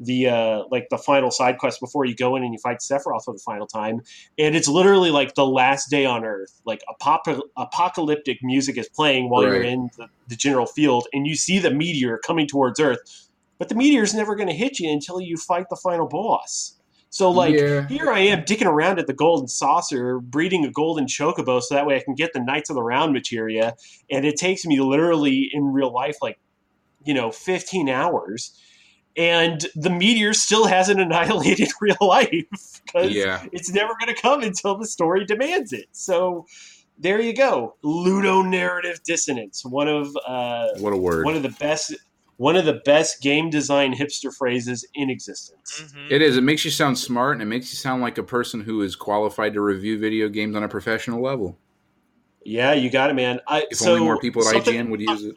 [0.00, 3.24] the uh like the final side quest before you go in and you fight Sephiroth
[3.24, 4.00] for the final time,
[4.36, 6.60] and it's literally like the last day on Earth.
[6.64, 11.36] Like apop- apocalyptic music is playing while you're in the, the general field, and you
[11.36, 13.27] see the meteor coming towards Earth,
[13.58, 16.74] but the meteor's never going to hit you until you fight the final boss.
[17.10, 17.88] So like Yeah.
[17.88, 21.86] here I am dicking around at the golden saucer, breeding a golden chocobo, so that
[21.86, 23.74] way I can get the Knights of the Round materia.
[24.10, 26.38] And it takes me literally in real life like,
[27.04, 28.52] you know, 15 hours.
[29.16, 32.30] And the meteor still hasn't annihilated real life
[32.84, 33.42] because Yeah.
[33.52, 35.86] it's never going to come until the story demands it.
[35.92, 36.46] So
[36.98, 39.64] there you go, Ludo narrative dissonance.
[39.64, 41.24] One of uh, What a word.
[41.24, 41.94] one of the best,
[42.38, 45.84] one of the best game design hipster phrases in existence.
[45.92, 46.10] Mhm.
[46.10, 46.36] It is.
[46.36, 48.96] It makes you sound smart and it makes you sound like a person who is
[48.96, 51.58] qualified to review video games on a professional level.
[52.44, 53.40] Yeah, you got it, man.
[53.46, 55.34] I, If so only more people at IGN would use it.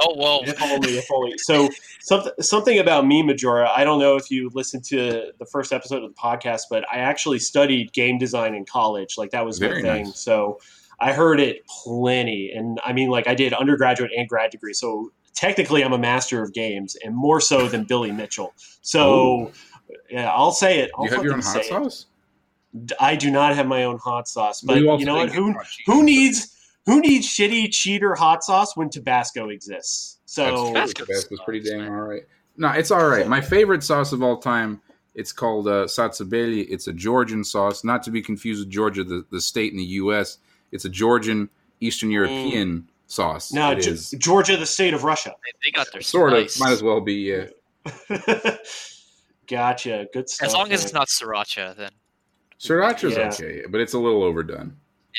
[0.00, 0.40] Oh whoa!
[0.44, 1.38] If only, if only.
[1.38, 3.70] So something something about me, Majora.
[3.74, 6.98] I don't know if you listened to the first episode of the podcast, but I
[6.98, 9.14] actually studied game design in college.
[9.16, 10.04] Like that was my Very thing.
[10.06, 10.18] nice.
[10.18, 10.58] So
[11.00, 14.74] I heard it plenty, and I mean, like I did undergraduate and grad degree.
[14.74, 18.54] So technically, I'm a master of games, and more so than Billy Mitchell.
[18.82, 19.52] So
[20.10, 20.90] yeah, I'll say it.
[20.96, 21.66] I'll Do you have your own hot say it.
[21.66, 22.06] sauce?
[23.00, 25.30] I do not have my own hot sauce, but You you, know what?
[25.30, 25.84] Who get hot cheese.
[25.86, 26.56] who needs
[26.86, 30.18] who needs shitty cheater hot sauce when Tabasco exists?
[30.26, 30.74] So true.
[30.74, 32.22] Tabasco's Tabasco's pretty sauce, dang all right.
[32.56, 33.26] No, it's all right.
[33.26, 34.80] My favorite sauce of all time.
[35.14, 36.66] It's called uh, satsebeli.
[36.68, 39.84] It's a Georgian sauce, not to be confused with Georgia, the, the state in the
[39.84, 40.38] U.S.
[40.72, 41.48] It's a Georgian
[41.80, 43.52] Eastern European sauce.
[43.52, 45.34] now it Ge- is Georgia, the state of Russia.
[45.44, 46.50] They, they got their sort of.
[46.50, 46.60] spice.
[46.60, 47.14] Might as well be.
[47.14, 47.46] Yeah.
[48.10, 48.56] Uh,
[49.46, 50.06] gotcha.
[50.12, 50.46] Good stuff.
[50.48, 51.90] As long as it's not sriracha, then
[52.60, 53.28] Sriracha's Yeah.
[53.28, 54.76] okay, but it's a little overdone.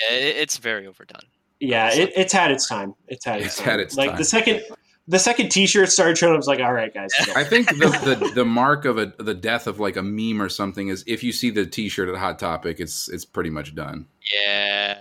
[0.09, 1.21] yeah, it, it's very overdone.
[1.59, 2.95] Yeah, it, it's had its time.
[3.07, 3.65] It's had its It's time.
[3.65, 4.17] had its like time.
[4.17, 4.61] the second
[5.07, 6.33] the second T-shirt started showing.
[6.33, 7.11] I was like, all right, guys.
[7.35, 10.49] I think the, the, the mark of a the death of like a meme or
[10.49, 14.07] something is if you see the T-shirt at Hot Topic, it's it's pretty much done.
[14.33, 14.97] Yeah.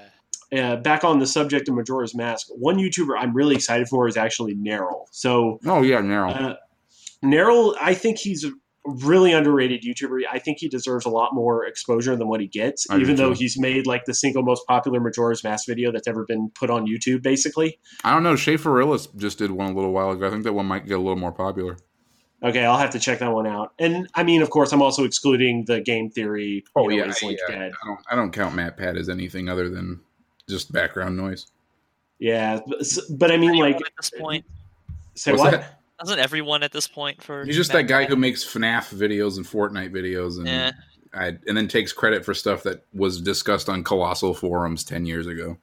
[0.54, 4.16] Uh, back on the subject of Majora's Mask, one YouTuber I'm really excited for is
[4.16, 5.06] actually Nerrel.
[5.10, 6.34] So Oh yeah, Nerrel.
[6.34, 8.52] Uh, I think he's a
[8.84, 10.20] really underrated YouTuber.
[10.30, 13.32] I think he deserves a lot more exposure than what he gets, I even though
[13.32, 13.38] too.
[13.38, 16.86] he's made like the single most popular Majora's Mask video that's ever been put on
[16.86, 17.78] YouTube, basically.
[18.04, 18.36] I don't know.
[18.36, 20.26] Shay Farillas just did one a little while ago.
[20.26, 21.78] I think that one might get a little more popular.
[22.42, 23.72] Okay, I'll have to check that one out.
[23.78, 26.64] And I mean, of course, I'm also excluding the game theory.
[26.76, 27.48] Oh yeah, yeah.
[27.48, 30.00] I don't I don't count Matt Pat as anything other than
[30.48, 31.46] just background noise.
[32.18, 34.44] Yeah, but, but I mean, like, at this point,
[35.14, 35.50] say what?
[35.52, 35.80] That?
[35.98, 37.44] Doesn't everyone at this point for?
[37.44, 40.72] He's just that guy who makes FNAF videos and Fortnite videos and Yeah.
[41.12, 45.26] I, and then takes credit for stuff that was discussed on colossal forums ten years
[45.26, 45.56] ago.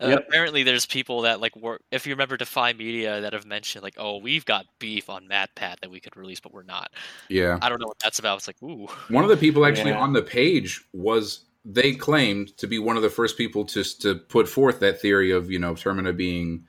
[0.00, 0.26] Uh, Yep.
[0.28, 1.82] Apparently, there's people that like work.
[1.90, 5.80] If you remember Defy Media, that have mentioned like, "Oh, we've got beef on MatPat
[5.80, 6.92] that we could release, but we're not."
[7.28, 7.58] Yeah.
[7.62, 8.36] I don't know what that's about.
[8.38, 10.00] It's like, ooh, One of the people actually Yeah.
[10.00, 14.14] on the page was they claimed to be one of the first people to to
[14.14, 16.64] put forth that theory of you know Termina being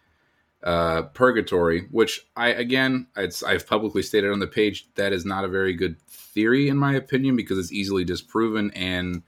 [0.63, 5.43] uh, Purgatory, which I again it's, I've publicly stated on the page that is not
[5.45, 9.21] a very good theory in my opinion because it's easily disproven and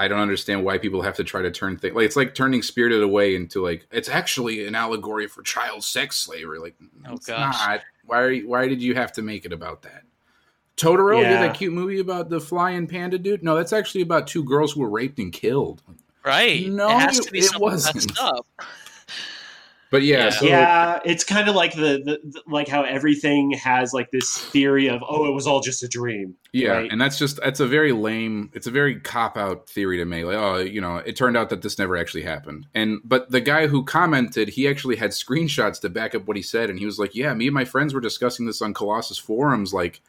[0.00, 2.62] I don't understand why people have to try to turn things like it's like turning
[2.62, 6.58] Spirited Away into like it's actually an allegory for child sex slavery.
[6.58, 6.74] Like,
[7.06, 7.54] Oh, it's gosh.
[7.54, 7.80] not.
[8.04, 10.02] Why are you, why did you have to make it about that?
[10.78, 11.28] Totoro Yeah.
[11.40, 13.42] did that cute movie about the flying panda dude.
[13.42, 15.82] No, that's actually about two girls who were raped and killed.
[16.24, 16.66] Right.
[16.68, 18.18] No, it has it- to be it wasn't.
[18.20, 18.46] up.
[19.90, 20.30] But yeah, Yeah.
[20.30, 24.36] so yeah, it's kind of like the, the, the like how everything has like this
[24.36, 26.34] theory of oh, it was all just a dream.
[26.52, 26.92] Yeah, right?
[26.92, 28.50] and that's just that's a very lame.
[28.52, 30.24] It's a very cop out theory to me.
[30.24, 32.66] Like, oh, you know, it turned out that this never actually happened.
[32.74, 36.42] And but the guy who commented, he actually had screenshots to back up what he
[36.42, 39.16] said, and he was like, "Yeah, me and my friends were discussing this on Colossus
[39.16, 40.02] forums like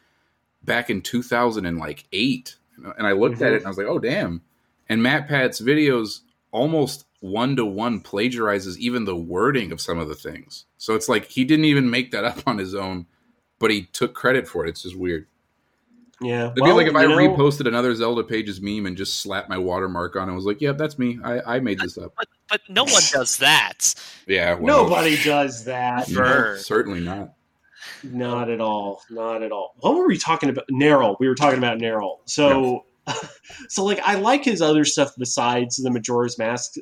[0.64, 2.56] back in two thousand and like eight.
[2.96, 3.56] And I looked at Mhm.
[3.56, 4.42] it and I was like, oh damn.
[4.88, 6.20] And Matt Pat's videos
[6.50, 10.64] almost one to one plagiarizes even the wording of some of the things.
[10.78, 13.06] So it's like he didn't even make that up on his own,
[13.58, 14.70] but he took credit for it.
[14.70, 15.26] It's just weird.
[16.22, 16.46] yeah.
[16.50, 19.48] It'd well, be like if I know, reposted another Zelda Pages meme and just slapped
[19.48, 21.18] my watermark on it and was like, "Yep, that's me.
[21.24, 23.94] I, I made this up." But but no one does that.
[24.26, 26.08] Yeah, well, Nobody does that.
[26.08, 26.56] no, Sure.
[26.58, 27.32] certainly not.
[28.02, 29.02] Not at all.
[29.10, 29.74] Not at all.
[29.80, 30.66] What were we talking about?
[30.70, 31.16] Nerrel.
[31.18, 32.18] We were talking about Nerrel.
[32.24, 32.84] So,
[33.68, 36.74] so like, I like his other stuff besides the Majora's Mask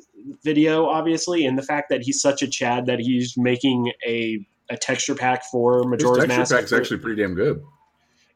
[0.43, 4.77] video, obviously, and the fact that he's such a Chad that he's making a a
[4.77, 6.55] texture pack for His Majora's texture Mask.
[6.55, 7.63] pack's actually pretty damn good.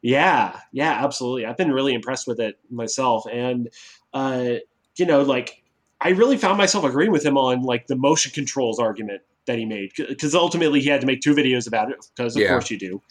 [0.02, 1.46] Yeah, yeah, absolutely.
[1.46, 3.70] I've been really impressed with it myself, and
[4.12, 4.54] uh,
[4.96, 5.62] you know, like
[6.00, 9.64] I really found myself agreeing with him on like the motion controls argument that he
[9.64, 12.48] made because ultimately he had to make two videos about it because of Yeah.
[12.48, 13.02] course you do.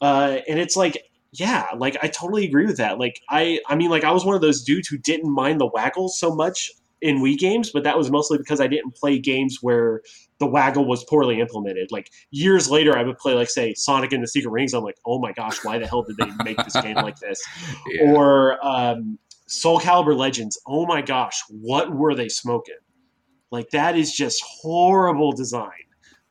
[0.00, 1.02] Uh, and it's like,
[1.32, 2.98] yeah, like I totally agree with that.
[2.98, 5.66] Like I, I mean, like I was one of those dudes who didn't mind the
[5.66, 6.70] waggle so much
[7.00, 10.00] in Wii games, but that was mostly because I didn't play games where
[10.38, 11.90] the waggle was poorly implemented.
[11.92, 14.72] Like years later, I would play like say Sonic and the Secret Rings.
[14.74, 17.42] I'm like, oh my gosh, why the hell did they make this game like this?
[17.90, 18.12] Yeah.
[18.12, 20.58] Or um, Soul Calibur Legends.
[20.66, 22.76] Oh my gosh, what were they smoking?
[23.54, 25.70] Like that is just horrible design.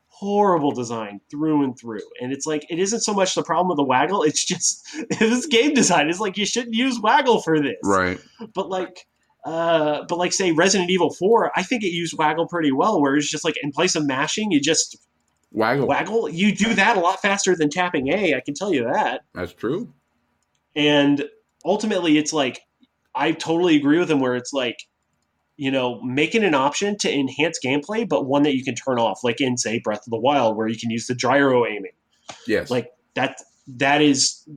[0.08, 2.08] Horrible design through and through.
[2.22, 4.86] And it's like it isn't so much the problem with the waggle, it's just
[5.20, 6.10] this game design.
[6.10, 7.78] is like you shouldn't use waggle for this.
[7.84, 8.20] right.
[8.54, 9.06] But like
[9.46, 13.16] uh, but like say Resident Evil 4, I think it used waggle pretty well, where
[13.18, 14.98] it's just like in place of mashing, you just
[15.52, 15.86] Waggle.
[15.88, 16.30] waggle.
[16.30, 19.22] You do that a lot faster than tapping A, I can tell you that.
[19.36, 19.94] That's true.
[20.76, 21.26] And
[21.66, 22.62] ultimately, it's like
[23.14, 24.20] I totally agree with him.
[24.22, 24.78] Where it's like,
[25.58, 29.24] you know, making an option to enhance gameplay, but one that you can turn off,
[29.24, 31.92] like in say Breath of the Wild, where you can use the gyro aiming.
[32.48, 32.70] Yes.
[32.70, 33.38] Like that.
[33.68, 34.48] That is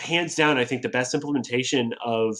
[0.00, 2.36] hands down, I think, the best implementation of.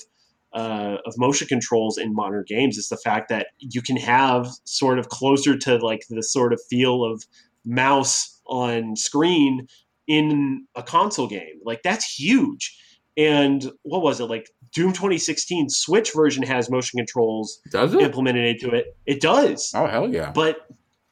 [0.52, 4.98] Uh, of motion controls in modern games is the fact that you can have sort
[4.98, 7.24] of closer to like the sort of feel of
[7.66, 9.66] mouse on screen
[10.06, 11.60] in a console game.
[11.62, 12.78] Like that's huge.
[13.18, 14.48] And what was it like?
[14.76, 18.02] Doom 2016 Switch version has motion controls Does it?
[18.02, 18.94] implemented into it.
[19.06, 20.32] It does, Oh hell yeah.
[20.32, 20.68] but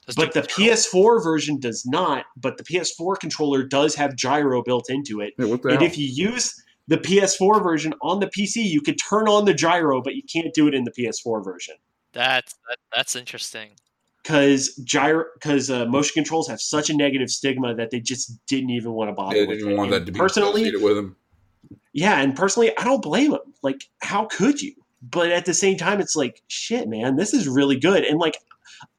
[0.07, 0.69] Does but the Doom Patrol-
[1.17, 2.27] PS4 version does not.
[2.37, 5.33] But the PS4 controller does have gyro built into it.
[5.39, 5.87] Yeah, what the And hell?
[5.87, 6.55] if you use
[6.89, 10.53] the PS4 version on the PC, you could turn on the gyro, but you can't
[10.53, 11.77] do it in the PS4 version
[12.13, 13.71] That's that, that's interesting.
[14.23, 18.69] because gyro because uh, motion controls have such a negative stigma that they just didn't
[18.71, 19.77] even want to bother they with didn't it.
[19.79, 20.63] want And that to be personally.
[20.65, 21.17] associated with him.
[21.95, 23.54] Yeah, and personally, I don't blame him.
[23.65, 24.75] Like, how could you?
[25.03, 28.05] But at the same time, it's like, shit, man, this is really good.
[28.05, 28.39] And like,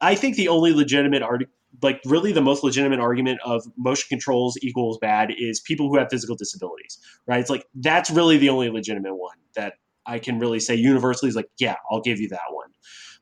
[0.01, 1.43] I think the only legitimate art,
[1.81, 6.07] like, really the most legitimate argument of motion controls equals bad is people who have
[6.09, 7.39] physical disabilities, right?
[7.39, 9.73] It's like that's really the only legitimate one that
[10.05, 12.69] I can really say universally is like, yeah, I'll give you that one.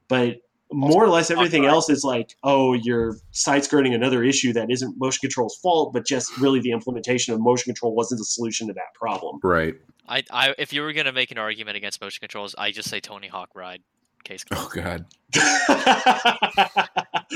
[0.08, 0.38] But
[0.72, 5.00] more or less everything else is like, oh, you're side skirting another issue that isn't
[5.00, 8.74] motion control's fault, but just really the implementation of motion control wasn't the solution to
[8.74, 9.40] that problem.
[9.44, 9.76] Right.
[10.08, 13.00] I, I if you were gonna make an argument against motion controls, I just say
[13.00, 13.82] Tony Hawk Ride.
[14.24, 15.06] Case Oh god.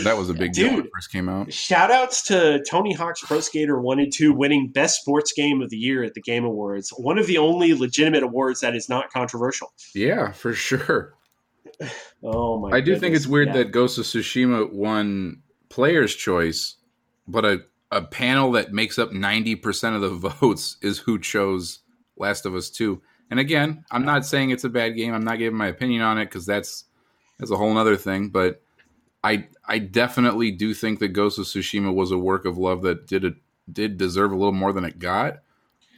[0.03, 1.51] That was a big deal when it first came out.
[1.51, 5.69] Shout outs to Tony Hawk's Pro Skater 1 and 2 winning Best Sports Game of
[5.71, 6.91] the Year at the Game Awards.
[6.97, 9.73] One of the only legitimate awards that is not controversial.
[9.95, 11.13] Yeah, for sure.
[12.23, 13.57] Oh my I do think it's weird Yeah.
[13.57, 16.75] that Ghost of Tsushima won Player's Choice,
[17.27, 17.59] but a,
[17.91, 21.79] a panel that makes up 90% of the votes is who chose
[22.17, 23.01] Last of Us 2.
[23.29, 25.13] And again, I'm not saying it's a bad game.
[25.13, 26.85] I'm not giving my opinion on it because that's
[27.37, 28.29] that's a whole other thing.
[28.29, 28.61] But
[29.23, 33.07] I I definitely do think that Ghost of Tsushima was a work of love that
[33.07, 33.35] did it
[33.71, 35.39] did deserve a little more than it got.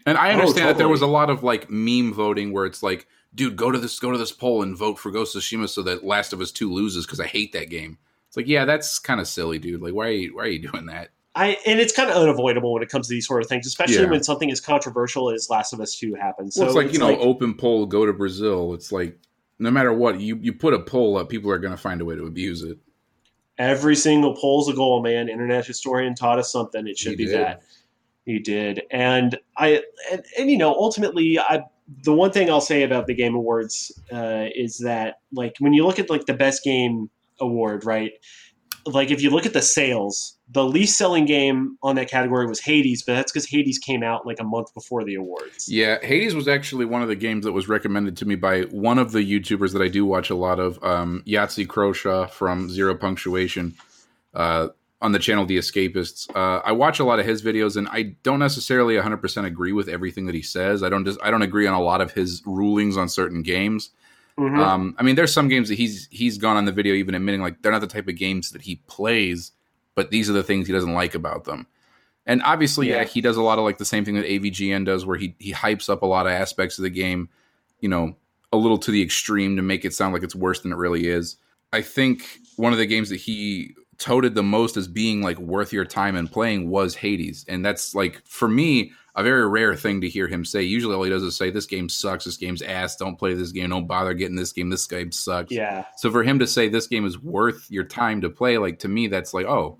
[0.05, 2.81] And I Oh, understand that there was a lot of like meme voting where it's
[2.81, 3.05] like,
[3.35, 5.83] dude, go to this go to this poll and vote for Ghost of Tsushima so
[5.83, 7.99] that Last of Us 2 loses because I hate that game.
[8.27, 9.81] It's like, yeah, that's kind of silly, dude.
[9.81, 11.09] Like, why are you why are you doing that?
[11.35, 13.95] I and it's kind of unavoidable when it comes to these sort of things, especially
[14.03, 14.09] Yeah.
[14.09, 16.55] when something as controversial as Last of Us Two happens.
[16.57, 18.73] Well, so it's like you know, open poll, go to Brazil.
[18.73, 19.17] It's like
[19.59, 22.05] no matter what you you put a poll up, people are going to find a
[22.05, 22.77] way to abuse it.
[23.57, 25.29] every single poll's a goal, man.
[25.29, 26.87] Internet historian taught us something.
[26.87, 27.35] It should He be did.
[27.35, 27.61] that.
[28.25, 31.63] He did, and I and, and you know ultimately, I
[32.03, 35.85] the one thing I'll say about the Game Awards uh, is that like when you
[35.85, 38.11] look at like the best game award, right?
[38.85, 42.59] Like if you look at the sales, the least selling game on that category was
[42.59, 45.69] Hades, but that's because Hades came out like a month before the awards.
[45.69, 48.97] Yeah, Hades was actually one of the games that was recommended to me by one
[48.97, 52.95] of the YouTubers that I do watch a lot of, um, Yahtzee Croshaw from Zero
[52.95, 53.75] Punctuation,
[54.33, 54.69] uh,
[55.01, 56.29] on the channel The Escapists.
[56.35, 59.87] Uh, I watch a lot of his videos, and I don't necessarily 100% agree with
[59.87, 60.83] everything that he says.
[60.83, 63.91] I don't just I don't agree on a lot of his rulings on certain games.
[64.37, 64.57] Mhm.
[64.57, 67.41] Um, I mean, there's some games that he's he's gone on the video even admitting
[67.41, 69.51] like they're not the type of games that he plays,
[69.99, 71.67] but these are the things he doesn't like about them.
[72.25, 72.99] And obviously, yeah.
[72.99, 73.03] Yeah.
[73.03, 75.51] he does a lot of like the same thing that AVGN does, where he he
[75.51, 77.27] hypes up a lot of aspects of the game,
[77.81, 78.15] you know,
[78.53, 81.07] a little to the extreme to make it sound like it's worse than it really
[81.07, 81.35] is.
[81.73, 82.23] I think
[82.55, 86.15] one of the games that he touted the most as being like worth your time
[86.15, 90.29] and playing was Hades, and that's like for me a very rare thing to hear
[90.29, 90.61] him say.
[90.61, 92.23] Usually, all he does is say, "This game sucks.
[92.23, 92.95] This game's ass.
[92.95, 93.69] Don't play this game.
[93.69, 94.69] Don't bother getting this game.
[94.69, 98.21] This game sucks." yeah, So for him to say this game is worth your time
[98.21, 99.77] to play, like to me, that's like, oh,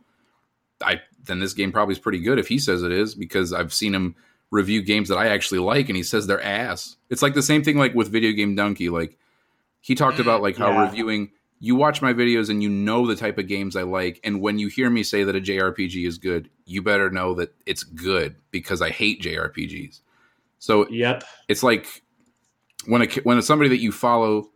[0.82, 3.74] I then this game probably is pretty good if he says it is because I've
[3.74, 4.16] seen him
[4.52, 6.98] review games that I actually like and he says they're ass.
[7.10, 8.90] It's like the same thing like with Video Game Dunkey.
[8.92, 9.18] Like
[9.82, 10.86] he talked Mm, about like how yeah.
[10.86, 14.42] reviewing you watch my videos and you know the type of games I like, and
[14.42, 17.84] when you hear me say that a JRPG is good, you better know that it's
[17.84, 20.00] good because I hate JRPGs.
[20.60, 22.02] So yep, it's like
[22.86, 24.50] when a when somebody that you follow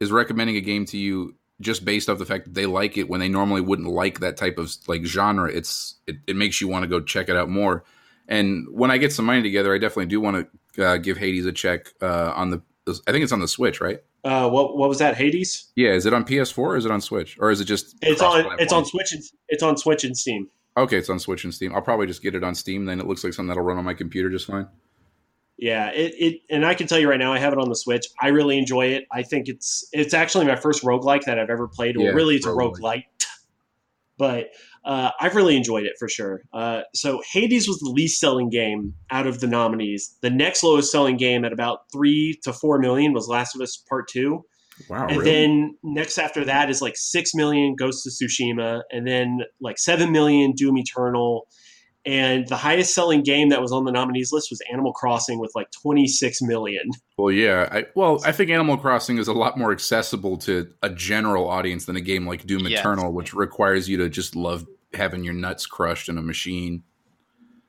[0.00, 3.08] is recommending a game to you just based off the fact that they like it
[3.08, 6.68] when they normally wouldn't like that type of like genre it's it, it makes you
[6.68, 7.84] want to go check it out more
[8.28, 11.46] and when i get some money together i definitely do want to uh, give hades
[11.46, 12.62] a check uh, on the
[13.06, 15.16] i think it's on the switch right uh, what what was that?
[15.16, 15.70] Hades.
[15.76, 18.20] yeah is it on ps4 or is it on switch or is it just It's
[18.20, 18.46] on.
[18.58, 19.12] It's on Switch.
[19.12, 20.48] And, it's on Switch and Steam.
[20.76, 23.06] okay it's on switch and steam i'll probably just get it on steam then it
[23.06, 24.66] looks like something that'll run on my computer just fine
[25.60, 27.74] Yeah, it, it and I can tell you right now, I have it on the
[27.74, 28.06] Switch.
[28.20, 29.06] I really enjoy it.
[29.12, 31.96] I think it's it's actually my first roguelike that I've ever played.
[31.96, 32.78] Well, Yeah, really, it's a roguelike.
[32.80, 33.04] roguelike,
[34.18, 34.46] but
[34.84, 36.42] uh, I've really enjoyed it for sure.
[36.52, 40.16] Uh, so Hades was the least selling game out of the nominees.
[40.22, 43.82] The next lowest selling game at about three to four million was Last of Us
[43.88, 44.44] Part Two,
[44.88, 45.30] wow and really?
[45.30, 50.12] then next after that is like six million Ghost of Tsushima, and then like seven
[50.12, 51.48] million Doom Eternal.
[52.06, 55.52] And the highest selling game that was on the nominees list was Animal Crossing with
[55.54, 56.90] like 26 million.
[57.18, 57.68] Well, yeah.
[57.70, 61.84] I, well, I think Animal Crossing is a lot more accessible to a general audience
[61.84, 62.80] than a game like Doom Yes.
[62.80, 66.82] Eternal, which requires you to just love having your nuts crushed in a machine.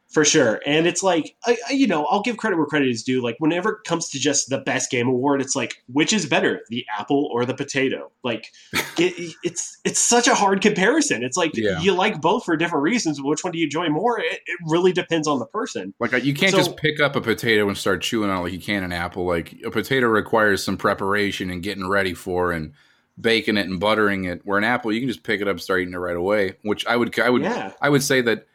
[0.10, 0.60] For sure.
[0.65, 3.22] And it's like, I, I- you know, I'll give credit where credit is due.
[3.22, 6.61] Like, whenever it comes to just the best game award, it's like, which is better,
[6.69, 8.10] the apple or the potato?
[8.23, 8.52] Like,
[8.98, 11.23] it, it's it's such a hard comparison.
[11.23, 11.80] It's like, Yeah.
[11.81, 13.22] you like both for different reasons.
[13.22, 14.19] Which one do you enjoy more?
[14.19, 15.94] It, it really depends on the person.
[15.99, 18.41] Like uh, you can't So- just pick up a potato and start chewing on it
[18.41, 19.26] like you can an apple.
[19.27, 22.73] Like a potato requires some preparation and getting ready for and
[23.22, 24.41] baking it and buttering it.
[24.44, 26.56] Where an apple, you can just pick it up, and start eating it right away.
[26.64, 27.73] Which I would, I would, Yeah.
[27.80, 28.48] I would say that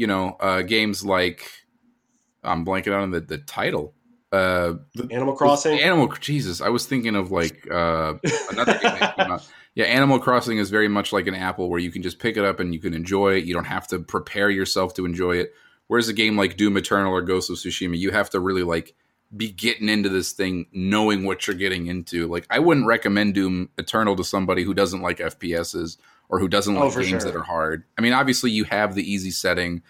[0.00, 1.46] you know uh, games like
[2.42, 3.92] I'm blanking out on the the title.
[4.32, 4.74] Uh,
[5.10, 5.78] Animal Crossing.
[5.78, 8.14] Animal Jesus, I was thinking of like uh,
[8.50, 9.46] another game that came out.
[9.76, 12.44] Yeah, Animal Crossing is very much like an apple where you can just pick it
[12.44, 13.44] up and you can enjoy it.
[13.44, 15.54] You don't have to prepare yourself to enjoy it.
[15.86, 18.96] Whereas a game like Doom Eternal or Ghost of Tsushima, you have to really like
[19.36, 22.26] be getting into this thing knowing what you're getting into.
[22.26, 25.98] Like I wouldn't recommend Doom Eternal to somebody who doesn't like FPSs
[26.30, 27.32] or who doesn't Oh, like for games sure.
[27.32, 27.84] that are hard.
[27.98, 29.82] I mean, obviously you have the easy setting,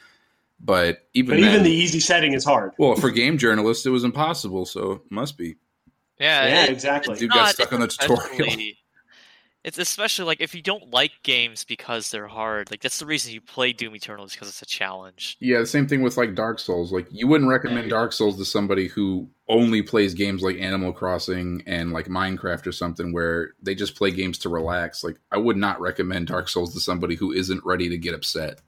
[0.58, 2.72] but even But then, even the easy setting is hard.
[2.78, 5.56] well, for game journalists, it was impossible, so it must be.
[6.18, 7.12] Yeah, Yeah, it- exactly.
[7.12, 8.56] it's Dude got stuck on the tutorial.
[9.64, 12.70] Especially- It's especially like if you don't like games because they're hard.
[12.70, 15.36] Like that's the reason you play Doom Eternal is because it's a challenge.
[15.40, 16.92] Yeah, the same thing with like Dark Souls.
[16.92, 21.62] Like you wouldn't recommend Dark Souls to somebody who only plays games like Animal Crossing
[21.66, 25.02] and like Minecraft or something where they just play games to relax.
[25.04, 28.60] Like I would not recommend Dark Souls to somebody who isn't ready to get upset.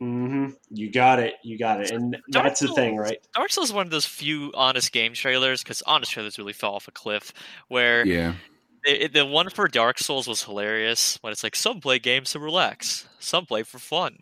[0.00, 1.34] hmm You got it.
[1.42, 1.90] You got it.
[1.90, 3.18] And Dark that's the thing, right?
[3.34, 6.74] Dark Souls is one of those few honest game trailers because honest trailers really fell
[6.74, 7.32] off a cliff.
[7.66, 8.34] Where Yeah.
[8.84, 12.38] It, the one for Dark Souls was hilarious when it's like some play games to
[12.38, 14.18] relax, some play for fun,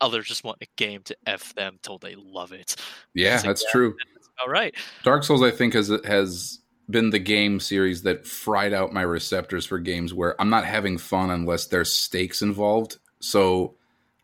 [0.00, 2.76] others just want a game to f them till they love it.
[3.14, 3.72] Yeah, like, that's yeah.
[3.72, 3.96] true.
[4.40, 6.60] All right, Dark Souls I think has has
[6.90, 10.96] been the game series that fried out my receptors for games where I'm not having
[10.96, 12.96] fun unless there's stakes involved.
[13.20, 13.74] So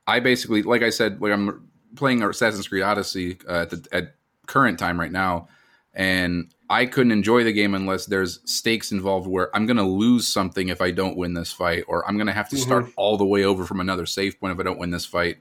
[0.07, 4.15] I basically, like I said, like I'm playing Assassin's Creed Odyssey uh, at the at
[4.47, 5.49] current time right now,
[5.93, 10.27] and I couldn't enjoy the game unless there's stakes involved where I'm going to lose
[10.27, 12.93] something if I don't win this fight, or I'm going to have to start Mhm.
[12.97, 15.37] all the way over from another save point if I don't win this fight.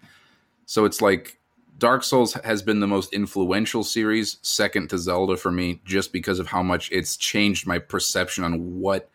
[0.67, 1.39] So it's like
[1.79, 6.37] Dark Souls has been the most influential series, second to Zelda for me, just because
[6.37, 9.09] of how much it's changed my perception on what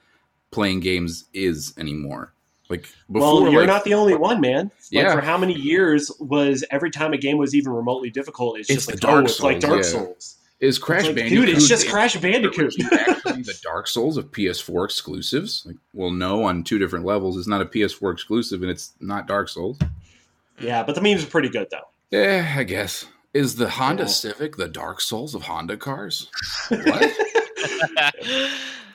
[0.51, 2.32] playing games is anymore.
[2.69, 4.65] Like before, well, you're like, not the only one, man.
[4.65, 5.15] Like, Yeah.
[5.15, 8.86] For how many years was every time a game was even remotely difficult, it's, It's
[8.86, 9.89] just like, Dark oh, it's like Dark yeah.
[9.89, 10.35] Souls.
[10.60, 11.47] Is Crash like, Bandicoot.
[11.47, 12.74] dude, it's just Crash Bandicoot.
[12.93, 15.64] actually the Dark Souls of PS4 exclusives?
[15.66, 17.36] Like, well, no, on two different levels.
[17.36, 19.78] It's not a PS4 exclusive, and it's not Dark Souls.
[20.60, 21.89] yeah, but the memes are pretty good though.
[22.10, 23.06] Yeah, I guess.
[23.35, 24.09] Is the Honda Yeah.
[24.09, 26.28] Civic the Dark Souls of Honda cars?
[26.70, 27.02] What?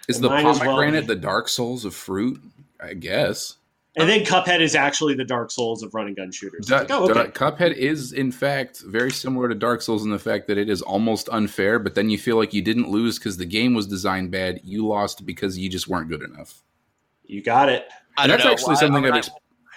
[0.10, 2.42] Is the as well pomegranate the Dark Souls of fruit?
[2.82, 3.56] I guess.
[3.96, 4.26] And then oh.
[4.26, 6.66] Cuphead is actually the Dark Souls of run and gun shooters.
[6.66, 7.32] Du- like, oh, du- okay.
[7.32, 10.82] Cuphead is, in fact, very similar to Dark Souls in the fact that it is
[10.82, 14.32] almost unfair, but then you feel like you didn't lose because the game was designed
[14.32, 14.62] bad.
[14.64, 16.64] You lost because you just weren't good enough.
[17.26, 17.88] You got it.
[18.18, 18.52] I And that's know.
[18.52, 19.30] actually I- something when I've ex-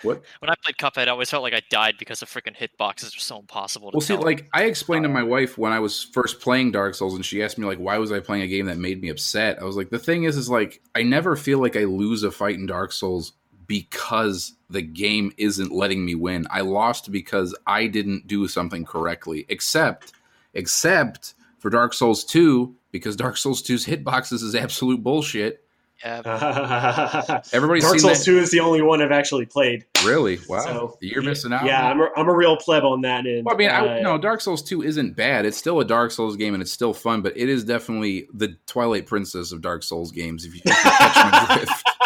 [0.03, 0.23] what?
[0.41, 3.21] when I played Cuphead, I always felt like I died because the freaking hitboxes are
[3.21, 4.23] so impossible to Well, see, tell.
[4.23, 5.13] like I explained to oh.
[5.13, 7.99] my wife when I was first playing Dark Souls, and she asked me like, "Why
[7.99, 10.37] was I playing a game that made me upset?" I was like, "The thing is,
[10.37, 13.33] is like I never feel like I lose a fight in Dark Souls
[13.67, 16.47] because the game isn't letting me win.
[16.51, 19.47] I lost because I didn't do something correctly.
[19.49, 20.13] Except,
[20.55, 25.63] except for Dark Souls Two, because Dark Souls 2's hitboxes is absolute bullshit.
[26.05, 28.23] yeah, Dark Everybody's Souls that.
[28.25, 29.85] 2 is the only one I've actually played.
[30.05, 30.39] Really?
[30.49, 31.65] Wow, So, you're missing out.
[31.65, 33.45] Yeah, I'm a, I'm a real pleb on that end.
[33.45, 35.47] Well, I mean, I, Uh, no, Dark Souls 2 isn't bad.
[35.47, 38.57] It's still a Dark Souls game and it's still fun, but it is definitely the
[38.67, 41.83] Twilight Princess of Dark Souls games, if you, if you catch my drift.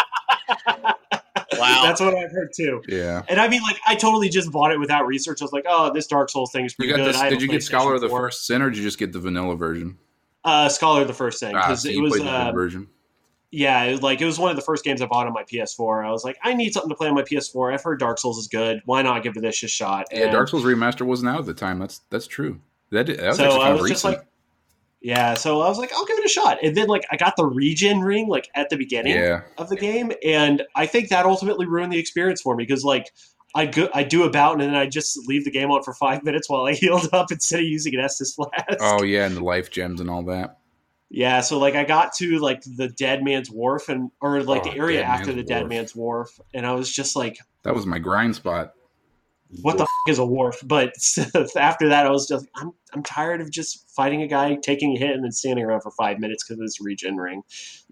[1.61, 1.81] Wow.
[1.83, 2.81] That's what I've heard too.
[2.87, 3.21] Yeah.
[3.29, 5.41] And I mean, like, I totally just bought it without research.
[5.41, 7.15] I was like, oh, this Dark Souls thing is You pretty got good.
[7.15, 8.19] this, did you get Scholar of the 4.
[8.19, 9.97] First Sin or did you just get the vanilla version?
[10.43, 12.87] Uh, Scholar of the First Sin Ah, because so it was played the uh, version.
[13.51, 15.43] yeah, it was like it was one of the first games I bought on my
[15.43, 16.05] PS4.
[16.05, 17.73] I was like, I need something to play on my PS4.
[17.73, 18.81] I've heard Dark Souls is good.
[18.85, 20.07] Why not give this a shot?
[20.11, 21.77] Yeah, Dark Souls Remaster wasn't out at the time.
[21.79, 22.59] That's that's true.
[22.91, 24.13] That, that was So actually I kind of just recent.
[24.15, 24.27] like,
[25.01, 25.33] yeah.
[25.33, 26.59] So I was like, I'll give it a shot.
[26.63, 29.41] And then like I got the regen ring like at the beginning yeah.
[29.57, 33.11] of the game, and I think that ultimately ruined the experience for me because like.
[33.53, 35.93] I go, I do a bout and then I just leave the game on for
[35.93, 38.77] five minutes while I healed up instead of using an Estus flask.
[38.79, 40.61] Oh, yeah, and the life gems and all that.
[41.13, 44.71] Yeah, so like I got to like the Dead Man's Wharf and or like Oh,
[44.71, 47.99] the area after the Dead Man's Wharf, and I was just like, That was my
[47.99, 48.71] grind spot.
[49.61, 50.93] "What the f- is a wharf?" But
[51.55, 54.99] after that, I was just, I'm I'm tired of just fighting a guy, taking a
[54.99, 57.43] hit, and then standing around for five minutes because of this regen ring.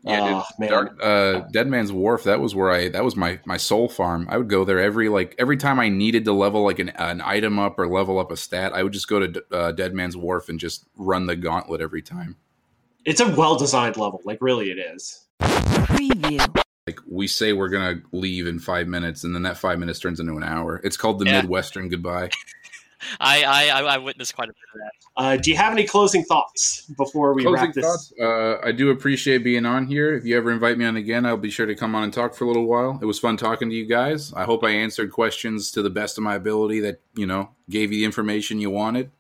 [0.04, 0.70] Yeah, oh, man.
[0.70, 2.24] Dark, uh, Dead Man's Wharf.
[2.24, 2.90] That was where I.
[2.90, 4.28] That was my my soul farm.
[4.30, 7.22] I would go there every like every time I needed to level like an, an
[7.22, 8.74] item up or level up a stat.
[8.74, 12.02] I would just go to uh, Dead Man's Wharf and just run the gauntlet every
[12.02, 12.38] time.
[13.06, 15.26] It's a well designed level, like really, it is.
[15.42, 16.64] Preview.
[16.90, 20.20] Like we say, we're gonna leave in five minutes, and then that five minutes turns
[20.20, 20.82] into an hour.
[20.84, 21.42] It's called the Yeah.
[21.42, 22.32] Midwestern goodbye.
[23.20, 24.92] I, I I I witnessed quite a bit of that.
[25.16, 27.86] Uh, do you have any closing thoughts before we Closing wrap this?
[27.86, 28.14] thoughts.
[28.20, 30.14] Uh, I do appreciate being on here.
[30.16, 32.34] If you ever invite me on again, I'll be sure to come on and talk
[32.36, 32.98] for a little while.
[33.02, 34.34] It was fun talking to you guys.
[34.34, 36.80] I hope I answered questions to the best of my ability.
[36.80, 39.12] That you know gave you the information you wanted.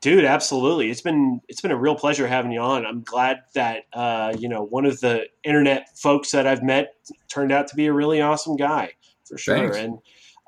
[0.00, 0.90] Dude, absolutely.
[0.90, 2.84] It's been it's been a real pleasure having you on.
[2.84, 6.94] I'm glad that uh, you know one of the internet folks that I've met
[7.28, 8.92] turned out to be a really awesome guy
[9.26, 9.56] for sure.
[9.56, 9.76] Thanks.
[9.76, 9.98] And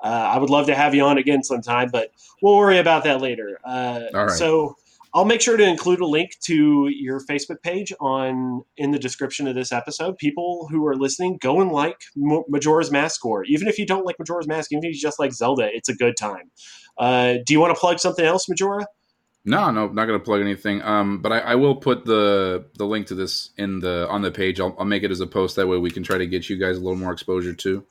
[0.03, 2.11] uh, I would love to have you on again sometime, but
[2.41, 3.59] we'll worry about that later.
[3.63, 4.31] Uh, All right.
[4.31, 4.75] So
[5.13, 9.47] I'll make sure to include a link to your Facebook page on in the description
[9.47, 10.17] of this episode.
[10.17, 13.43] People who are listening, go and like Majora's Mask Core.
[13.45, 15.95] Even if you don't like Majora's Mask, even if you just like Zelda, it's a
[15.95, 16.51] good time.
[16.97, 18.85] Uh, do you want to plug something else, Majora?
[19.45, 20.81] No, no, not gonna plug anything.
[20.81, 24.31] Um, but I, I will put the the link to this in the on the
[24.31, 24.59] page.
[24.59, 26.57] I'll, I'll make it as a post that way we can try to get you
[26.57, 27.85] guys a little more exposure too.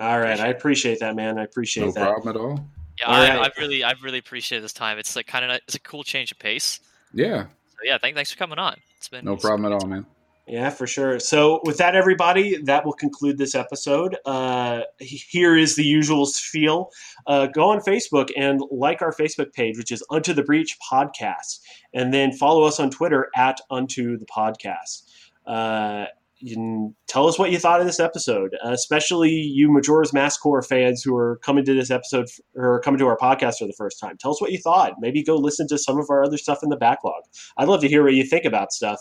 [0.00, 1.38] All right, I appreciate that, man.
[1.38, 2.00] I appreciate No that.
[2.02, 2.68] problem at all.
[3.00, 3.52] Yeah, All I, right.
[3.56, 4.98] I really I really appreciate this time.
[4.98, 6.80] It's like kind of it's a cool change of pace.
[7.14, 8.76] Yeah, So yeah, thank, thanks for coming on.
[8.96, 10.04] It's been no it's problem been at all, man.
[10.48, 11.20] Yeah, for sure.
[11.20, 14.16] So, with that, everybody, that will conclude this episode.
[14.24, 16.88] Uh, here is the usual spiel.
[17.26, 21.60] Uh, go on Facebook and like our Facebook page, which is Unto the Breach Podcast,
[21.92, 25.02] and then follow us on Twitter at Unto the Podcast.
[25.46, 26.06] Uh,
[26.40, 30.62] you can tell us what you thought of this episode, especially you Majora's Mask Core
[30.62, 33.98] fans who are coming to this episode or coming to our podcast for the first
[34.00, 34.16] time.
[34.18, 34.94] Tell us what you thought.
[35.00, 37.24] Maybe go listen to some of our other stuff in the backlog.
[37.56, 39.00] I'd love to hear what you think about stuff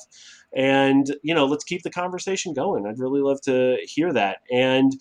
[0.57, 2.85] and you know let's keep the conversation going.
[2.85, 4.39] I'd really love to hear that.
[4.51, 4.91] And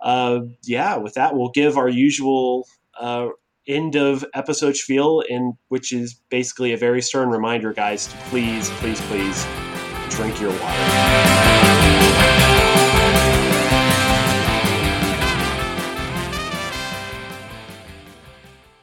[0.00, 2.68] uh, yeah with that we'll give our usual
[3.00, 3.28] uh,
[3.66, 8.70] end of episode spiel in which is basically a very stern reminder guys to please
[8.78, 9.44] please please
[10.10, 12.77] drink your water.